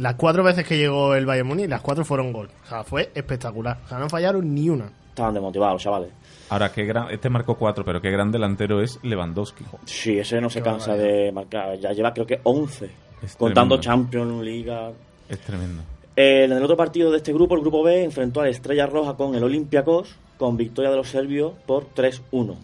[0.00, 2.48] las cuatro veces que llegó el Bayern Múnich, las cuatro fueron gol.
[2.64, 3.80] O sea, fue espectacular.
[3.84, 4.90] O sea, no fallaron ni una.
[5.18, 6.10] Estaban desmotivados, chavales.
[6.48, 9.64] Ahora, qué gran, este marcó cuatro, pero qué gran delantero es Lewandowski.
[9.84, 11.76] Sí, ese no se cansa de marcar.
[11.80, 12.88] Ya lleva creo que 11.
[13.24, 13.80] Es contando.
[13.80, 14.92] Champions, Liga.
[15.28, 15.82] Es tremendo.
[16.14, 18.86] Eh, en el otro partido de este grupo, el grupo B, enfrentó a la Estrella
[18.86, 22.54] Roja con el Olympiacos, con victoria de los serbios por 3-1.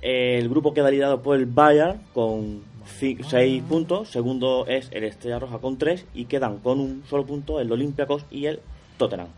[0.00, 2.62] El grupo queda liderado por el Bayern con
[2.98, 7.60] 6 puntos, segundo es el Estrella Roja con 3 y quedan con un solo punto
[7.60, 8.60] el Olympiacos y el
[8.96, 9.28] Tottenham.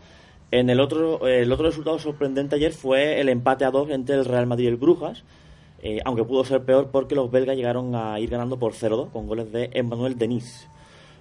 [0.55, 4.23] En el otro, el otro resultado sorprendente ayer fue el empate a 2 entre el
[4.23, 5.25] Real Madrid y el Brujas,
[5.81, 9.27] eh, aunque pudo ser peor porque los belgas llegaron a ir ganando por 0-2 con
[9.27, 10.69] goles de Emmanuel Denis.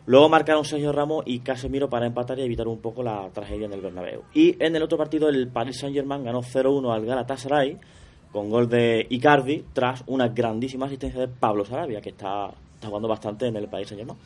[0.06, 3.72] Luego marcaron Sergio Ramos y Casemiro para empatar y evitar un poco la tragedia en
[3.72, 4.22] el Bernabéu.
[4.34, 7.76] Y en el otro partido el Paris Saint-Germain ganó 0-1 al Galatasaray
[8.30, 13.08] con gol de Icardi tras una grandísima asistencia de Pablo Sarabia que está, está jugando
[13.08, 14.16] bastante en el Paris Saint-Germain.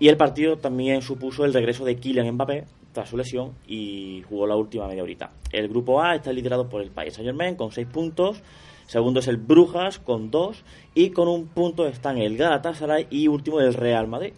[0.00, 4.46] Y el partido también supuso el regreso de Kylian Mbappé tras su lesión y jugó
[4.46, 5.30] la última media horita.
[5.52, 8.40] El grupo A está liderado por el Paris Saint-Germain con 6 puntos.
[8.86, 10.62] Segundo es el Brujas con 2
[10.94, 14.32] y con un punto están el Galatasaray y último el Real Madrid.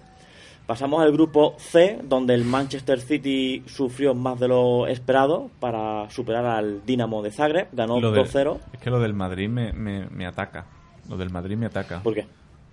[0.66, 6.46] Pasamos al grupo C, donde el Manchester City sufrió más de lo esperado para superar
[6.46, 7.68] al Dinamo de Zagreb.
[7.72, 8.58] Ganó Lo de- 2-0.
[8.72, 10.66] Es que lo del Madrid me, me, me ataca.
[11.08, 12.00] Lo del Madrid me ataca.
[12.02, 12.26] ¿Por qué?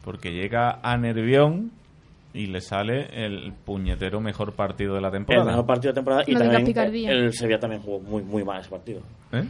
[0.04, 1.72] Porque llega a Nervión
[2.38, 5.46] y le sale el puñetero mejor partido de la El temporada.
[5.46, 8.70] mejor partido de temporada y No también el Sevilla también jugó muy muy mal ese
[8.70, 9.02] partido.
[9.32, 9.44] ¿Eh?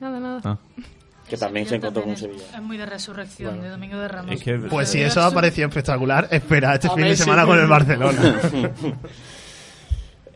[0.00, 0.40] Nada, nada.
[0.44, 0.58] Ah.
[1.28, 2.56] Que también se encontró con También Sevilla.
[2.58, 4.32] es, muy de resurrección, de Domingo de Ramos.
[4.32, 7.44] Es que- Pues si eso es ha parecido espectacular, espera este A fin de semana
[7.44, 8.18] con el Barcelona.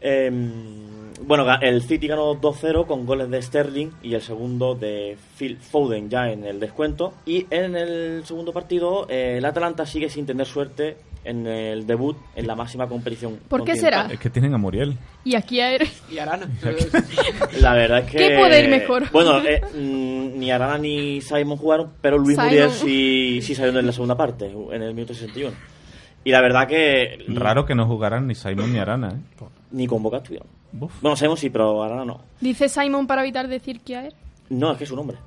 [0.04, 5.56] Em, bueno, el City ganó 2-0 con goles de Sterling y el segundo de Phil
[5.58, 7.14] Foden ya en el descuento.
[7.24, 12.16] Y en el segundo partido, eh, el Atalanta sigue sin tener suerte en el debut
[12.34, 13.38] en la máxima competición.
[13.48, 14.08] ¿Por qué será?
[14.10, 14.96] Es que tienen a Muriel.
[15.24, 15.88] Y aquí a él.
[16.10, 16.48] Y Arana.
[17.60, 18.18] La verdad es que.
[18.18, 19.10] ¿Qué puede ir mejor?
[19.12, 22.46] Bueno, eh, mm, ni Arana ni Simon jugaron, pero Luis Simon.
[22.46, 25.52] Muriel sí, sí salió en la segunda parte, en el minuto 61.
[26.24, 27.24] Y la verdad que.
[27.28, 29.44] Raro que no jugaran ni Simon ni Arana, ¿eh?
[29.72, 30.28] Ni convocados.
[30.72, 32.20] Bueno, Simon sí, pero Arana no.
[32.40, 34.14] Dice Simon para evitar decir que a él.
[34.50, 35.18] No, es que es su nombre.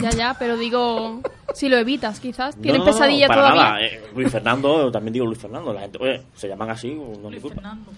[0.00, 1.20] Ya, ya, pero digo.
[1.54, 2.56] Si lo evitas, quizás.
[2.56, 3.62] ¿Tienen No, no, no, pesadilla para todavía?
[3.62, 3.80] nada.
[3.82, 5.72] eh, Luis Fernando, también digo Luis Fernando.
[5.72, 7.54] La gente, oye, se llaman así, no Luis culpa.
[7.56, 7.92] Fernando.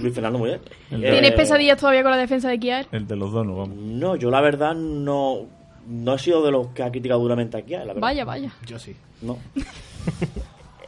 [0.00, 0.60] Luis Fernando muy bien.
[0.90, 2.88] Eh, ¿Tienes pesadillas todavía con la defensa de Kiaer?
[2.92, 3.76] El de los donos, vamos.
[3.76, 5.46] No, yo la verdad no.
[5.86, 8.00] No he sido de los que ha criticado duramente aquí, la verdad.
[8.00, 8.52] Vaya, vaya.
[8.66, 8.94] Yo sí.
[9.22, 9.38] No.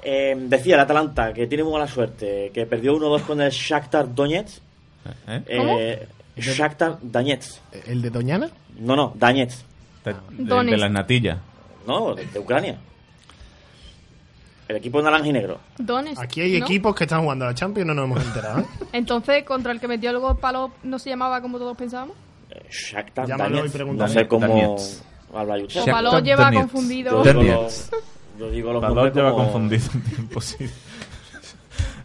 [0.04, 4.12] Eh, decía el Atalanta que tiene muy mala suerte, que perdió 1-2 con el Shakhtar
[4.12, 4.60] Donetsk.
[5.28, 5.42] ¿Eh?
[5.46, 7.60] Eh, Shakhtar Donetsk.
[7.86, 8.50] ¿El de Doñana?
[8.80, 9.60] No, no, Donetsk.
[10.04, 11.38] De, de las natillas.
[11.86, 12.78] No, de, de Ucrania.
[14.68, 15.58] El equipo naranja y negro.
[15.78, 16.18] Dones.
[16.18, 16.64] Aquí hay ¿no?
[16.64, 18.60] equipos que están jugando a la Champions y no nos hemos enterado.
[18.60, 18.66] ¿eh?
[18.92, 22.16] Entonces, contra el que metió el gol palo no se llamaba como todos pensábamos.
[22.50, 23.74] Eh, Shakhtar Llámalo y Donetsk.
[23.76, 24.14] pregúntale.
[24.14, 24.44] No sé cómo
[25.34, 25.56] habla
[26.20, 26.60] lleva Donetsk.
[26.72, 27.24] confundido.
[27.24, 27.90] Yo digo los-
[28.38, 30.66] Yo digo los Palot nombres lleva como- confundido un tiempo, sí.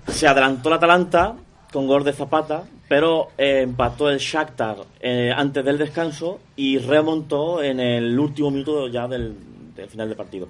[0.08, 1.36] Se adelantó el Atalanta
[1.72, 7.62] con gol de Zapata, pero eh, empató el Shakhtar eh, antes del descanso y remontó
[7.62, 9.36] en el último minuto ya del,
[9.76, 10.48] del final del partido.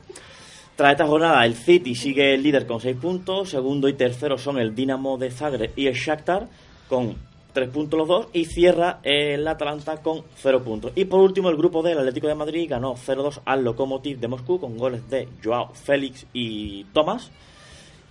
[0.75, 4.75] Tras esta jornada, el City sigue líder con 6 puntos, segundo y tercero son el
[4.75, 6.47] Dinamo de Zagreb y el Shakhtar
[6.87, 7.15] con
[7.53, 10.91] 3 puntos los dos y cierra el Atalanta con 0 puntos.
[10.93, 14.27] Y por último, el grupo D, el Atlético de Madrid, ganó 0-2 al Lokomotiv de
[14.27, 17.31] Moscú con goles de Joao Félix y Tomás.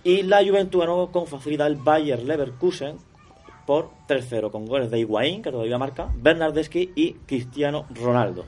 [0.03, 2.97] Y la Juventus ganó con facilidad el Bayer Leverkusen
[3.67, 8.45] por 3-0 con goles de Higuaín, que todavía marca, Bernardeschi y Cristiano Ronaldo.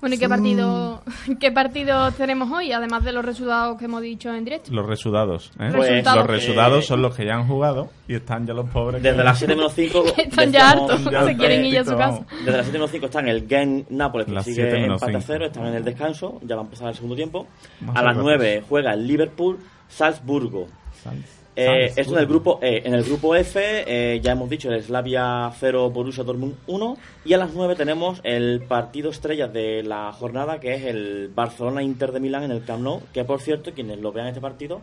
[0.00, 1.00] Bueno, ¿y qué partido,
[1.40, 4.72] qué partidos tenemos hoy, además de los resultados que hemos dicho en directo?
[4.72, 5.52] Los resudados.
[5.60, 5.70] ¿eh?
[5.72, 6.18] Pues, Resultados.
[6.18, 9.00] los resudados eh, son los que ya han jugado y están ya los pobres.
[9.00, 12.24] Desde que- las 7 menos 5 Están ya hartos, se quieren ir a su casa.
[12.38, 15.16] Desde las 7 menos 5 están el Gen Nápoles, que Las sigue 7 menos empate
[15.18, 15.32] a 5.
[15.34, 17.46] 0, están en el descanso, ya va a empezar el segundo tiempo.
[17.80, 18.22] Más a las rápido.
[18.24, 19.58] 9 juega el Liverpool,
[19.88, 20.66] Salzburgo.
[21.02, 21.22] Sal-
[21.54, 22.82] Eh, esto en el grupo E.
[22.84, 26.96] En el grupo F eh, ya hemos dicho el Slavia 0, Borussia Dortmund 1.
[27.24, 32.12] Y a las 9 tenemos el partido estrella de la jornada, que es el Barcelona-Inter
[32.12, 33.02] de Milán en el Camp Nou.
[33.12, 34.80] Que por cierto, quienes lo vean este partido,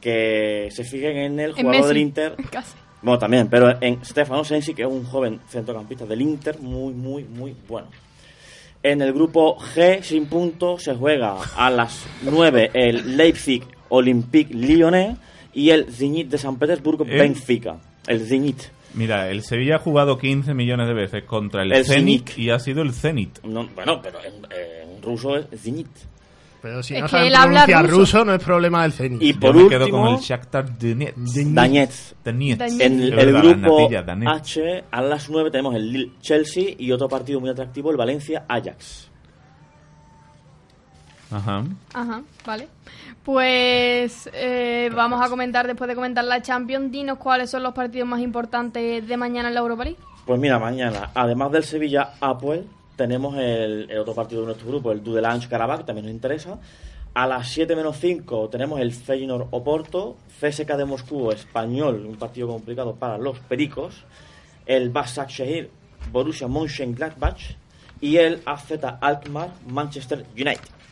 [0.00, 1.88] que se fijen en el En jugador Messi.
[1.88, 2.36] del Inter.
[2.50, 2.76] Casi.
[3.02, 7.24] Bueno, también, pero en Stefano Sensi, que es un joven centrocampista del Inter, muy, muy,
[7.24, 7.88] muy bueno.
[8.82, 15.16] En el grupo G, sin puntos, se juega a las 9 el Leipzig Olympique Lyonnais
[15.54, 17.18] y el Zenit de San Petersburgo ¿El?
[17.18, 17.76] Benfica.
[18.06, 18.62] El Zenit.
[18.94, 22.38] Mira, el Sevilla ha jugado 15 millones de veces contra el, El Zenit Zenit.
[22.38, 23.42] y ha sido el Zenit.
[23.44, 24.34] No, bueno, pero en,
[24.96, 25.88] en ruso es Zenit.
[26.62, 27.98] Pero si Es no saben él habla pronunciar ruso.
[28.18, 28.24] ruso.
[28.24, 29.20] no es problema del Zenit.
[29.22, 31.16] Y Yo por me quedo con último, el Shakhtar Donetsk.
[31.16, 31.44] Donetsk.
[31.54, 32.14] Donetsk.
[32.24, 32.80] Donetsk.
[32.80, 33.88] En el, la grupo.
[34.30, 38.44] H, a las 9 tenemos el Lille Chelsea y otro partido muy atractivo, el Valencia
[38.48, 39.10] Ajax.
[41.34, 41.64] Ajá.
[41.92, 42.68] Ajá, vale.
[43.24, 48.06] Pues eh, vamos a comentar, después de comentar la Champions, dinos cuáles son los partidos
[48.06, 49.98] más importantes de mañana en la Europa League.
[50.24, 54.92] Pues mira, mañana, además del Sevilla Apoel, tenemos el, el otro partido de nuestro grupo,
[54.92, 56.58] el Dudelange Karabakh, que también nos interesa.
[57.14, 62.48] A las 7 menos 5 tenemos el Feyenoord Oporto, CSK de Moscú Español, un partido
[62.48, 64.04] complicado para los pericos.
[64.66, 65.70] El Basak Shehir
[66.10, 67.56] Borussia Mönchengladbach
[68.00, 70.83] y el AZ Alkmaar Manchester United.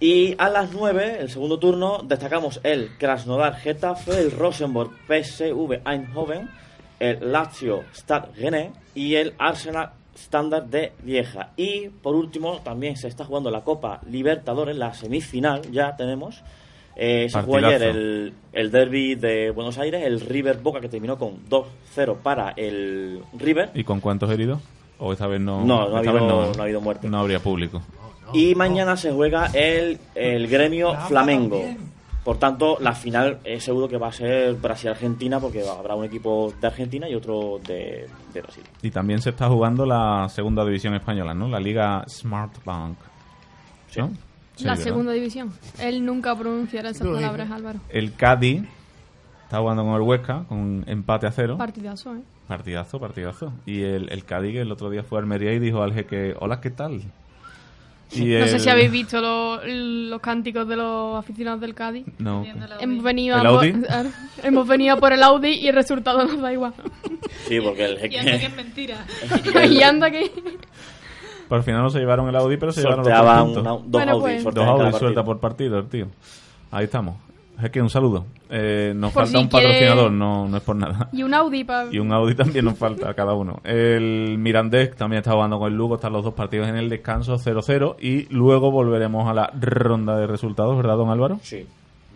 [0.00, 6.50] Y a las 9, el segundo turno, destacamos el Krasnodar Getafe, el Rosenborg PSV Eindhoven,
[7.00, 11.50] el Lazio Stad Rennais y el Arsenal Standard de Lieja.
[11.56, 16.42] Y por último, también se está jugando la Copa Libertadores, la semifinal ya tenemos.
[16.98, 21.18] Eh, se jugó ayer el, el derby de Buenos Aires, el River Boca, que terminó
[21.18, 23.70] con 2-0 para el River.
[23.74, 24.60] ¿Y con cuántos heridos?
[24.98, 25.62] ¿O esta vez no?
[25.62, 26.12] No, no ha habido-
[26.48, 27.06] vez no ha habido muerte.
[27.08, 27.82] No habría público.
[28.32, 31.62] Y mañana se juega el, el gremio Flamengo.
[32.24, 36.52] Por tanto, la final es seguro que va a ser Brasil-Argentina porque habrá un equipo
[36.60, 38.64] de Argentina y otro de, de Brasil.
[38.82, 41.46] Y también se está jugando la segunda división española, ¿no?
[41.48, 42.96] La Liga Smart Bank.
[43.96, 44.10] ¿No?
[44.56, 44.84] Sí, la ¿verdad?
[44.84, 45.52] segunda división.
[45.78, 47.78] Él nunca pronunciará esas palabras, Álvaro.
[47.90, 48.64] El Cádiz
[49.44, 51.56] está jugando con el Huesca, con empate a cero.
[51.56, 52.20] Partidazo, ¿eh?
[52.48, 53.52] Partidazo, partidazo.
[53.66, 56.34] Y el, el Cádiz que el otro día fue a Almería y dijo al jeque,
[56.40, 57.02] hola, ¿qué tal?
[58.12, 62.06] Y No sé si habéis visto lo- los cánticos de los aficionados del Cádiz.
[62.18, 62.44] No.
[62.80, 63.74] Hemos venido, ¿El por, Audi?
[64.44, 66.72] hemos venido por el Audi y el resultado nos da igual.
[67.48, 69.04] Sí, porque el Y anda que es mentira.
[69.70, 70.30] y anda que...
[71.48, 73.62] Por al final no se llevaron el Audi, pero se llevaron los sorteaba tres puntos.
[73.62, 74.54] una- dos Bueno, Audi, pues.
[74.54, 74.98] Dos Audi partido.
[74.98, 76.06] suelta por partido, el tío.
[76.70, 77.16] Ahí estamos.
[77.62, 78.26] Es que un saludo.
[78.50, 81.08] Eh, nos Por falta si un quiere- patrocinador, no, no es por nada.
[81.12, 81.92] Y un Audi para...
[81.92, 83.60] Y un Audi también nos falta a cada uno.
[83.64, 87.36] El Mirandés también está jugando con el Lugo, están los dos partidos en el descanso
[87.38, 91.38] 0-0 y luego volveremos a la ronda de resultados, ¿verdad, don Álvaro?
[91.42, 91.66] Sí.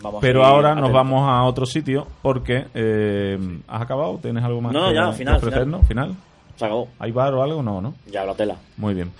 [0.03, 3.38] Vamos a Pero ahora nos vamos a otro sitio porque eh,
[3.68, 4.18] ¿has acabado?
[4.22, 5.41] ¿Tienes algo más No, que, ya, que final?
[5.86, 6.14] ¿Final?
[6.57, 6.88] Se acabó.
[6.99, 7.62] ¿Hay bar o algo?
[7.62, 7.95] No, ¿no?
[8.11, 8.57] Ya la tela.
[8.76, 9.11] Muy bien.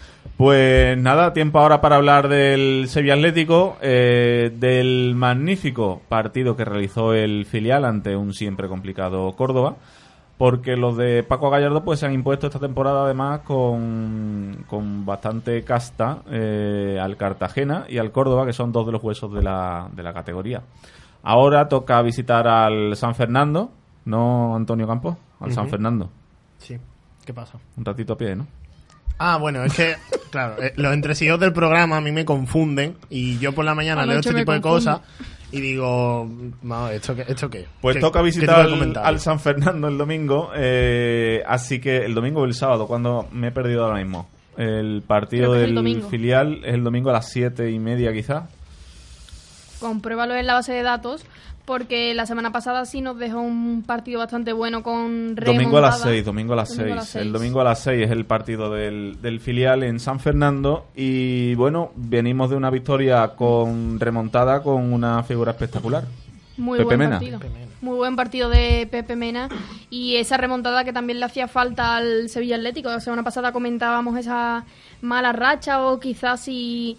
[0.41, 7.13] Pues nada, tiempo ahora para hablar del Sevilla Atlético, eh, del magnífico partido que realizó
[7.13, 9.77] el filial ante un siempre complicado Córdoba,
[10.39, 15.63] porque los de Paco Gallardo pues se han impuesto esta temporada además con, con bastante
[15.63, 19.91] casta eh, al Cartagena y al Córdoba, que son dos de los huesos de la,
[19.93, 20.63] de la categoría.
[21.23, 23.73] Ahora toca visitar al San Fernando,
[24.07, 25.19] ¿no, Antonio Campos?
[25.39, 25.69] Al San.
[25.69, 26.09] Fernando.
[26.57, 26.79] Sí.
[27.27, 27.59] ¿Qué pasa?
[27.77, 28.47] Un ratito a pie, ¿no?
[29.23, 29.97] Ah, bueno, es que,
[30.31, 34.07] claro, eh, los entresijos del programa a mí me confunden y yo por la mañana
[34.07, 35.01] leo este tipo de cosas
[35.53, 36.27] y digo,
[36.63, 37.27] vamos, ¿esto qué?
[37.29, 37.67] ¿Esto qué?
[37.83, 38.67] Pues ¿Qué- toca visitar
[39.03, 43.49] al, San Fernando el domingo, eh, así que el domingo o el sábado, cuando me
[43.49, 44.27] he perdido ahora mismo.
[44.57, 48.45] El partido el del filial es el domingo a las siete y media quizás.
[49.81, 51.27] compruébalo en la base de datos,
[51.71, 55.99] porque la semana pasada sí nos dejó un partido bastante bueno con Domingo a las
[55.99, 56.15] remontada.
[56.15, 57.15] 6, domingo a las Domingo a 6.
[57.15, 60.87] las El domingo a las 6 es el partido del, del filial en San Fernando
[60.97, 66.07] y bueno, venimos de una victoria con remontada con una figura espectacular.
[66.57, 67.21] Muy Pepe buen Mena.
[67.21, 67.39] partido.
[67.83, 69.49] Muy buen partido de Pepe Mena
[69.91, 72.89] y esa remontada que también le hacía falta al Sevilla Atlético.
[72.89, 74.65] La semana pasada comentábamos esa
[75.03, 76.99] mala racha o quizás si,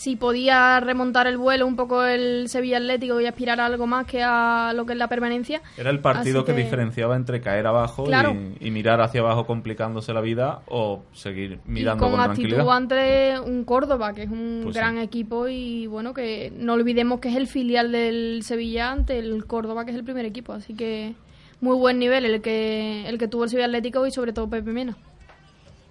[0.00, 4.06] si podía remontar el vuelo un poco el Sevilla Atlético y aspirar a algo más
[4.06, 5.60] que a lo que es la permanencia.
[5.76, 6.54] Era el partido que...
[6.54, 8.34] que- diferenciaba entre caer abajo Claro.
[8.60, 12.48] y, y mirar hacia abajo complicándose la vida o seguir Y mirando con con, actitud
[12.48, 12.76] tranquilidad.
[12.76, 15.02] ante un Córdoba, que es un Pues gran sí.
[15.02, 19.84] equipo y bueno, que no olvidemos que es el filial del Sevilla ante el Córdoba,
[19.84, 20.54] que es el primer equipo.
[20.54, 21.12] Así que
[21.60, 24.72] muy buen nivel el que, el que tuvo el Sevilla Atlético y sobre todo Pepe
[24.72, 24.96] Mena.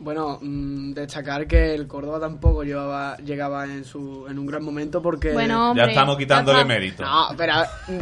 [0.02, 5.02] Bueno, mm, destacar que el Córdoba tampoco llevaba, llegaba en su en un gran momento
[5.02, 5.34] porque...
[5.34, 6.74] Bueno, Ya estamos quitándole ya está.
[6.74, 7.04] mérito.
[7.04, 7.54] No, pero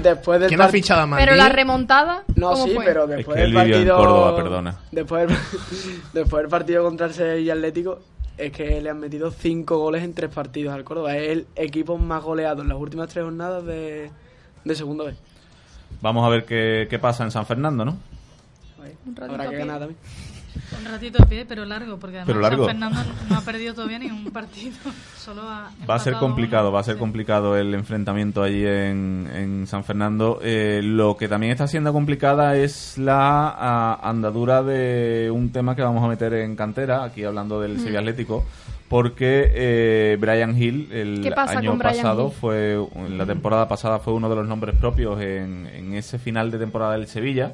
[0.04, 1.26] después del ¿Quién ha fichado a Mandí?
[1.26, 2.86] Pero la remontada, No, ¿cómo sí, fue?
[2.86, 3.98] pero Es después que él del partido...
[3.98, 4.78] Córdoba, perdona.
[4.92, 5.38] Después, del-
[6.14, 8.00] después del partido contra el Sevilla Atlético,
[8.38, 11.18] es que le han metido cinco goles en tres partidos al Córdoba.
[11.18, 14.12] Es el equipo más goleado en las últimas tres jornadas de,
[14.64, 15.16] de segunda vez.
[16.02, 17.98] Vamos a ver qué, qué pasa en San Fernando, ¿no?
[19.08, 19.98] Un ratito Habrá que que- ganar también.
[20.80, 22.66] Un ratito de pie, pero largo, porque además Pero largo.
[22.66, 24.76] San Fernando no ha perdido todavía ni un partido.
[25.18, 26.74] Solo ha Va a ser complicado, uno.
[26.74, 30.40] va a ser complicado el enfrentamiento allí en, en San Fernando.
[30.42, 35.82] Eh, lo que también está siendo complicada es la ah, andadura de un tema que
[35.82, 38.46] vamos a meter en cantera, aquí hablando del Sevilla Atlético,
[38.88, 42.34] porque eh, Brian Hill el ¿Qué pasa año pasado Hill?
[42.40, 46.60] fue, la temporada pasada fue uno de los nombres propios en, en ese final de
[46.60, 47.54] temporada del Sevilla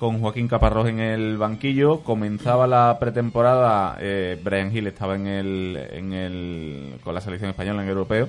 [0.00, 2.00] con Joaquín Caparrós en el banquillo.
[2.00, 7.82] Comenzaba la pretemporada, eh, Brian Hill estaba en el, en el, con la selección española
[7.82, 8.28] en el europeo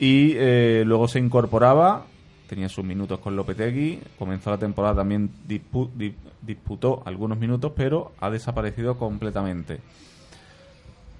[0.00, 2.06] y eh, luego se incorporaba,
[2.48, 8.12] tenía sus minutos con Lopetegui, comenzó la temporada también dispu- di- disputó algunos minutos, pero
[8.18, 9.78] ha desaparecido completamente.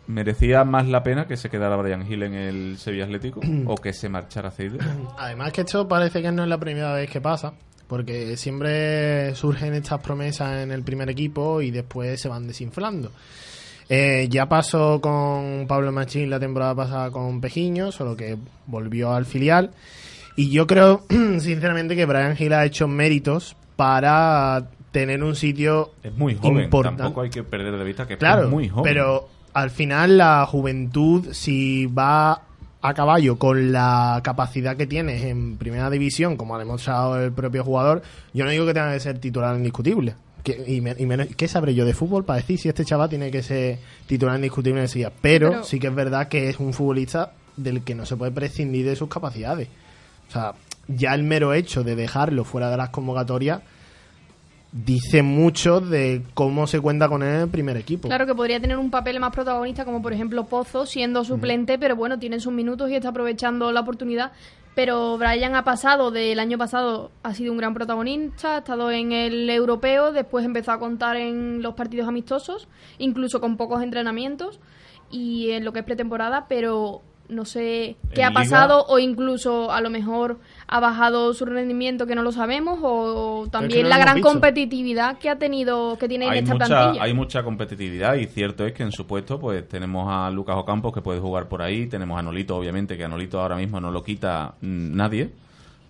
[0.06, 3.92] ¿Merecía más la pena que se quedara Brian Hill en el Sevilla Atlético o que
[3.92, 4.80] se marchara Ceides?
[5.18, 7.52] Además que esto parece que no es la primera vez que pasa,
[7.90, 13.10] porque siempre surgen estas promesas en el primer equipo y después se van desinflando.
[13.88, 19.26] Eh, ya pasó con Pablo Machín la temporada pasada con Pejiño, solo que volvió al
[19.26, 19.72] filial.
[20.36, 21.02] Y yo creo,
[21.40, 27.02] sinceramente, que Brian Hill ha hecho méritos para tener un sitio Es muy joven, importante.
[27.02, 28.84] tampoco hay que perder de vista que es Claro, muy joven.
[28.84, 32.42] pero al final la juventud, si va
[32.82, 37.62] a caballo con la capacidad que tienes en primera división, como ha demostrado el propio
[37.64, 38.02] jugador,
[38.32, 40.14] yo no digo que tenga que ser titular indiscutible.
[40.42, 43.10] Que, y, me- y menos- ¿Qué sabré yo de fútbol para decir si este chaval
[43.10, 45.12] tiene que ser titular indiscutible en Sevilla?
[45.20, 48.32] Pero, Pero- sí que es verdad que es un futbolista del que no se puede
[48.32, 49.68] prescindir de sus capacidades.
[50.28, 50.54] O sea,
[50.88, 53.60] ya el mero hecho de dejarlo fuera de las convocatorias
[54.72, 58.08] dice mucho de cómo se cuenta con él en el primer equipo.
[58.08, 61.96] Claro que podría tener un papel más protagonista, como por ejemplo Pozo, siendo suplente, pero
[61.96, 64.32] bueno, tiene sus minutos y está aprovechando la oportunidad.
[64.76, 69.10] Pero Brian ha pasado del año pasado, ha sido un gran protagonista, ha estado en
[69.10, 72.68] el europeo, después empezó a contar en los partidos amistosos,
[72.98, 74.60] incluso con pocos entrenamientos
[75.10, 79.00] y en lo que es pretemporada, pero no sé qué En ha Liga- pasado o
[79.00, 80.38] incluso a lo mejor
[80.72, 85.28] ha bajado su rendimiento que no lo sabemos o también no la gran competitividad que
[85.28, 87.04] ha tenido que tiene en hay esta mucha, plantilla.
[87.04, 90.94] hay mucha competitividad y cierto es que en su puesto pues tenemos a Lucas Ocampos
[90.94, 93.90] que puede jugar por ahí, tenemos a Nolito obviamente que a Nolito ahora mismo no
[93.90, 95.30] lo quita mm, nadie.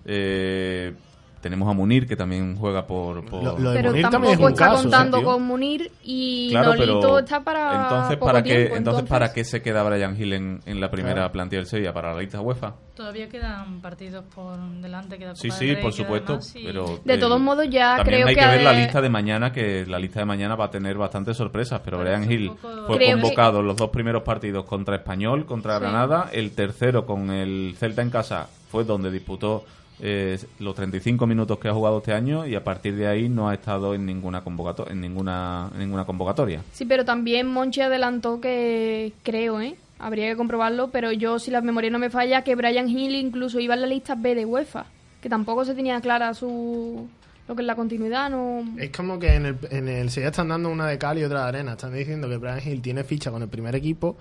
[0.07, 0.95] Eh,
[1.41, 3.25] tenemos a Munir que también juega por...
[3.25, 5.27] por- Lo- lo de pero Munir también tampoco es un está caso, contando tío.
[5.27, 9.33] con Munir y Claro, Nolito pero está para entonces poco para qué tiempo, entonces para
[9.33, 11.33] qué se queda Brian Hill en, en la primera Claro.
[11.33, 15.17] plantilla del Sevilla para la lista UEFA Todavía quedan partidos por delante.
[15.17, 17.97] Queda sí Copa sí del Rey, por supuesto y- pero De eh, todos modos, ya
[17.97, 20.55] también creo hay que que, ver la lista de mañana que la lista de mañana
[20.57, 23.61] va a tener bastantes sorpresas pero Parece Brian Hill un poco- fue Creo que- convocado
[23.61, 25.81] en los dos primeros partidos contra Español contra Sí.
[25.81, 29.65] Granada el tercero con el Celta en casa fue donde disputó
[30.03, 33.49] eh, los 35 minutos que ha jugado este año y a partir de ahí no
[33.49, 38.41] ha estado en ninguna convocatoria en ninguna en ninguna convocatoria Sí, pero también Monchi adelantó
[38.41, 39.77] que creo, ¿eh?
[39.99, 43.61] Habría que comprobarlo, pero yo si la memoria no me falla que Brian Hill incluso
[43.61, 44.87] iba en la lista B de UEFA,
[45.21, 47.09] que tampoco se tenía clara su
[47.51, 50.49] lo que es la continuidad, no Es como que en el, en el Sevilla están
[50.49, 51.73] dando una de cal y otra de arena.
[51.73, 54.17] Están diciendo que Brian Hill tiene ficha con el primer equipo,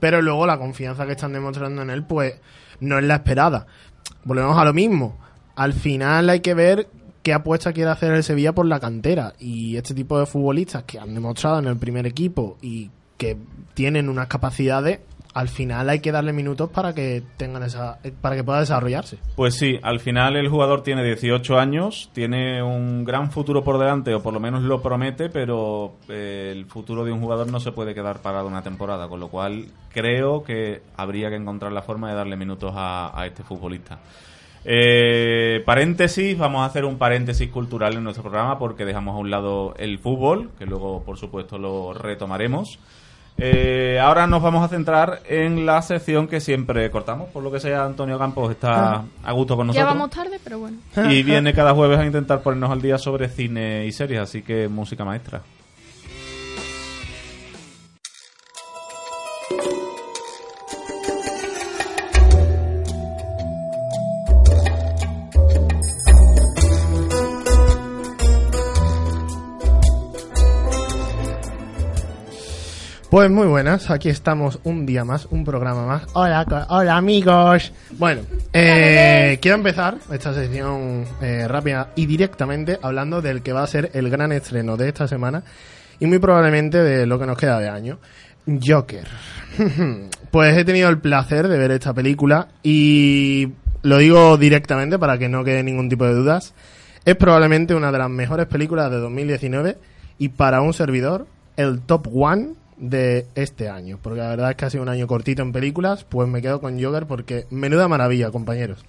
[0.00, 2.34] pero luego la confianza que están demostrando en él, pues
[2.80, 3.68] no es la esperada.
[4.24, 5.16] Volvemos a lo mismo.
[5.56, 6.88] Al final hay que ver
[7.22, 9.34] qué apuesta quiere hacer el Sevilla por la cantera.
[9.38, 13.36] Y este tipo de futbolistas que han demostrado en el primer equipo y que
[13.74, 15.00] tienen unas capacidades,
[15.34, 19.18] al final hay que darle minutos para que tengan esa, para que pueda desarrollarse.
[19.36, 24.14] Pues sí, al final el jugador tiene 18 años, tiene un gran futuro por delante,
[24.14, 27.72] o por lo menos lo promete, pero eh, el futuro de un jugador no se
[27.72, 32.10] puede quedar parado una temporada, con lo cual creo que habría que encontrar la forma
[32.10, 34.00] de darle minutos a, a este futbolista.
[34.64, 39.30] Eh, paréntesis, vamos a hacer un paréntesis cultural en nuestro programa porque dejamos a un
[39.30, 42.78] lado el fútbol, que luego por supuesto lo retomaremos.
[43.44, 47.58] Eh, ahora nos vamos a centrar en la sección que siempre cortamos, por lo que
[47.58, 49.72] sea Antonio Campos está a gusto con Ah.
[49.72, 49.98] Ya nosotros.
[49.98, 50.78] vamos tarde, pero bueno.
[51.10, 54.68] Y viene cada jueves a intentar ponernos al día sobre cine y series, así que
[54.68, 55.42] música maestra.
[73.12, 76.04] Pues muy buenas, aquí estamos un día más, un programa más.
[76.14, 77.70] Hola, hola amigos.
[77.98, 78.22] Bueno,
[78.54, 83.90] eh, quiero empezar esta sección eh, rápida y directamente hablando del que va a ser
[83.92, 85.42] el gran estreno de esta semana
[86.00, 87.98] y muy probablemente de lo que nos queda de año.
[88.46, 89.06] Joker.
[90.30, 93.46] pues he tenido el placer de ver esta película y
[93.82, 96.54] lo digo directamente para que no quede ningún tipo de dudas.
[97.04, 99.76] Es probablemente una de las mejores películas de 2019
[100.16, 101.26] y para un servidor
[101.58, 103.98] el top one de este año.
[104.02, 106.60] Porque la verdad es que ha sido un año cortito en películas, pues me quedo
[106.60, 108.84] con Joker porque menuda maravilla, compañeros.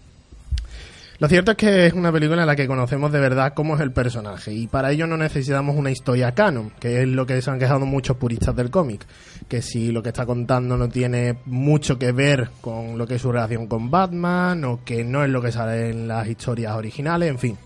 [1.19, 3.81] Lo cierto es que es una película en la que conocemos de verdad cómo es
[3.81, 7.51] el personaje y para ello no necesitamos una historia canon, que es lo que se
[7.51, 9.05] han quejado muchos puristas del cómic,
[9.47, 13.21] que si lo que está contando no tiene mucho que ver con lo que es
[13.21, 17.29] su relación con Batman o que no es lo que sale en las historias originales,
[17.29, 17.57] en fin,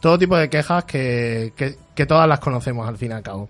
[0.00, 3.48] todo tipo de quejas que, que, que todas las conocemos al fin y al cabo.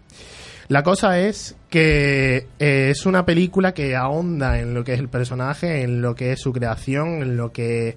[0.69, 5.09] La cosa es que eh, es una película que ahonda en lo que es el
[5.09, 7.97] personaje, en lo que es su creación, en lo que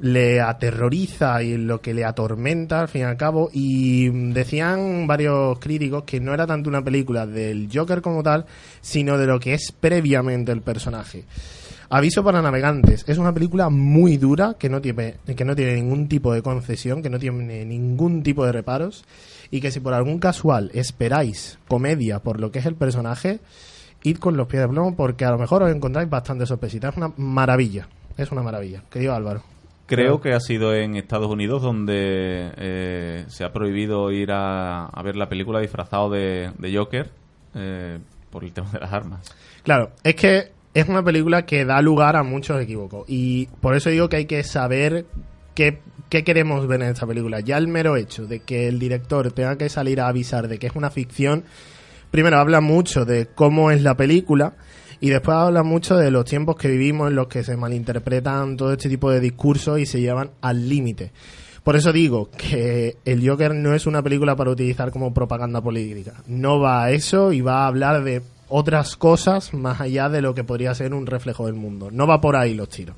[0.00, 3.50] le aterroriza y en lo que le atormenta al fin y al cabo.
[3.52, 8.46] Y decían varios críticos que no era tanto una película del Joker como tal,
[8.80, 11.24] sino de lo que es previamente el personaje.
[11.94, 16.08] Aviso para navegantes, es una película muy dura que no tiene, que no tiene ningún
[16.08, 19.04] tipo de concesión, que no tiene ningún tipo de reparos
[19.50, 23.40] y que si por algún casual esperáis comedia por lo que es el personaje,
[24.04, 26.92] id con los pies de plomo porque a lo mejor os encontráis bastante sorpresitas.
[26.92, 27.86] Es una maravilla,
[28.16, 28.84] es una maravilla.
[28.88, 29.42] Querido Álvaro.
[29.84, 35.02] Creo que ha sido en Estados Unidos donde eh, se ha prohibido ir a, a
[35.02, 37.10] ver la película disfrazado de, de Joker
[37.54, 37.98] eh,
[38.30, 39.30] por el tema de las armas.
[39.62, 43.90] Claro, es que es una película que da lugar a muchos equívocos y por eso
[43.90, 45.06] digo que hay que saber
[45.54, 47.40] qué, qué queremos ver en esta película.
[47.40, 50.66] Ya el mero hecho de que el director tenga que salir a avisar de que
[50.66, 51.44] es una ficción,
[52.10, 54.54] primero habla mucho de cómo es la película
[55.00, 58.72] y después habla mucho de los tiempos que vivimos en los que se malinterpretan todo
[58.72, 61.12] este tipo de discursos y se llevan al límite.
[61.62, 66.14] Por eso digo que el Joker no es una película para utilizar como propaganda política.
[66.26, 68.22] No va a eso y va a hablar de
[68.54, 71.90] otras cosas más allá de lo que podría ser un reflejo del mundo.
[71.90, 72.94] No va por ahí los tiros.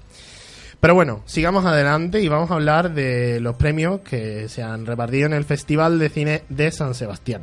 [0.81, 5.27] Pero bueno, sigamos adelante y vamos a hablar de los premios que se han repartido
[5.27, 7.43] en el Festival de Cine de San Sebastián.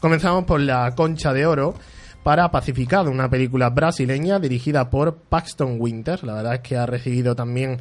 [0.00, 1.74] Comenzamos por la Concha de Oro
[2.24, 6.24] para Pacificado, una película brasileña dirigida por Paxton Winter.
[6.24, 7.80] La verdad es que ha recibido también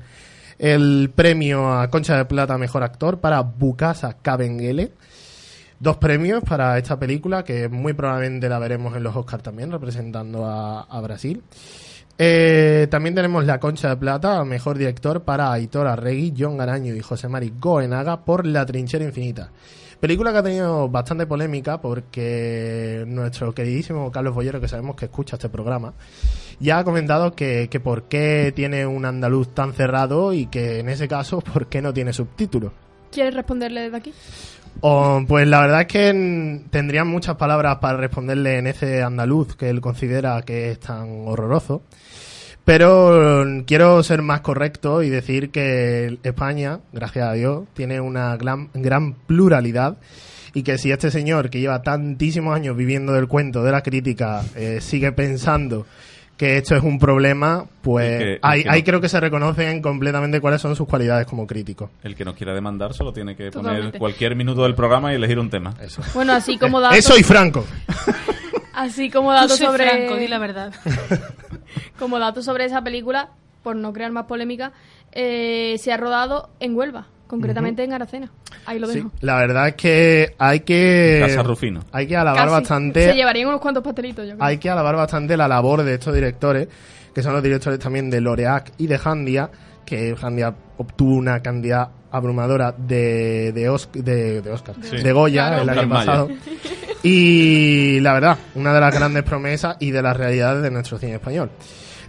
[0.59, 4.91] el premio a Concha de Plata Mejor Actor para Bukasa Kabengele.
[5.83, 10.45] Dos premios para esta película que muy probablemente la veremos en los Oscars también, representando
[10.45, 11.43] a, Brasil.
[12.17, 17.01] Eh, también tenemos la Concha de Plata Mejor Director para Aitor Arregui, John Garaño y
[17.01, 19.51] José Mari Goenaga por La Trinchera Infinita.
[19.99, 25.35] Película que ha tenido bastante polémica porque nuestro queridísimo Carlos Bollero, que sabemos que escucha
[25.35, 25.95] este programa,
[26.61, 30.87] ya ha comentado que, que por qué tiene un andaluz tan cerrado y que en
[30.87, 32.71] ese caso, por qué no tiene subtítulos.
[33.11, 34.13] ¿Quieres responderle desde aquí?
[34.81, 39.69] O, pues la verdad es que tendrían muchas palabras para responderle en ese andaluz que
[39.69, 41.83] él considera que es tan horroroso.
[42.65, 48.69] Pero quiero ser más correcto y decir que España, gracias a Dios, tiene una gran,
[48.73, 49.97] gran pluralidad
[50.53, 54.43] y que si este señor que lleva tantísimos años viviendo del cuento de la crítica
[54.55, 55.85] eh, sigue pensando
[56.37, 60.61] que esto es un problema, pues que- ahí, ahí creo que se reconocen completamente cuáles
[60.61, 61.91] son sus cualidades como crítico.
[62.03, 65.39] El que nos quiera demandar solo tiene que poner cualquier minuto del programa y elegir
[65.39, 65.73] un tema.
[65.81, 66.01] Eso.
[66.13, 67.65] Bueno, así como dato, Eso y Franco.
[68.73, 70.73] así como dato soy sobre Franco, di la verdad.
[71.99, 73.29] como dato sobre esa película,
[73.61, 74.73] por no crear más polémica,
[75.11, 78.29] eh, se ha rodado en Huelva, concretamente en Aracena.
[78.65, 79.11] Ahí lo Sí, dejo.
[79.21, 81.81] la verdad es que hay que Casa Rufino.
[81.91, 82.51] hay que alabar Casi.
[82.51, 84.45] bastante Se llevarían unos cuantos pastelitos, yo creo.
[84.45, 86.67] hay que alabar bastante la labor de estos directores,
[87.13, 89.49] que son los directores también de Loreac y de Handia,
[89.85, 94.97] que Handia obtuvo una cantidad abrumadora de, de, Os- de, de Oscar, Sí.
[94.97, 95.61] de Goya Claro.
[95.63, 96.29] el año pasado.
[97.05, 101.15] Y la verdad, una de las grandes promesas y de las realidades de nuestro cine
[101.15, 101.49] español.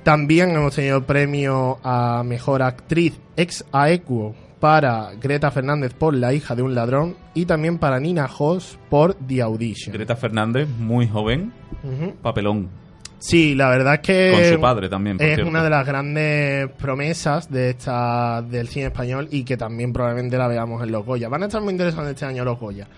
[0.04, 6.54] También hemos tenido premio a Mejor Actriz ex aequo para Greta Fernández por La hija
[6.54, 9.92] de un ladrón y también para Nina Hoss por The Audition.
[9.92, 11.52] Greta Fernández, muy joven,
[11.82, 12.14] Ujú.
[12.22, 12.70] papelón.
[13.18, 15.50] Sí, la verdad es que Con su padre también, por es cierto.
[15.50, 20.48] una de las grandes promesas de esta del cine español y que también probablemente la
[20.48, 21.28] veamos en los Goya.
[21.28, 22.88] Van a estar muy interesantes este año los Goya.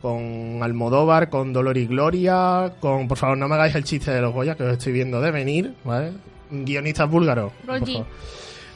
[0.00, 3.08] Con Almodóvar, con Dolor y Gloria, con...
[3.08, 5.30] Por favor, no me hagáis el chiste de los Goya, que os estoy viendo de
[5.32, 6.12] venir, ¿vale?
[6.50, 7.52] Guionistas búlgaros.
[7.66, 7.92] por Rogi.
[7.92, 8.06] favor.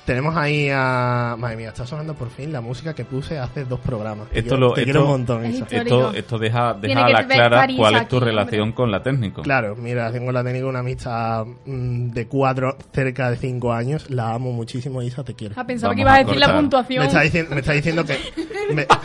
[0.05, 1.35] Tenemos ahí a...
[1.39, 4.29] Madre mía, está sonando por fin la música que puse hace dos programas.
[4.29, 7.09] Te Esto, quiero- lo, te esto, quiero un montón, Es esto, esto deja, deja a
[7.09, 8.31] la clara París cuál es aquí, tu hombre.
[8.31, 9.41] relación con la técnico.
[9.43, 14.11] Claro, mira, tengo la técnica una amistad mm, de cuatro, cerca de cinco años.
[14.11, 15.55] La amo muchísimo, Isa, te quiero.
[15.57, 17.01] Ah, pensaba Vamos que ibas a a decir la puntuación.
[17.01, 18.19] Me está, diciendo, me está diciendo que...
[18.75, 18.87] me-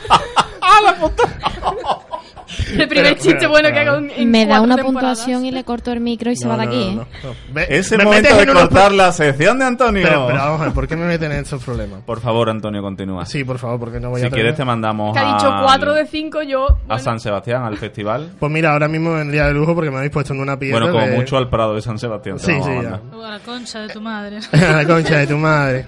[2.71, 5.17] El primer Pero- chiste pero- bueno que hago en, en Me da una temporadas.
[5.19, 7.05] puntuación y le corto el micro y se No, va de aquí, no, ¿eh?
[7.23, 7.35] no, no.
[7.53, 10.03] Ve- Es el me momento de cortar la sección de Antonio.
[10.03, 12.01] Pero, pero vamos a ver, ¿por qué me meten en estos problemas?
[12.05, 13.25] Por favor, Antonio, continúa.
[13.25, 15.63] Sí, por favor, porque no voy si a quieres te mandamos Que ha dicho al-
[15.63, 16.65] 4 de 5, yo...
[16.67, 18.31] a bueno, San Sebastián, al festival.
[18.39, 20.93] Pues mira, ahora mismo vendría de lujo porque me habéis puesto en una piedra Bueno,
[20.93, 22.39] como de- mucho al Prado de San Sebastián.
[22.39, 22.99] Sí, a sí, ya.
[23.15, 24.39] O a la concha de tu madre.
[24.51, 25.85] la concha de tu madre.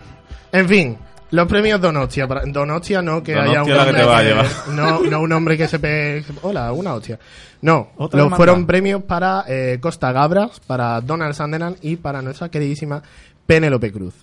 [0.51, 0.97] En fin,
[1.31, 2.27] los premios Donostia.
[2.27, 4.45] Para, Donostia no que Donostia haya un que hombre te va a llevar.
[4.71, 6.23] No, no un hombre que se pe...
[6.43, 7.19] Hola, una hostia.
[7.61, 12.49] No, Otra los fueron premios para eh, Costa Gabras, para Donald Sunderland y para nuestra
[12.49, 13.01] queridísima
[13.45, 14.13] Penélope Cruz.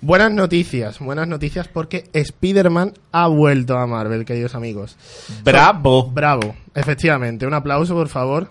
[0.00, 4.96] Buenas noticias, buenas noticias porque Spider-Man ha vuelto a Marvel, queridos amigos.
[5.44, 6.10] ¡Bravo!
[6.10, 7.46] Bravo, efectivamente.
[7.46, 8.48] Un aplauso, por favor.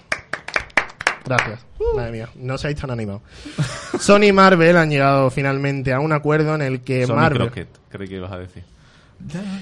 [1.26, 1.71] Gracias.
[1.96, 3.22] Madre mía, no seáis tan animados.
[4.00, 7.42] Sony y Marvel han llegado finalmente a un acuerdo en el que Sony Marvel...
[7.42, 8.64] Crockett, creí que ibas a decir.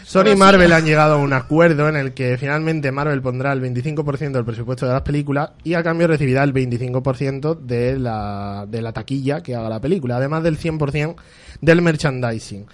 [0.06, 3.62] Sony y Marvel han llegado a un acuerdo en el que finalmente Marvel pondrá el
[3.62, 8.82] 25% del presupuesto de las películas y a cambio recibirá el 25% de la, de
[8.82, 11.16] la taquilla que haga la película, además del 100%
[11.62, 12.68] del merchandising.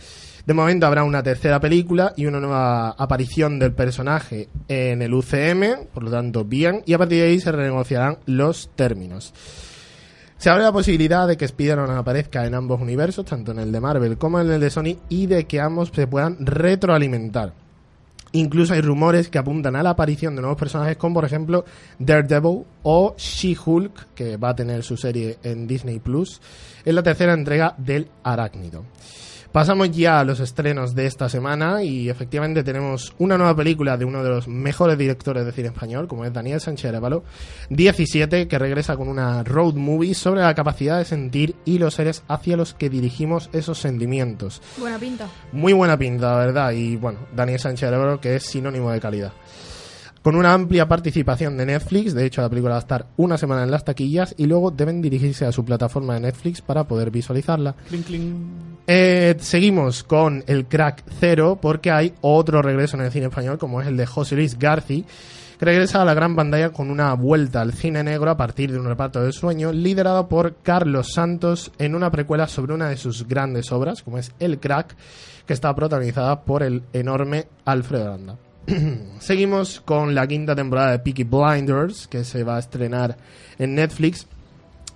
[0.45, 5.87] De momento habrá una tercera película y una nueva aparición del personaje en el UCM,
[5.91, 9.33] por lo tanto bien, y a partir de ahí se renegociarán los términos.
[10.37, 13.79] Se abre la posibilidad de que Spider-Man aparezca en ambos universos, tanto en el de
[13.79, 17.53] Marvel como en el de Sony, y de que ambos se puedan retroalimentar.
[18.33, 21.65] Incluso hay rumores que apuntan a la aparición de nuevos personajes como por ejemplo
[21.97, 26.39] Daredevil o She-Hulk, que va a tener su serie en Disney Plus,
[26.83, 28.83] en la tercera entrega del Arácnido.
[29.56, 34.03] Pasamos ya a los estrenos de esta semana y efectivamente tenemos una nueva película de
[34.03, 37.24] uno de los mejores directores de cine español, como es Daniel Sánchez Arevalo,
[37.70, 42.24] 17, que regresa con una road movie sobre la capacidad de sentir y los seres
[42.28, 44.62] hacia los que dirigimos esos sentimientos.
[44.78, 45.30] Buena pinta.
[45.53, 49.32] Muy buena pinta, la verdad, y bueno, Daniel Sánchez Arevalo, que es sinónimo de calidad.
[50.22, 53.64] Con una amplia participación de Netflix, de hecho la película va a estar una semana
[53.64, 57.76] en las taquillas y luego deben dirigirse a su plataforma de Netflix para poder visualizarla.
[58.88, 63.81] Eh, seguimos con el Crack Cero porque hay otro regreso en el cine español como
[63.81, 65.03] es el de José Luis Garci
[65.57, 68.77] que regresa a la gran pantalla con una vuelta al cine negro a partir de
[68.77, 73.27] un reparto de sueño liderado por Carlos Santos en una precuela sobre una de sus
[73.27, 74.95] grandes obras como es El Crack
[75.47, 78.38] que está protagonizada por el enorme Alfredo Aranda.
[79.19, 83.17] Seguimos con la quinta temporada de Peaky Blinders que se va a estrenar
[83.57, 84.27] en Netflix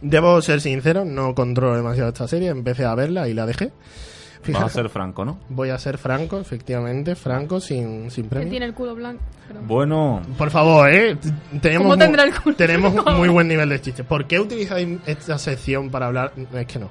[0.02, 3.66] Debo ser sincero, no controlo demasiado esta serie, empecé a verla y la dejé.
[3.66, 5.38] Vas a Fíjate, ser franco, ¿no?
[5.50, 8.50] voy a ser franco, efectivamente, franco, sin, sin Que premio.
[8.50, 9.22] tiene el culo blanco.
[9.48, 11.18] pero- Bueno, Por favor, ¿eh?
[11.62, 12.56] Tenemos ¿Cómo tendrá el culo?
[12.56, 14.06] Tenemos un muy buen nivel de chistes.
[14.06, 16.32] ¿Por qué utilizáis esta sección para hablar?
[16.54, 16.90] Es que no.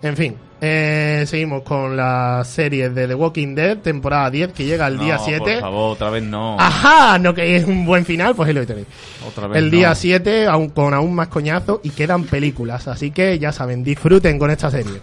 [0.00, 4.86] En fin, eh, seguimos con la serie de The Walking Dead, temporada 10, que llega
[4.86, 5.38] el no, día 7.
[5.40, 6.56] Por favor, otra vez no.
[6.58, 7.18] ¡Ajá!
[7.18, 8.86] No que es un buen final, pues ahí lo tenéis.
[9.26, 9.94] Otra vez El día no.
[9.94, 12.86] 7, aún, con aún más coñazo, y quedan películas.
[12.86, 15.00] Así que ya saben, disfruten con esta serie.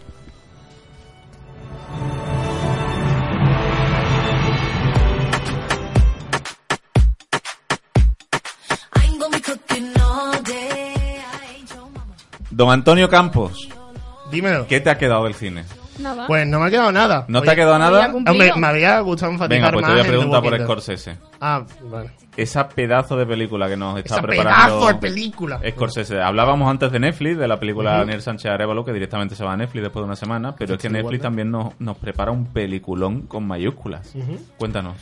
[12.51, 13.67] Don Antonio Campos,
[14.31, 14.67] Dímelo.
[14.67, 15.63] ¿qué te ha quedado del cine?
[15.99, 16.27] Nada.
[16.27, 17.25] Pues no me ha quedado nada.
[17.29, 18.11] ¿No Oye, te ha quedado nada?
[18.13, 20.57] Hombre, me había gustado enfatizar Venga, pues te voy a en The preguntar por Walking
[20.57, 20.65] Dead.
[20.67, 21.17] Scorsese.
[21.39, 22.11] Ah, vale.
[22.35, 25.61] Esa pedazo de película que nos está Esa preparando pedazo de película.
[25.69, 26.21] Scorsese.
[26.21, 29.57] Hablábamos antes de Netflix, de la película Daniel Sánchez Arevalo, que directamente se va a
[29.57, 33.21] Netflix después de una semana, pero es que Netflix también nos, nos prepara un peliculón
[33.27, 34.13] con mayúsculas.
[34.57, 34.97] Cuéntanos.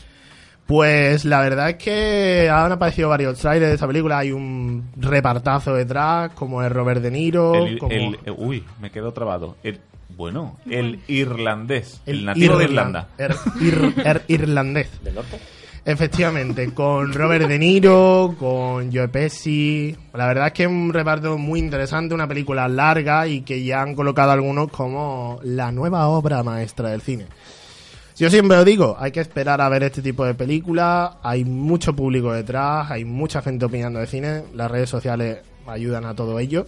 [0.66, 4.20] Pues la verdad es que han aparecido varios trailers de esa película.
[4.20, 7.54] Hay un repartazo detrás, como es Robert De Niro.
[7.66, 9.58] El, como el- eh, uy, me quedo trabado.
[9.64, 9.80] El,
[10.16, 13.10] bueno, el irlandés, el, nativo de Irlanda.
[13.18, 14.90] er- ir- er- irlandés.
[15.04, 15.38] ¿Del norte?
[15.86, 19.94] Efectivamente, con Robert De Niro, con Joe Pesci.
[20.14, 23.82] La verdad es que es un reparto muy interesante, una película larga y que ya
[23.82, 27.26] han colocado algunos como la nueva obra maestra del cine.
[28.16, 31.96] Yo siempre lo digo, hay que esperar a ver este tipo de películas, hay mucho
[31.96, 36.66] público detrás, hay mucha gente opinando de cine, las redes sociales ayudan a todo ello.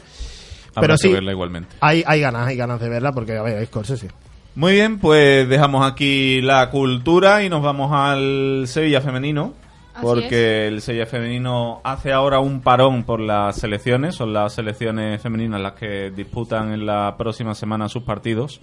[0.74, 1.76] Habrá Pero que sí, verla igualmente.
[1.80, 4.10] hay, hay ganas, hay ganas de verla porque, a ver, es Scorsese.
[4.56, 9.54] Muy bien, pues dejamos aquí la cultura y nos vamos al Sevilla femenino.
[9.94, 14.16] Así Porque el Sevilla femenino hace ahora un parón por las selecciones.
[14.16, 18.60] Son las selecciones femeninas las que disputan en la próxima semana sus partidos.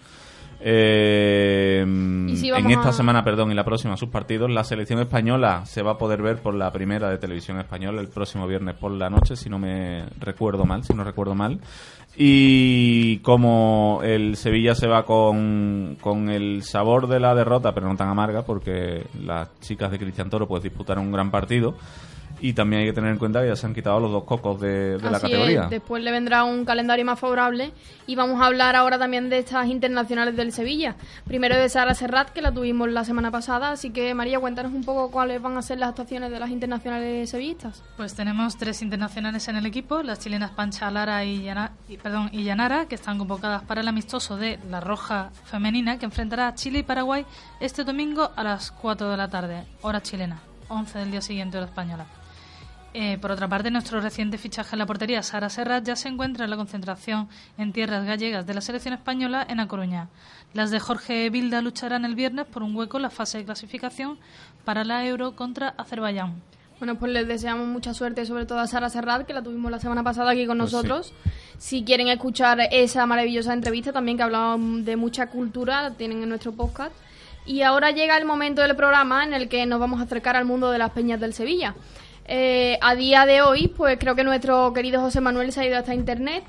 [0.65, 5.83] Eh, en esta a- semana, perdón, y la próxima sus partidos, la selección española se
[5.83, 9.11] va a poder ver por la primera de televisión española el próximo viernes por la
[9.11, 11.61] noche, si no me recuerdo mal, si no recuerdo mal.
[12.17, 17.97] Y como el Sevilla se va con, con el sabor de la derrota, pero no
[17.97, 21.75] tan amarga, porque las chicas de Cristian Toro pues disputaron un gran partido.
[22.45, 24.61] Y también hay que tener en cuenta que ya se han quitado los dos cocos
[24.61, 25.63] de, de la categoría.
[25.65, 27.71] es, después le vendrá un calendario más favorable
[28.09, 30.97] y vamos a hablar ahora también de estas internacionales del Sevilla.
[31.25, 34.83] Primero de Sara Serrat, que la tuvimos la semana pasada, así que María, cuéntanos un
[34.83, 37.83] poco cuáles van a ser las actuaciones de las internacionales sevillistas.
[37.97, 42.29] Pues tenemos tres internacionales en el equipo, las chilenas Pancha Lara y, Yana- y- perdón,
[42.33, 46.55] y Yanara, que están convocadas para el amistoso de la Roja Femenina, que enfrentará a
[46.57, 47.25] Chile y Paraguay
[47.61, 51.67] este domingo a las 4 de la tarde, hora chilena, 11 del día siguiente, hora
[51.67, 52.05] española.
[52.95, 56.45] Eh, por otra parte, nuestro reciente fichaje en la portería, Sara Serrat, ya se encuentra
[56.45, 60.09] en la concentración en tierras gallegas de la selección española en A Coruña.
[60.53, 64.19] Las de Jorge Bilda lucharán el viernes por un hueco en la fase de clasificación
[64.67, 66.35] para la Euro contra Azerbaiyán.
[66.81, 69.79] Bueno, pues les deseamos mucha suerte, sobre todo a Sara Serrat, que la tuvimos la
[69.79, 70.77] semana pasada aquí con Pues sí.
[70.77, 71.15] nosotros.
[71.57, 76.29] Si quieren escuchar esa maravillosa entrevista, también que hablábamos de mucha cultura, la tienen en
[76.29, 76.93] nuestro podcast.
[77.47, 80.45] Y ahora llega el momento del programa en el que nos vamos a acercar al
[80.45, 81.75] mundo de las peñas del Sevilla.
[82.27, 85.77] Eh, a día de hoy, pues creo que nuestro querido José Manuel se ha ido
[85.77, 86.45] hasta internet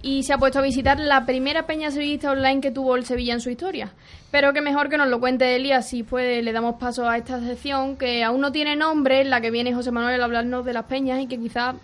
[0.00, 3.34] y se ha puesto a visitar la primera peña sevillista online que tuvo el Sevilla
[3.34, 3.92] en su historia.
[4.30, 7.16] Pero que mejor que nos lo cuente él y así pues le damos paso a
[7.16, 10.64] esta sección que aún no tiene nombre, en la que viene José Manuel a hablarnos
[10.64, 11.74] de las peñas y que quizá,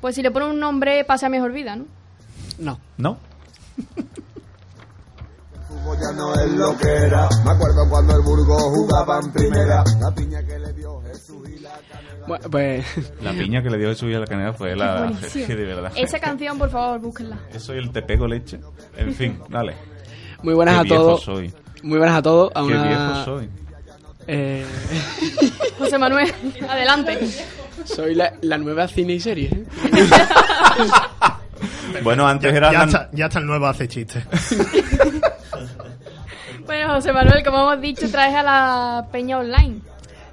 [0.00, 1.86] pues si le pone un nombre, pase a mejor vida, ¿no?
[2.58, 2.78] No.
[2.98, 3.18] ¿No?
[6.00, 7.28] ya no es lo que era.
[7.44, 9.84] Me acuerdo cuando el Burgos jugaba en primera.
[10.00, 10.72] La piña que le
[12.26, 12.84] Bueno, pues
[13.22, 15.12] La piña que le dio Jesús a la canela fue la...
[15.32, 15.92] Que de verdad.
[15.94, 17.38] Esa canción, por favor, búsquenla.
[17.52, 18.58] Eso y el te pego leche.
[18.96, 19.74] En fin, dale.
[20.42, 21.22] muy buenas Qué a viejo todos.
[21.22, 21.52] soy.
[21.82, 22.50] Muy buenas a todos.
[22.54, 23.48] A Qué una, viejo soy.
[24.26, 24.64] eh,
[25.78, 26.32] José Manuel,
[26.68, 27.18] adelante.
[27.84, 29.50] soy la, la nueva cine y serie.
[29.52, 29.64] ¿eh?
[32.02, 32.72] Bueno, antes Ya, era...
[32.72, 34.24] ya la- está, ya está el nuevo hace chistes.
[36.66, 39.80] Bueno, José Manuel, como hemos dicho, traes a la peña online.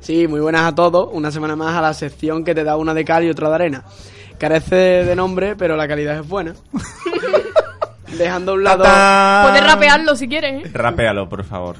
[0.02, 1.10] Sí, muy buenas a todos.
[1.14, 3.56] Una semana más a la sección que te da una de cal y otra de
[3.56, 3.84] arena.
[4.38, 6.54] Carece de nombre, pero la calidad es buena.
[8.18, 8.84] Dejando a un lado.
[8.84, 10.70] Puedes rapearlo si quieres, ¿eh?
[10.74, 11.78] Rapéalo, por favor.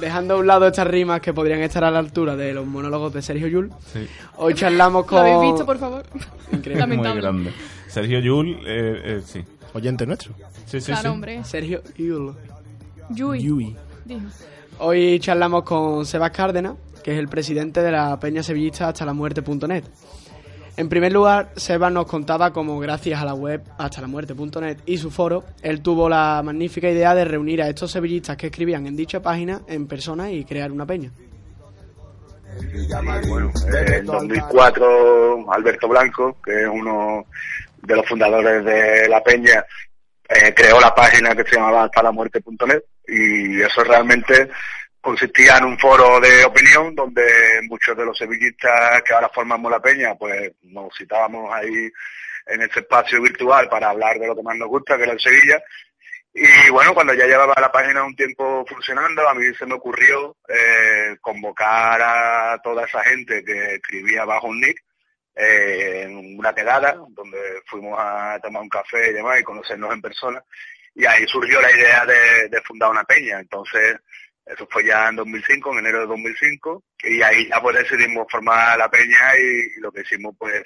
[0.00, 3.12] dejando a un lado estas rimas que podrían estar a la altura de los monólogos
[3.14, 3.70] de Sergio Yul.
[3.92, 4.06] Sí.
[4.36, 6.04] Hoy charlamos ¿Lo con habéis visto, por favor?
[6.52, 6.86] Increíble.
[6.96, 7.52] Muy grande.
[7.88, 9.44] Sergio Yul, eh, eh, sí.
[9.74, 10.32] Oyente nuestro.
[10.66, 11.08] Sí, sí, Claro, sí.
[11.08, 11.44] hombre.
[11.44, 12.34] Sergio Yul.
[13.10, 13.40] Yui.
[13.42, 13.76] Yui.
[14.04, 14.20] dijo.
[14.80, 16.72] Hoy charlamos con Sebas Cárdenas,
[17.04, 19.84] que es el presidente de la Peña Sevillista hasta la muerte.net.
[20.76, 24.96] En primer lugar, Sebas nos contaba cómo gracias a la web hasta la muerte.net y
[24.96, 28.96] su foro, él tuvo la magnífica idea de reunir a estos sevillistas que escribían en
[28.96, 31.12] dicha página en persona y crear una peña.
[33.28, 37.26] Bueno, eh, en 2004 Alberto Blanco, que es uno
[37.82, 39.64] de los fundadores de la Peña,
[40.28, 44.48] eh, creó la página que se llamaba hasta la muerte.net y eso realmente
[45.04, 49.78] consistía en un foro de opinión donde muchos de los sevillistas que ahora formamos la
[49.80, 51.90] Peña, pues nos citábamos ahí
[52.46, 55.20] en ese espacio virtual para hablar de lo que más nos gusta, que era el
[55.20, 55.62] Sevilla.
[56.32, 60.36] Y bueno, cuando ya llevaba la página un tiempo funcionando, a mí se me ocurrió
[60.48, 64.82] eh, convocar a toda esa gente que escribía bajo un nick
[65.36, 70.02] eh, en una quedada, donde fuimos a tomar un café y demás y conocernos en
[70.02, 70.42] persona.
[70.94, 73.38] Y ahí surgió la idea de, de fundar una peña.
[73.38, 73.96] Entonces,
[74.46, 78.78] eso fue ya en 2005, en enero de 2005, y ahí ya pues decidimos formar
[78.78, 80.62] la peña y, y lo que hicimos pues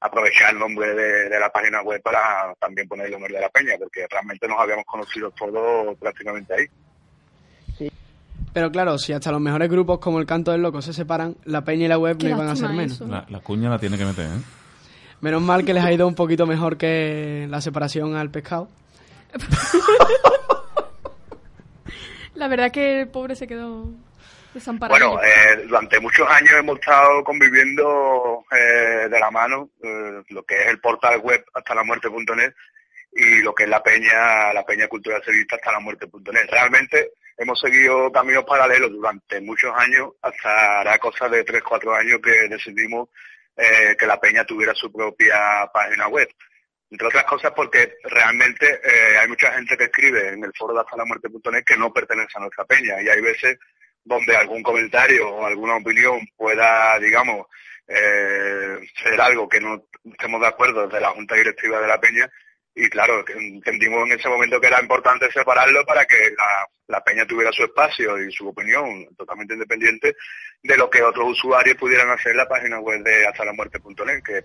[0.00, 3.48] aprovechar el nombre de, de la página web para también poner el nombre de la
[3.48, 7.90] peña, porque realmente nos habíamos conocido todos prácticamente ahí.
[8.52, 11.64] Pero claro, si hasta los mejores grupos como el Canto del Loco se separan, la
[11.64, 13.00] peña y la web Qué no iban a ser menos.
[13.00, 14.42] La, la cuña la tiene que meter, ¿eh?
[15.22, 18.68] Menos mal que les ha ido un poquito mejor que la separación al pescado.
[22.34, 23.86] La verdad que el pobre se quedó
[24.54, 25.12] desamparado.
[25.12, 30.58] Bueno, eh, durante muchos años hemos estado conviviendo eh, de la mano eh, lo que
[30.62, 32.52] es el portal web hasta la muerte.net
[33.12, 36.48] y lo que es la peña, la peña cultural sevillista hasta la muerte.net.
[36.50, 42.20] Realmente hemos seguido caminos paralelos durante muchos años, hasta hará cosa de 3, 4 años
[42.22, 43.08] que decidimos
[43.56, 46.28] eh, que la peña tuviera su propia página web.
[46.92, 50.80] Entre otras cosas porque realmente eh, hay mucha gente que escribe en el foro de
[50.80, 53.00] hasta la muerte.net que no pertenece a nuestra peña.
[53.00, 53.58] Y hay veces
[54.04, 57.46] donde algún comentario o alguna opinión pueda, digamos,
[57.88, 62.30] eh, ser algo que no estemos de acuerdo de la Junta Directiva de la Peña.
[62.74, 67.24] Y claro, entendimos en ese momento que era importante separarlo para que la, la Peña
[67.24, 70.14] tuviera su espacio y su opinión totalmente independiente
[70.62, 74.22] de lo que otros usuarios pudieran hacer en la página web de hasta la muerte.net,
[74.22, 74.44] que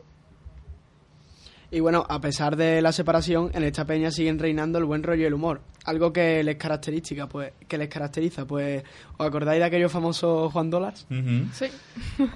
[1.70, 5.24] Y bueno, a pesar de la separación, en esta peña siguen reinando el buen rollo
[5.24, 5.60] y el humor.
[5.84, 8.84] Algo que les caracteriza, pues, que les caracteriza, pues,
[9.18, 11.06] ¿os acordáis de aquellos famosos Juan Dólares?
[11.54, 11.66] Sí.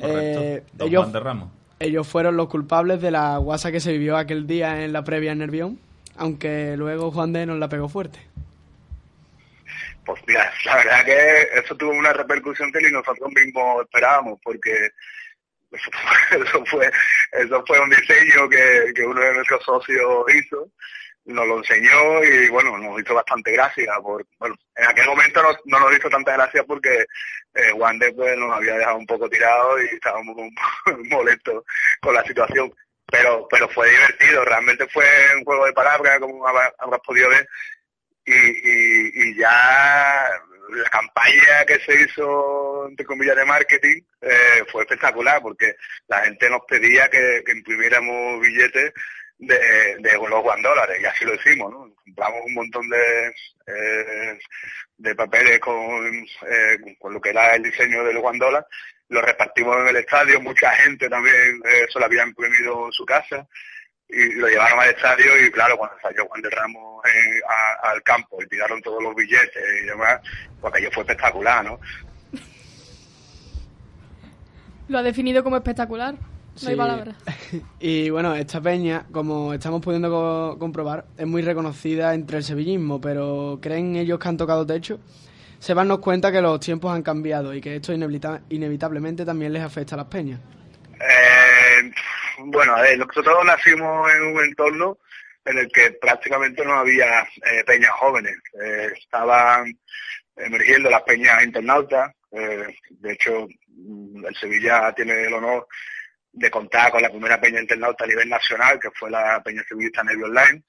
[0.01, 1.49] Eh, Don ellos, Juan de Ramos.
[1.79, 5.31] ellos fueron los culpables de la guasa que se vivió aquel día en la previa
[5.31, 5.79] en Nervión,
[6.17, 8.19] aunque luego Juan de nos la pegó fuerte.
[10.05, 14.71] Pues mira, la verdad que eso tuvo una repercusión que ni nosotros mismos esperábamos, porque
[16.31, 16.91] eso fue,
[17.31, 20.69] eso fue, un diseño que, que uno de nuestros socios hizo,
[21.25, 23.93] nos lo enseñó y bueno, nos hizo bastante gracia.
[24.01, 27.05] Por, bueno, en aquel momento no, no nos hizo tanta gracia porque
[27.53, 30.35] eh, Wander nos había dejado un poco tirados y estábamos
[31.09, 31.63] molestos
[32.01, 32.73] con la situación.
[33.05, 37.45] Pero, pero fue divertido, realmente fue un juego de palabras, como habrás podido ver,
[38.23, 40.29] y, y ya
[40.71, 45.75] la campaña que se hizo, entre comillas, de marketing eh, fue espectacular porque
[46.07, 48.93] la gente nos pedía que, que imprimiéramos billetes
[49.41, 51.93] de, de los one dólares y así lo hicimos, ¿no?
[52.05, 53.27] Compramos un montón de,
[53.67, 54.39] eh,
[54.97, 58.65] de papeles con, eh, con lo que era el diseño del one dólar,
[59.09, 63.05] lo repartimos en el estadio, mucha gente también eh, se lo había imprimido en su
[63.05, 63.47] casa
[64.11, 68.03] y lo llevaron al estadio y claro, cuando salió Juan de Ramos eh, a- al
[68.03, 70.19] campo y tiraron todos los billetes y demás,
[70.59, 71.79] pues aquello fue espectacular, ¿no?
[74.87, 76.13] Lo ha definido como espectacular.
[76.15, 76.75] No hay Sí.
[76.75, 77.15] palabras.
[77.79, 82.99] Y bueno, esta peña, como estamos pudiendo co- comprobar, es muy reconocida entre el sevillismo,
[82.99, 84.99] pero ¿creen ellos que han tocado techo?
[85.59, 89.23] Se van a darnos cuenta que los tiempos han cambiado y que esto inevita- inevitablemente
[89.25, 90.39] también les afecta a las peñas.
[90.99, 91.40] Eh,
[92.45, 94.97] bueno, a ver, nosotros nacimos en un entorno
[95.45, 98.35] en el que prácticamente no había eh, peñas jóvenes.
[98.63, 99.77] Eh, estaban
[100.35, 102.11] emergiendo las peñas internautas.
[102.31, 105.67] eh, de hecho, mm, el Sevilla tiene el honor
[106.31, 110.03] de contar con la primera peña internauta a nivel nacional, que fue la peña sevillista
[110.03, 110.63] Nervio Online.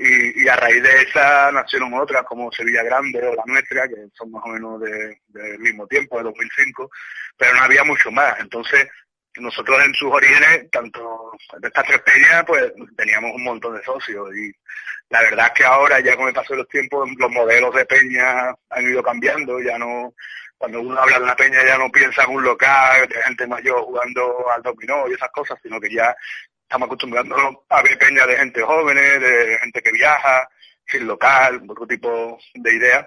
[0.00, 4.30] Y, a raíz de esa nacieron otras como Sevilla Grande o la nuestra, que son
[4.30, 6.88] más o menos de- del mismo tiempo, de 2005,
[7.36, 8.38] pero no había mucho más.
[8.40, 8.88] Entonces,
[9.40, 14.28] nosotros en sus orígenes, tanto de estas tres peñas, pues teníamos un montón de socios
[14.36, 14.52] y
[15.10, 17.86] la verdad es que ahora, ya con el paso de los tiempos, los modelos de
[17.86, 20.14] peña han ido cambiando, ya no,
[20.58, 23.82] cuando uno habla de una peña ya no piensa en un local de gente mayor
[23.82, 26.14] jugando al dominó y esas cosas, sino que ya
[26.62, 30.48] estamos acostumbrándonos a ver peñas de gente jóvenes, de gente que viaja,
[30.86, 33.06] sin local, otro tipo de ideas.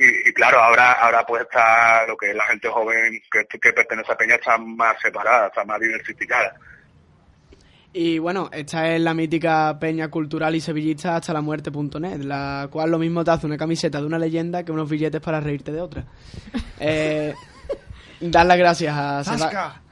[0.00, 3.72] Y, y claro, ahora ahora pues está lo que es la gente joven que, que
[3.72, 6.54] pertenece a Peña está más separada, está más diversificada.
[7.92, 12.90] Y bueno, esta es la mítica peña cultural y sevillista hasta la muerte.net, la cual
[12.90, 15.80] lo mismo te hace una camiseta de una leyenda que unos billetes para reírte de
[15.80, 16.04] otra.
[16.82, 17.34] Eh,
[18.22, 19.22] dar las gracias a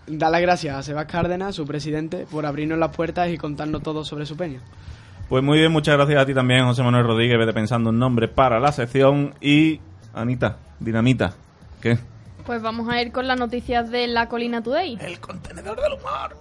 [0.07, 4.07] dar las gracias a Sebas Cárdenas, su presidente, por abrirnos las puertas y contarnos todo
[4.07, 4.61] sobre su peña.
[5.29, 7.39] Pues muy bien, muchas gracias a ti también, José Manuel Rodríguez.
[7.39, 9.35] Vete pensando un nombre para la sección.
[9.43, 9.81] Y,
[10.13, 11.35] Anita, Dinamita,
[11.81, 11.99] ¿qué?
[12.47, 14.99] Pues vamos a ir con las noticias de la Colina Today.
[15.01, 16.37] El contenedor del humor.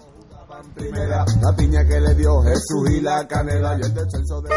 [0.73, 4.49] Primera, la piña que le dio Jesús y la canela y el descenso de...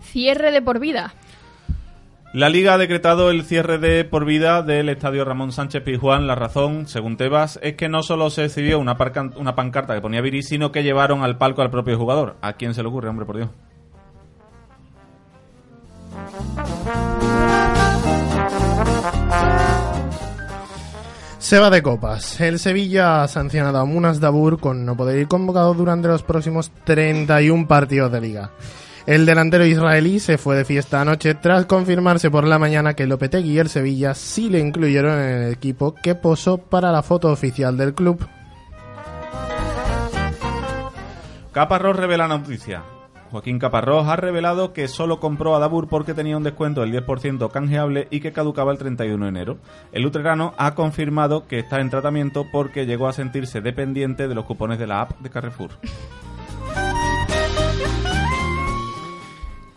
[0.00, 1.14] Cierre de por vida.
[2.32, 6.28] La Liga ha decretado el cierre de por vida del estadio Ramón Sánchez Pizjuán.
[6.28, 8.96] La razón, según Tebas, es que no solo se exhibió una,
[9.34, 12.36] una pancarta que ponía Viri, sino que llevaron al palco al propio jugador.
[12.40, 13.50] ¿A quién se le ocurre, hombre, por Dios?
[21.40, 22.40] Se va de copas.
[22.40, 26.70] El Sevilla ha sancionado a Munas Dabur con no poder ir convocado durante los próximos
[26.84, 28.50] 31 partidos de liga.
[29.06, 33.52] El delantero israelí se fue de fiesta anoche tras confirmarse por la mañana que Lopetegui
[33.52, 37.76] y el Sevilla sí le incluyeron en el equipo que posó para la foto oficial
[37.76, 38.26] del club.
[41.52, 42.82] Caparrós revela noticia.
[43.30, 47.50] Joaquín Caparrós ha revelado que solo compró a Dabur porque tenía un descuento del 10%
[47.50, 49.58] canjeable y que caducaba el 31 de enero.
[49.92, 54.44] El luterano ha confirmado que está en tratamiento porque llegó a sentirse dependiente de los
[54.44, 55.70] cupones de la app de Carrefour.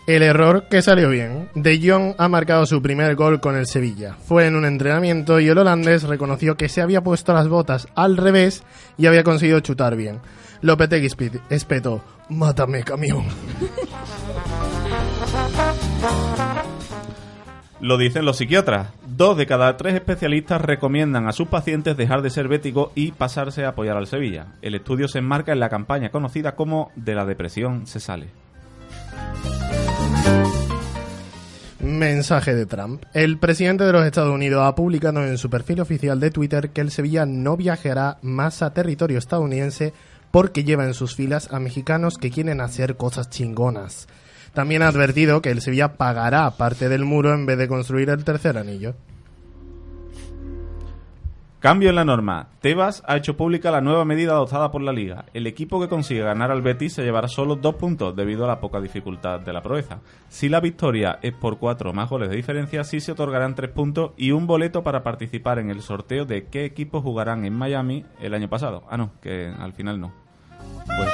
[0.05, 1.49] El error que salió bien.
[1.55, 4.17] De Jong ha marcado su primer gol con el Sevilla.
[4.25, 8.17] Fue en un entrenamiento y el holandés reconoció que se había puesto las botas al
[8.17, 8.63] revés
[8.97, 10.19] y había conseguido chutar bien.
[10.61, 11.07] Lopetegui
[11.49, 13.23] espetó, mátame camión.
[17.83, 18.93] Lo dicen los psiquiatras.
[19.05, 23.65] Dos de cada tres especialistas recomiendan a sus pacientes dejar de ser béticos y pasarse
[23.65, 24.53] a apoyar al Sevilla.
[24.61, 28.42] El estudio se enmarca en la campaña conocida como De la depresión se sale.
[31.79, 33.03] Mensaje de Trump.
[33.13, 36.81] El presidente de los Estados Unidos ha publicado en su perfil oficial de Twitter que
[36.81, 39.93] el Sevilla no viajará más a territorio estadounidense
[40.31, 44.07] porque lleva en sus filas a mexicanos que quieren hacer cosas chingonas.
[44.53, 48.23] También ha advertido que el Sevilla pagará parte del muro en vez de construir el
[48.23, 48.95] tercer anillo.
[51.63, 52.49] Cambio en la norma.
[52.59, 55.23] Tebas ha hecho pública la nueva medida adoptada por la liga.
[55.33, 58.59] El equipo que consiga ganar al Betis se llevará solo dos puntos debido a la
[58.59, 60.01] poca dificultad de la proeza.
[60.27, 64.11] Si la victoria es por cuatro más goles de diferencia, sí se otorgarán tres puntos
[64.17, 68.33] y un boleto para participar en el sorteo de qué equipos jugarán en Miami el
[68.33, 68.83] año pasado.
[68.89, 70.11] Ah, no, que al final no.
[70.85, 71.13] Pues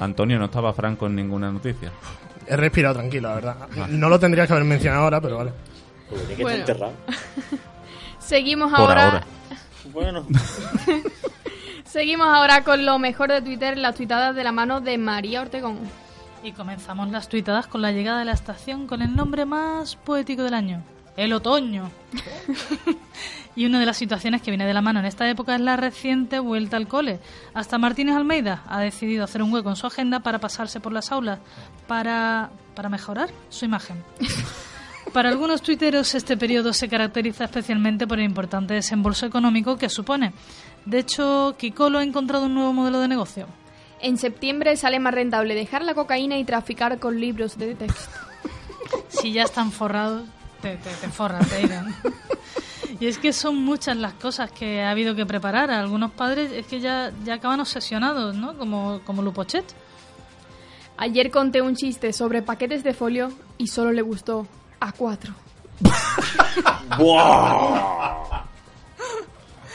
[0.00, 1.90] Antonio, no estaba franco en ninguna noticia.
[2.46, 3.56] He respirado tranquilo, la verdad.
[3.78, 3.86] Ah.
[3.90, 5.52] No lo tendrías que haber mencionado ahora, pero vale.
[6.36, 6.58] que Bueno.
[6.60, 6.92] enterrado.
[8.18, 9.04] Seguimos Por ahora.
[9.04, 9.26] ahora.
[9.92, 10.26] Bueno.
[11.84, 15.78] Seguimos ahora con lo mejor de Twitter, las tuitadas de la mano de María Ortegón.
[16.42, 20.42] Y comenzamos las tuitadas con la llegada de la estación con el nombre más poético
[20.42, 20.82] del año,
[21.18, 21.90] el otoño.
[23.56, 25.76] y una de las situaciones que viene de la mano en esta época es la
[25.76, 27.18] reciente vuelta al cole.
[27.54, 31.10] Hasta Martínez Almeida ha decidido hacer un hueco en su agenda para pasarse por las
[31.10, 31.40] aulas
[31.88, 34.02] para, para mejorar su imagen.
[35.12, 40.34] Para algunos tuiteros este periodo se caracteriza especialmente por el importante desembolso económico que supone.
[40.84, 43.46] De hecho, Kikolo ha encontrado un nuevo modelo de negocio.
[44.00, 48.18] En septiembre sale más rentable dejar la cocaína y traficar con libros de texto.
[49.08, 50.24] si ya están forrados,
[50.60, 51.94] te, te, te forran, te irán.
[53.00, 55.70] Y es que son muchas las cosas que ha habido que preparar.
[55.70, 58.56] A algunos padres es que ya, ya acaban obsesionados, ¿no?
[58.58, 59.64] Como, como Lupochet.
[60.96, 64.46] Ayer conté un chiste sobre paquetes de folio y solo le gustó
[64.80, 65.32] a cuatro.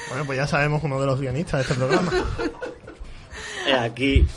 [0.10, 2.12] Bueno, pues ya sabemos uno de los guionistas de este programa.
[3.82, 4.28] Aquí.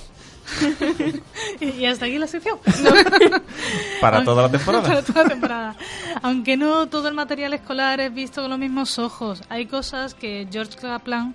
[1.60, 2.58] Y, hasta aquí la sección.
[4.00, 4.82] Para toda la temporada.
[4.88, 5.76] Para toda la temporada.
[6.22, 9.42] Aunque no todo el material escolar es visto con los mismos ojos.
[9.48, 11.34] Hay cosas que George Kaplan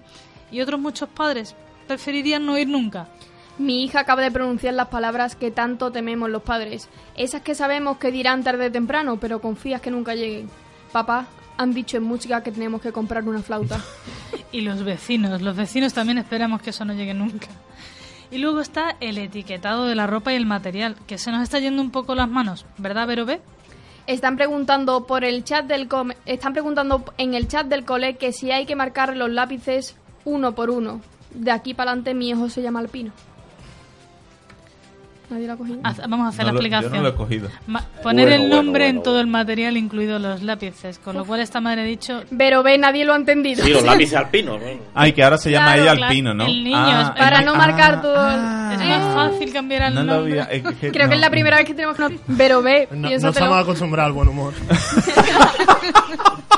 [0.51, 1.55] y otros muchos padres
[1.87, 3.07] preferirían no oír nunca.
[3.57, 6.89] Mi hija acaba de pronunciar las palabras que tanto tememos los padres.
[7.15, 10.49] Esas que sabemos que dirán tarde o temprano, pero confías que nunca lleguen.
[10.91, 11.27] Papá,
[11.57, 13.79] han dicho en música que tenemos que comprar una flauta.
[14.51, 17.47] Y los vecinos, los vecinos también esperamos que eso no llegue nunca.
[18.31, 21.59] Y luego está el etiquetado de la ropa y el material, que se nos está
[21.59, 23.41] yendo un poco las manos, ¿verdad, Vero B?
[24.07, 28.31] Están preguntando por el chat del com- están preguntando en el chat del cole que
[28.31, 29.95] si hay que marcar los lápices
[30.25, 31.01] uno por uno.
[31.33, 33.11] De aquí para adelante mi hijo se llama Alpino.
[35.31, 35.79] Nadie lo ha cogido.
[35.83, 36.93] Haz- Vamos a hacer No la lo- yo explicación.
[36.93, 37.49] no lo he cogido.
[37.67, 41.15] Ma- poner Bueno, el bueno, nombre en bueno, todo el material, incluidos los lápices, con
[41.15, 42.23] lo cual esta madre ha dicho...
[42.37, 43.63] Pero ve, nadie lo ha entendido.
[43.63, 44.59] Sí, los lápices alpinos.
[44.59, 44.67] ¿no?
[44.93, 46.45] Ay, que ahora se llama Claro, ella claro, Alpino, ¿no?
[46.45, 48.29] el niño, Ah, es- Para el- no ah, marcar todo.
[48.71, 50.41] Es más fácil cambiar el No lo nombre.
[50.41, 51.09] había- es que Creo no.
[51.09, 52.03] que es la primera vez que tenemos que...
[52.03, 53.45] no- Pero ve, No, no piénsatelo.
[53.45, 54.53] estamos acostumbrados al buen humor.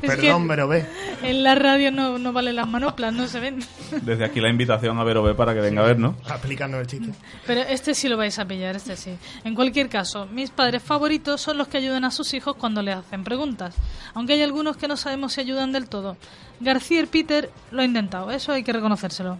[0.00, 0.86] Perdón, que pero ve.
[1.22, 3.60] en la radio no, no valen las manoplas, no se ven.
[4.02, 6.16] Desde aquí la invitación a Vero B para que venga a vernos.
[6.28, 7.12] Explícanos el chiste.
[7.46, 9.16] Pero este sí lo vais a pillar, este sí.
[9.44, 12.96] En cualquier caso, mis padres favoritos son los que ayudan a sus hijos cuando les
[12.96, 13.74] hacen preguntas.
[14.14, 16.16] Aunque hay algunos que no sabemos si ayudan del todo.
[16.60, 19.38] García Peter lo ha intentado, eso hay que reconocérselo.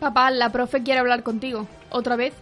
[0.00, 1.66] Papá, la profe quiere hablar contigo.
[1.90, 2.32] ¿Otra vez?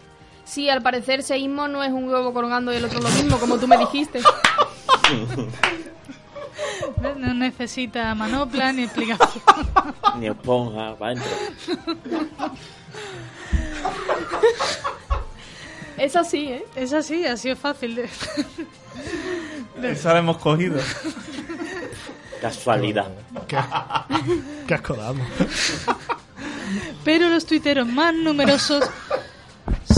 [0.44, 3.58] Sí, al parecer seísmo no es un huevo colgando y el otro lo mismo, como
[3.58, 4.20] tú me dijiste.
[7.00, 7.16] ¿Ves?
[7.16, 9.42] No necesita manopla ni explicación.
[10.18, 11.30] Ni esponja, para adentro.
[15.96, 16.64] Es así, ¿eh?
[16.74, 17.94] Es así, así es fácil.
[17.94, 18.08] De...
[19.82, 20.80] Esa la hemos cogido.
[22.40, 23.08] Casualidad.
[23.46, 23.58] Qué,
[24.66, 25.26] qué asco damos.
[27.04, 28.84] Pero los tuiteros más numerosos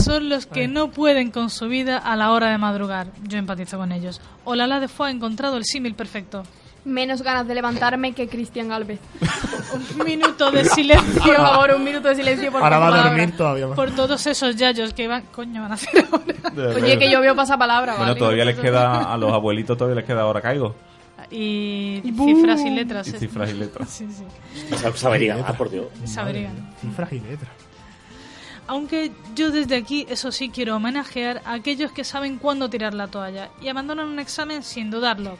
[0.03, 3.07] son los que no pueden con su vida a la hora de madrugar.
[3.23, 4.19] Yo empatizo con ellos.
[4.43, 6.43] Olala de Fue ha encontrado el símil perfecto.
[6.85, 8.99] Menos ganas de levantarme que Cristian Galvez.
[9.99, 11.21] Un minuto de silencio.
[11.23, 13.75] Por favor, un minuto de silencio por Ahora va a dormir todavía más.
[13.75, 16.75] Por todos esos yayos que van, coño, van a hacer ahora.
[16.75, 18.19] Oye, que yo veo pasapalabra, Bueno, ¿vale?
[18.19, 20.75] todavía les queda, a los abuelitos todavía les queda ahora caigo.
[21.31, 22.25] Y Bu.
[22.25, 23.07] cifras y letras.
[23.07, 23.19] Y ¿eh?
[23.19, 23.89] cifras y letras.
[23.89, 24.75] Sí, sí.
[24.75, 25.85] Sa- Sabería, ah, por Dios.
[26.05, 26.51] Sabería.
[26.81, 27.51] Cifras y letras.
[28.67, 33.07] Aunque yo desde aquí, eso sí, quiero homenajear a aquellos que saben cuándo tirar la
[33.07, 35.37] toalla y abandonan un examen sin dudarlo.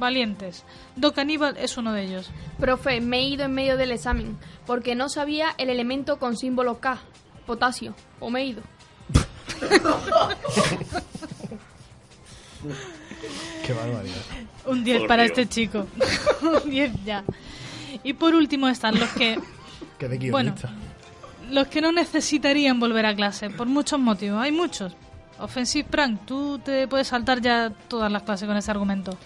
[0.00, 0.64] Valientes.
[0.96, 2.30] Doc Aníbal es uno de ellos.
[2.58, 4.36] Profe, me he ido en medio del examen
[4.66, 6.98] porque no sabía el elemento con símbolo K,
[7.46, 7.94] potasio.
[8.18, 8.62] O me he ido.
[13.66, 14.16] Qué barbaridad.
[14.66, 15.38] Un 10 Por para Dios.
[15.38, 15.86] este chico.
[16.42, 17.24] Un 10 ya.
[18.02, 19.38] Y por último están los que,
[19.98, 20.54] Qué de bueno,
[21.50, 24.40] los que no necesitarían volver a clase por muchos motivos.
[24.42, 24.94] Hay muchos.
[25.38, 29.16] Offensive Prank, tú te puedes saltar ya todas las clases con ese argumento.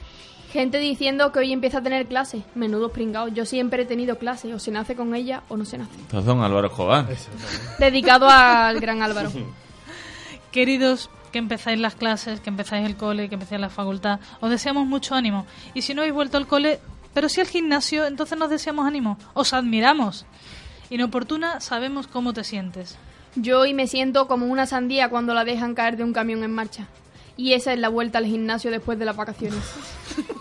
[0.55, 2.45] Gente diciendo que hoy empieza a tener clase.
[2.55, 3.35] Menudos pringados.
[3.35, 4.55] Yo siempre he tenido clase.
[4.55, 5.97] O se nace con ella o no se nace.
[5.99, 7.09] Entonces, don Álvaro Escobar.
[7.81, 9.33] Dedicado al gran Álvaro.
[10.53, 14.87] Queridos que empezáis las clases, que empezáis el cole, que empezáis la facultad, os deseamos
[14.87, 15.45] mucho ánimo.
[15.75, 16.79] Y si no habéis vuelto al cole,
[17.13, 19.19] pero sí al gimnasio, entonces nos deseamos ánimo.
[19.33, 20.25] Os admiramos.
[20.89, 22.97] Inoportuna, sabemos cómo te sientes.
[23.35, 26.53] Yo hoy me siento como una sandía cuando la dejan caer de un camión en
[26.53, 26.87] marcha.
[27.37, 29.61] Y esa es la vuelta al gimnasio después de las vacaciones.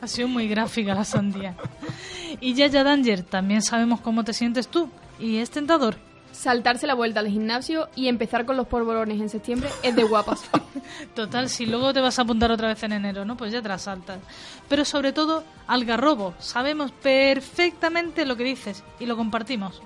[0.00, 1.56] Ha sido muy gráfica la sandía.
[2.40, 4.88] Y Yaya Danger, también sabemos cómo te sientes tú.
[5.18, 5.96] Y es tentador.
[6.32, 10.42] Saltarse la vuelta al gimnasio y empezar con los polvorones en septiembre es de guapas.
[11.14, 13.36] Total, si luego te vas a apuntar otra vez en enero, ¿no?
[13.36, 14.18] Pues ya te la saltas.
[14.68, 16.34] Pero sobre todo, algarrobo.
[16.38, 19.82] Sabemos perfectamente lo que dices y lo compartimos.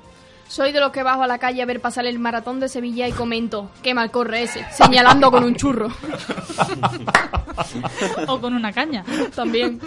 [0.48, 3.09] Soy de los que bajo a la calle a ver pasar el maratón de Sevilla
[3.09, 5.89] y comento, qué mal corre ese, señalando con un churro.
[8.28, 9.05] o con una caña.
[9.35, 9.81] También.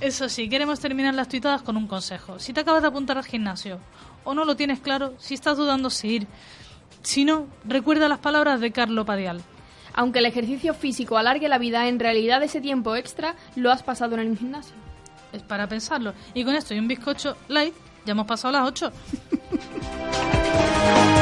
[0.00, 2.38] Eso sí, queremos terminar las tuitadas con un consejo.
[2.38, 3.80] Si te acabas de apuntar al gimnasio
[4.24, 6.26] o no lo tienes claro, si estás dudando si ir,
[7.02, 9.42] si no, recuerda las palabras de Carlo Padial.
[9.94, 14.14] Aunque el ejercicio físico alargue la vida, en realidad ese tiempo extra lo has pasado
[14.14, 14.74] en el gimnasio.
[15.32, 16.14] Es para pensarlo.
[16.34, 17.74] Y con esto y un bizcocho light,
[18.04, 18.92] ya hemos pasado las 8.
[20.88, 21.17] Bye.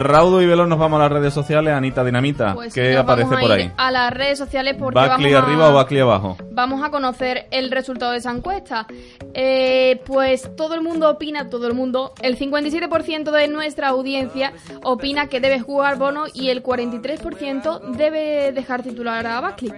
[0.00, 1.74] Raudo y veloz nos vamos a las redes sociales.
[1.74, 3.72] Anita Dinamita, Pues ¿qué aparece vamos a por ir ahí?
[3.76, 6.36] A las redes sociales porque ¿Bacli vamos a, arriba o Bacli abajo?
[6.52, 8.86] vamos a conocer el resultado de esa encuesta.
[9.34, 14.52] Eh, pues todo el mundo opina, todo el mundo, el 57% de nuestra audiencia
[14.82, 19.72] opina que debe jugar Bono y el 43% debe dejar titular a Buckley.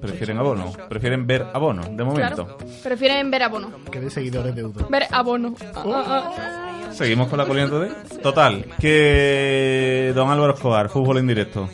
[0.00, 0.72] ¿Prefieren abono?
[0.88, 2.44] ¿Prefieren ver abono, de momento?
[2.46, 3.70] Claro, prefieren ver a Bono.
[3.90, 4.86] Que de seguidores de Udo.
[4.88, 5.54] Ver a Bono.
[5.74, 6.92] Ah, ah, ah.
[6.92, 7.88] Seguimos con la corriente de...
[8.22, 9.55] Total, que
[10.14, 11.68] don Álvaro Escobar, fútbol en directo.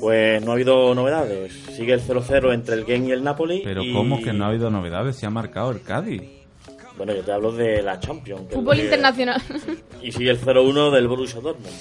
[0.00, 1.52] Pues no ha habido novedades.
[1.76, 3.62] Sigue el 0-0 entre el Gen y el Napoli.
[3.64, 5.16] Pero y- ¿cómo que no ha habido novedades?
[5.16, 6.22] Se ha marcado el Cádiz.
[6.96, 8.42] Bueno, yo te hablo de la Champions.
[8.52, 9.40] Fútbol internacional.
[10.02, 11.74] Y sigue el 0-1 del Borussia Dortmund.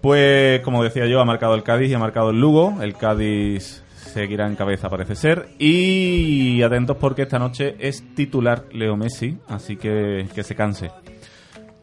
[0.00, 2.78] Pues, como decía yo, ha marcado el Cádiz y ha marcado el Lugo.
[2.80, 5.48] El Cádiz seguirá en cabeza, parece ser.
[5.58, 10.90] Y atentos porque esta noche es titular Leo Messi, así que que se canse.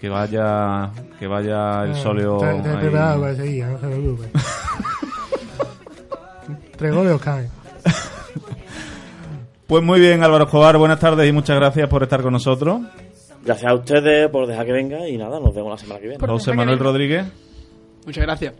[0.03, 2.35] Que vaya, que vaya el sóleo.
[2.35, 2.77] Está, está ahí.
[2.81, 4.29] preparado para seguir, no se preocupe.
[6.77, 7.49] Tres goles os caen.
[9.65, 12.81] Pues muy bien, Álvaro Escobar, buenas tardes y muchas gracias por estar con nosotros.
[13.45, 16.27] Gracias a ustedes por dejar que venga y nada, nos vemos la semana que viene.
[16.27, 17.25] José Manuel Rodríguez,
[18.05, 18.55] Muchas gracias.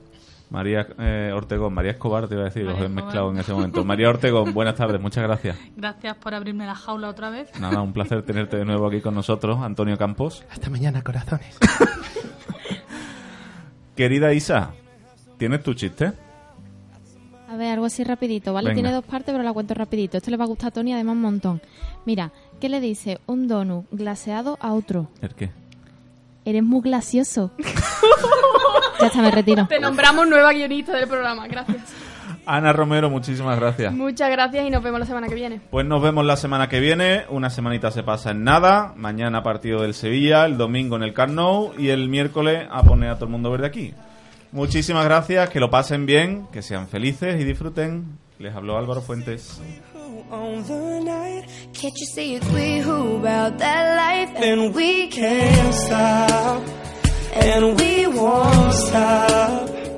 [0.53, 3.53] María eh, Ortegón, María Escobar, te iba a decir, los he María mezclado en ese
[3.53, 3.84] momento.
[3.84, 5.57] María Ortegón, buenas tardes, muchas gracias.
[5.75, 7.49] Gracias por abrirme la jaula otra vez.
[7.59, 10.45] Nada, un placer tenerte de nuevo aquí con nosotros, Antonio Campos.
[10.51, 11.57] Hasta mañana, corazones.
[13.95, 14.73] Querida Isa,
[15.39, 16.13] ¿tienes tu chiste?
[17.49, 18.69] A ver, algo así rapidito, ¿vale?
[18.69, 18.81] Venga.
[18.81, 20.17] Tiene dos partes, pero la cuento rapidito.
[20.17, 21.61] Esto le va a gustar a Tony además un montón.
[22.05, 22.31] Mira,
[22.61, 25.09] ¿qué le dice un donut glaseado a otro?
[25.19, 25.49] ¿El qué?
[26.45, 27.51] Eres muy glacioso.
[28.99, 29.67] ya está, me retiro.
[29.67, 31.47] Te nombramos nueva guionista del programa.
[31.47, 31.93] Gracias.
[32.45, 33.93] Ana Romero, muchísimas gracias.
[33.93, 35.61] Muchas gracias y nos vemos la semana que viene.
[35.71, 37.23] Pues nos vemos la semana que viene.
[37.29, 38.93] Una semanita se pasa en nada.
[38.97, 43.11] Mañana partido del Sevilla, el domingo en el Camp Nou y el miércoles a poner
[43.11, 43.93] a todo el mundo verde aquí.
[44.51, 48.19] Muchísimas gracias, que lo pasen bien, que sean felices y disfruten.
[48.39, 49.61] Les habló Álvaro Fuentes.
[50.34, 51.45] on the night.
[51.73, 54.31] Can't you see it's we who about that life?
[54.35, 56.64] And we can't stop,
[57.34, 59.92] and we won't stop.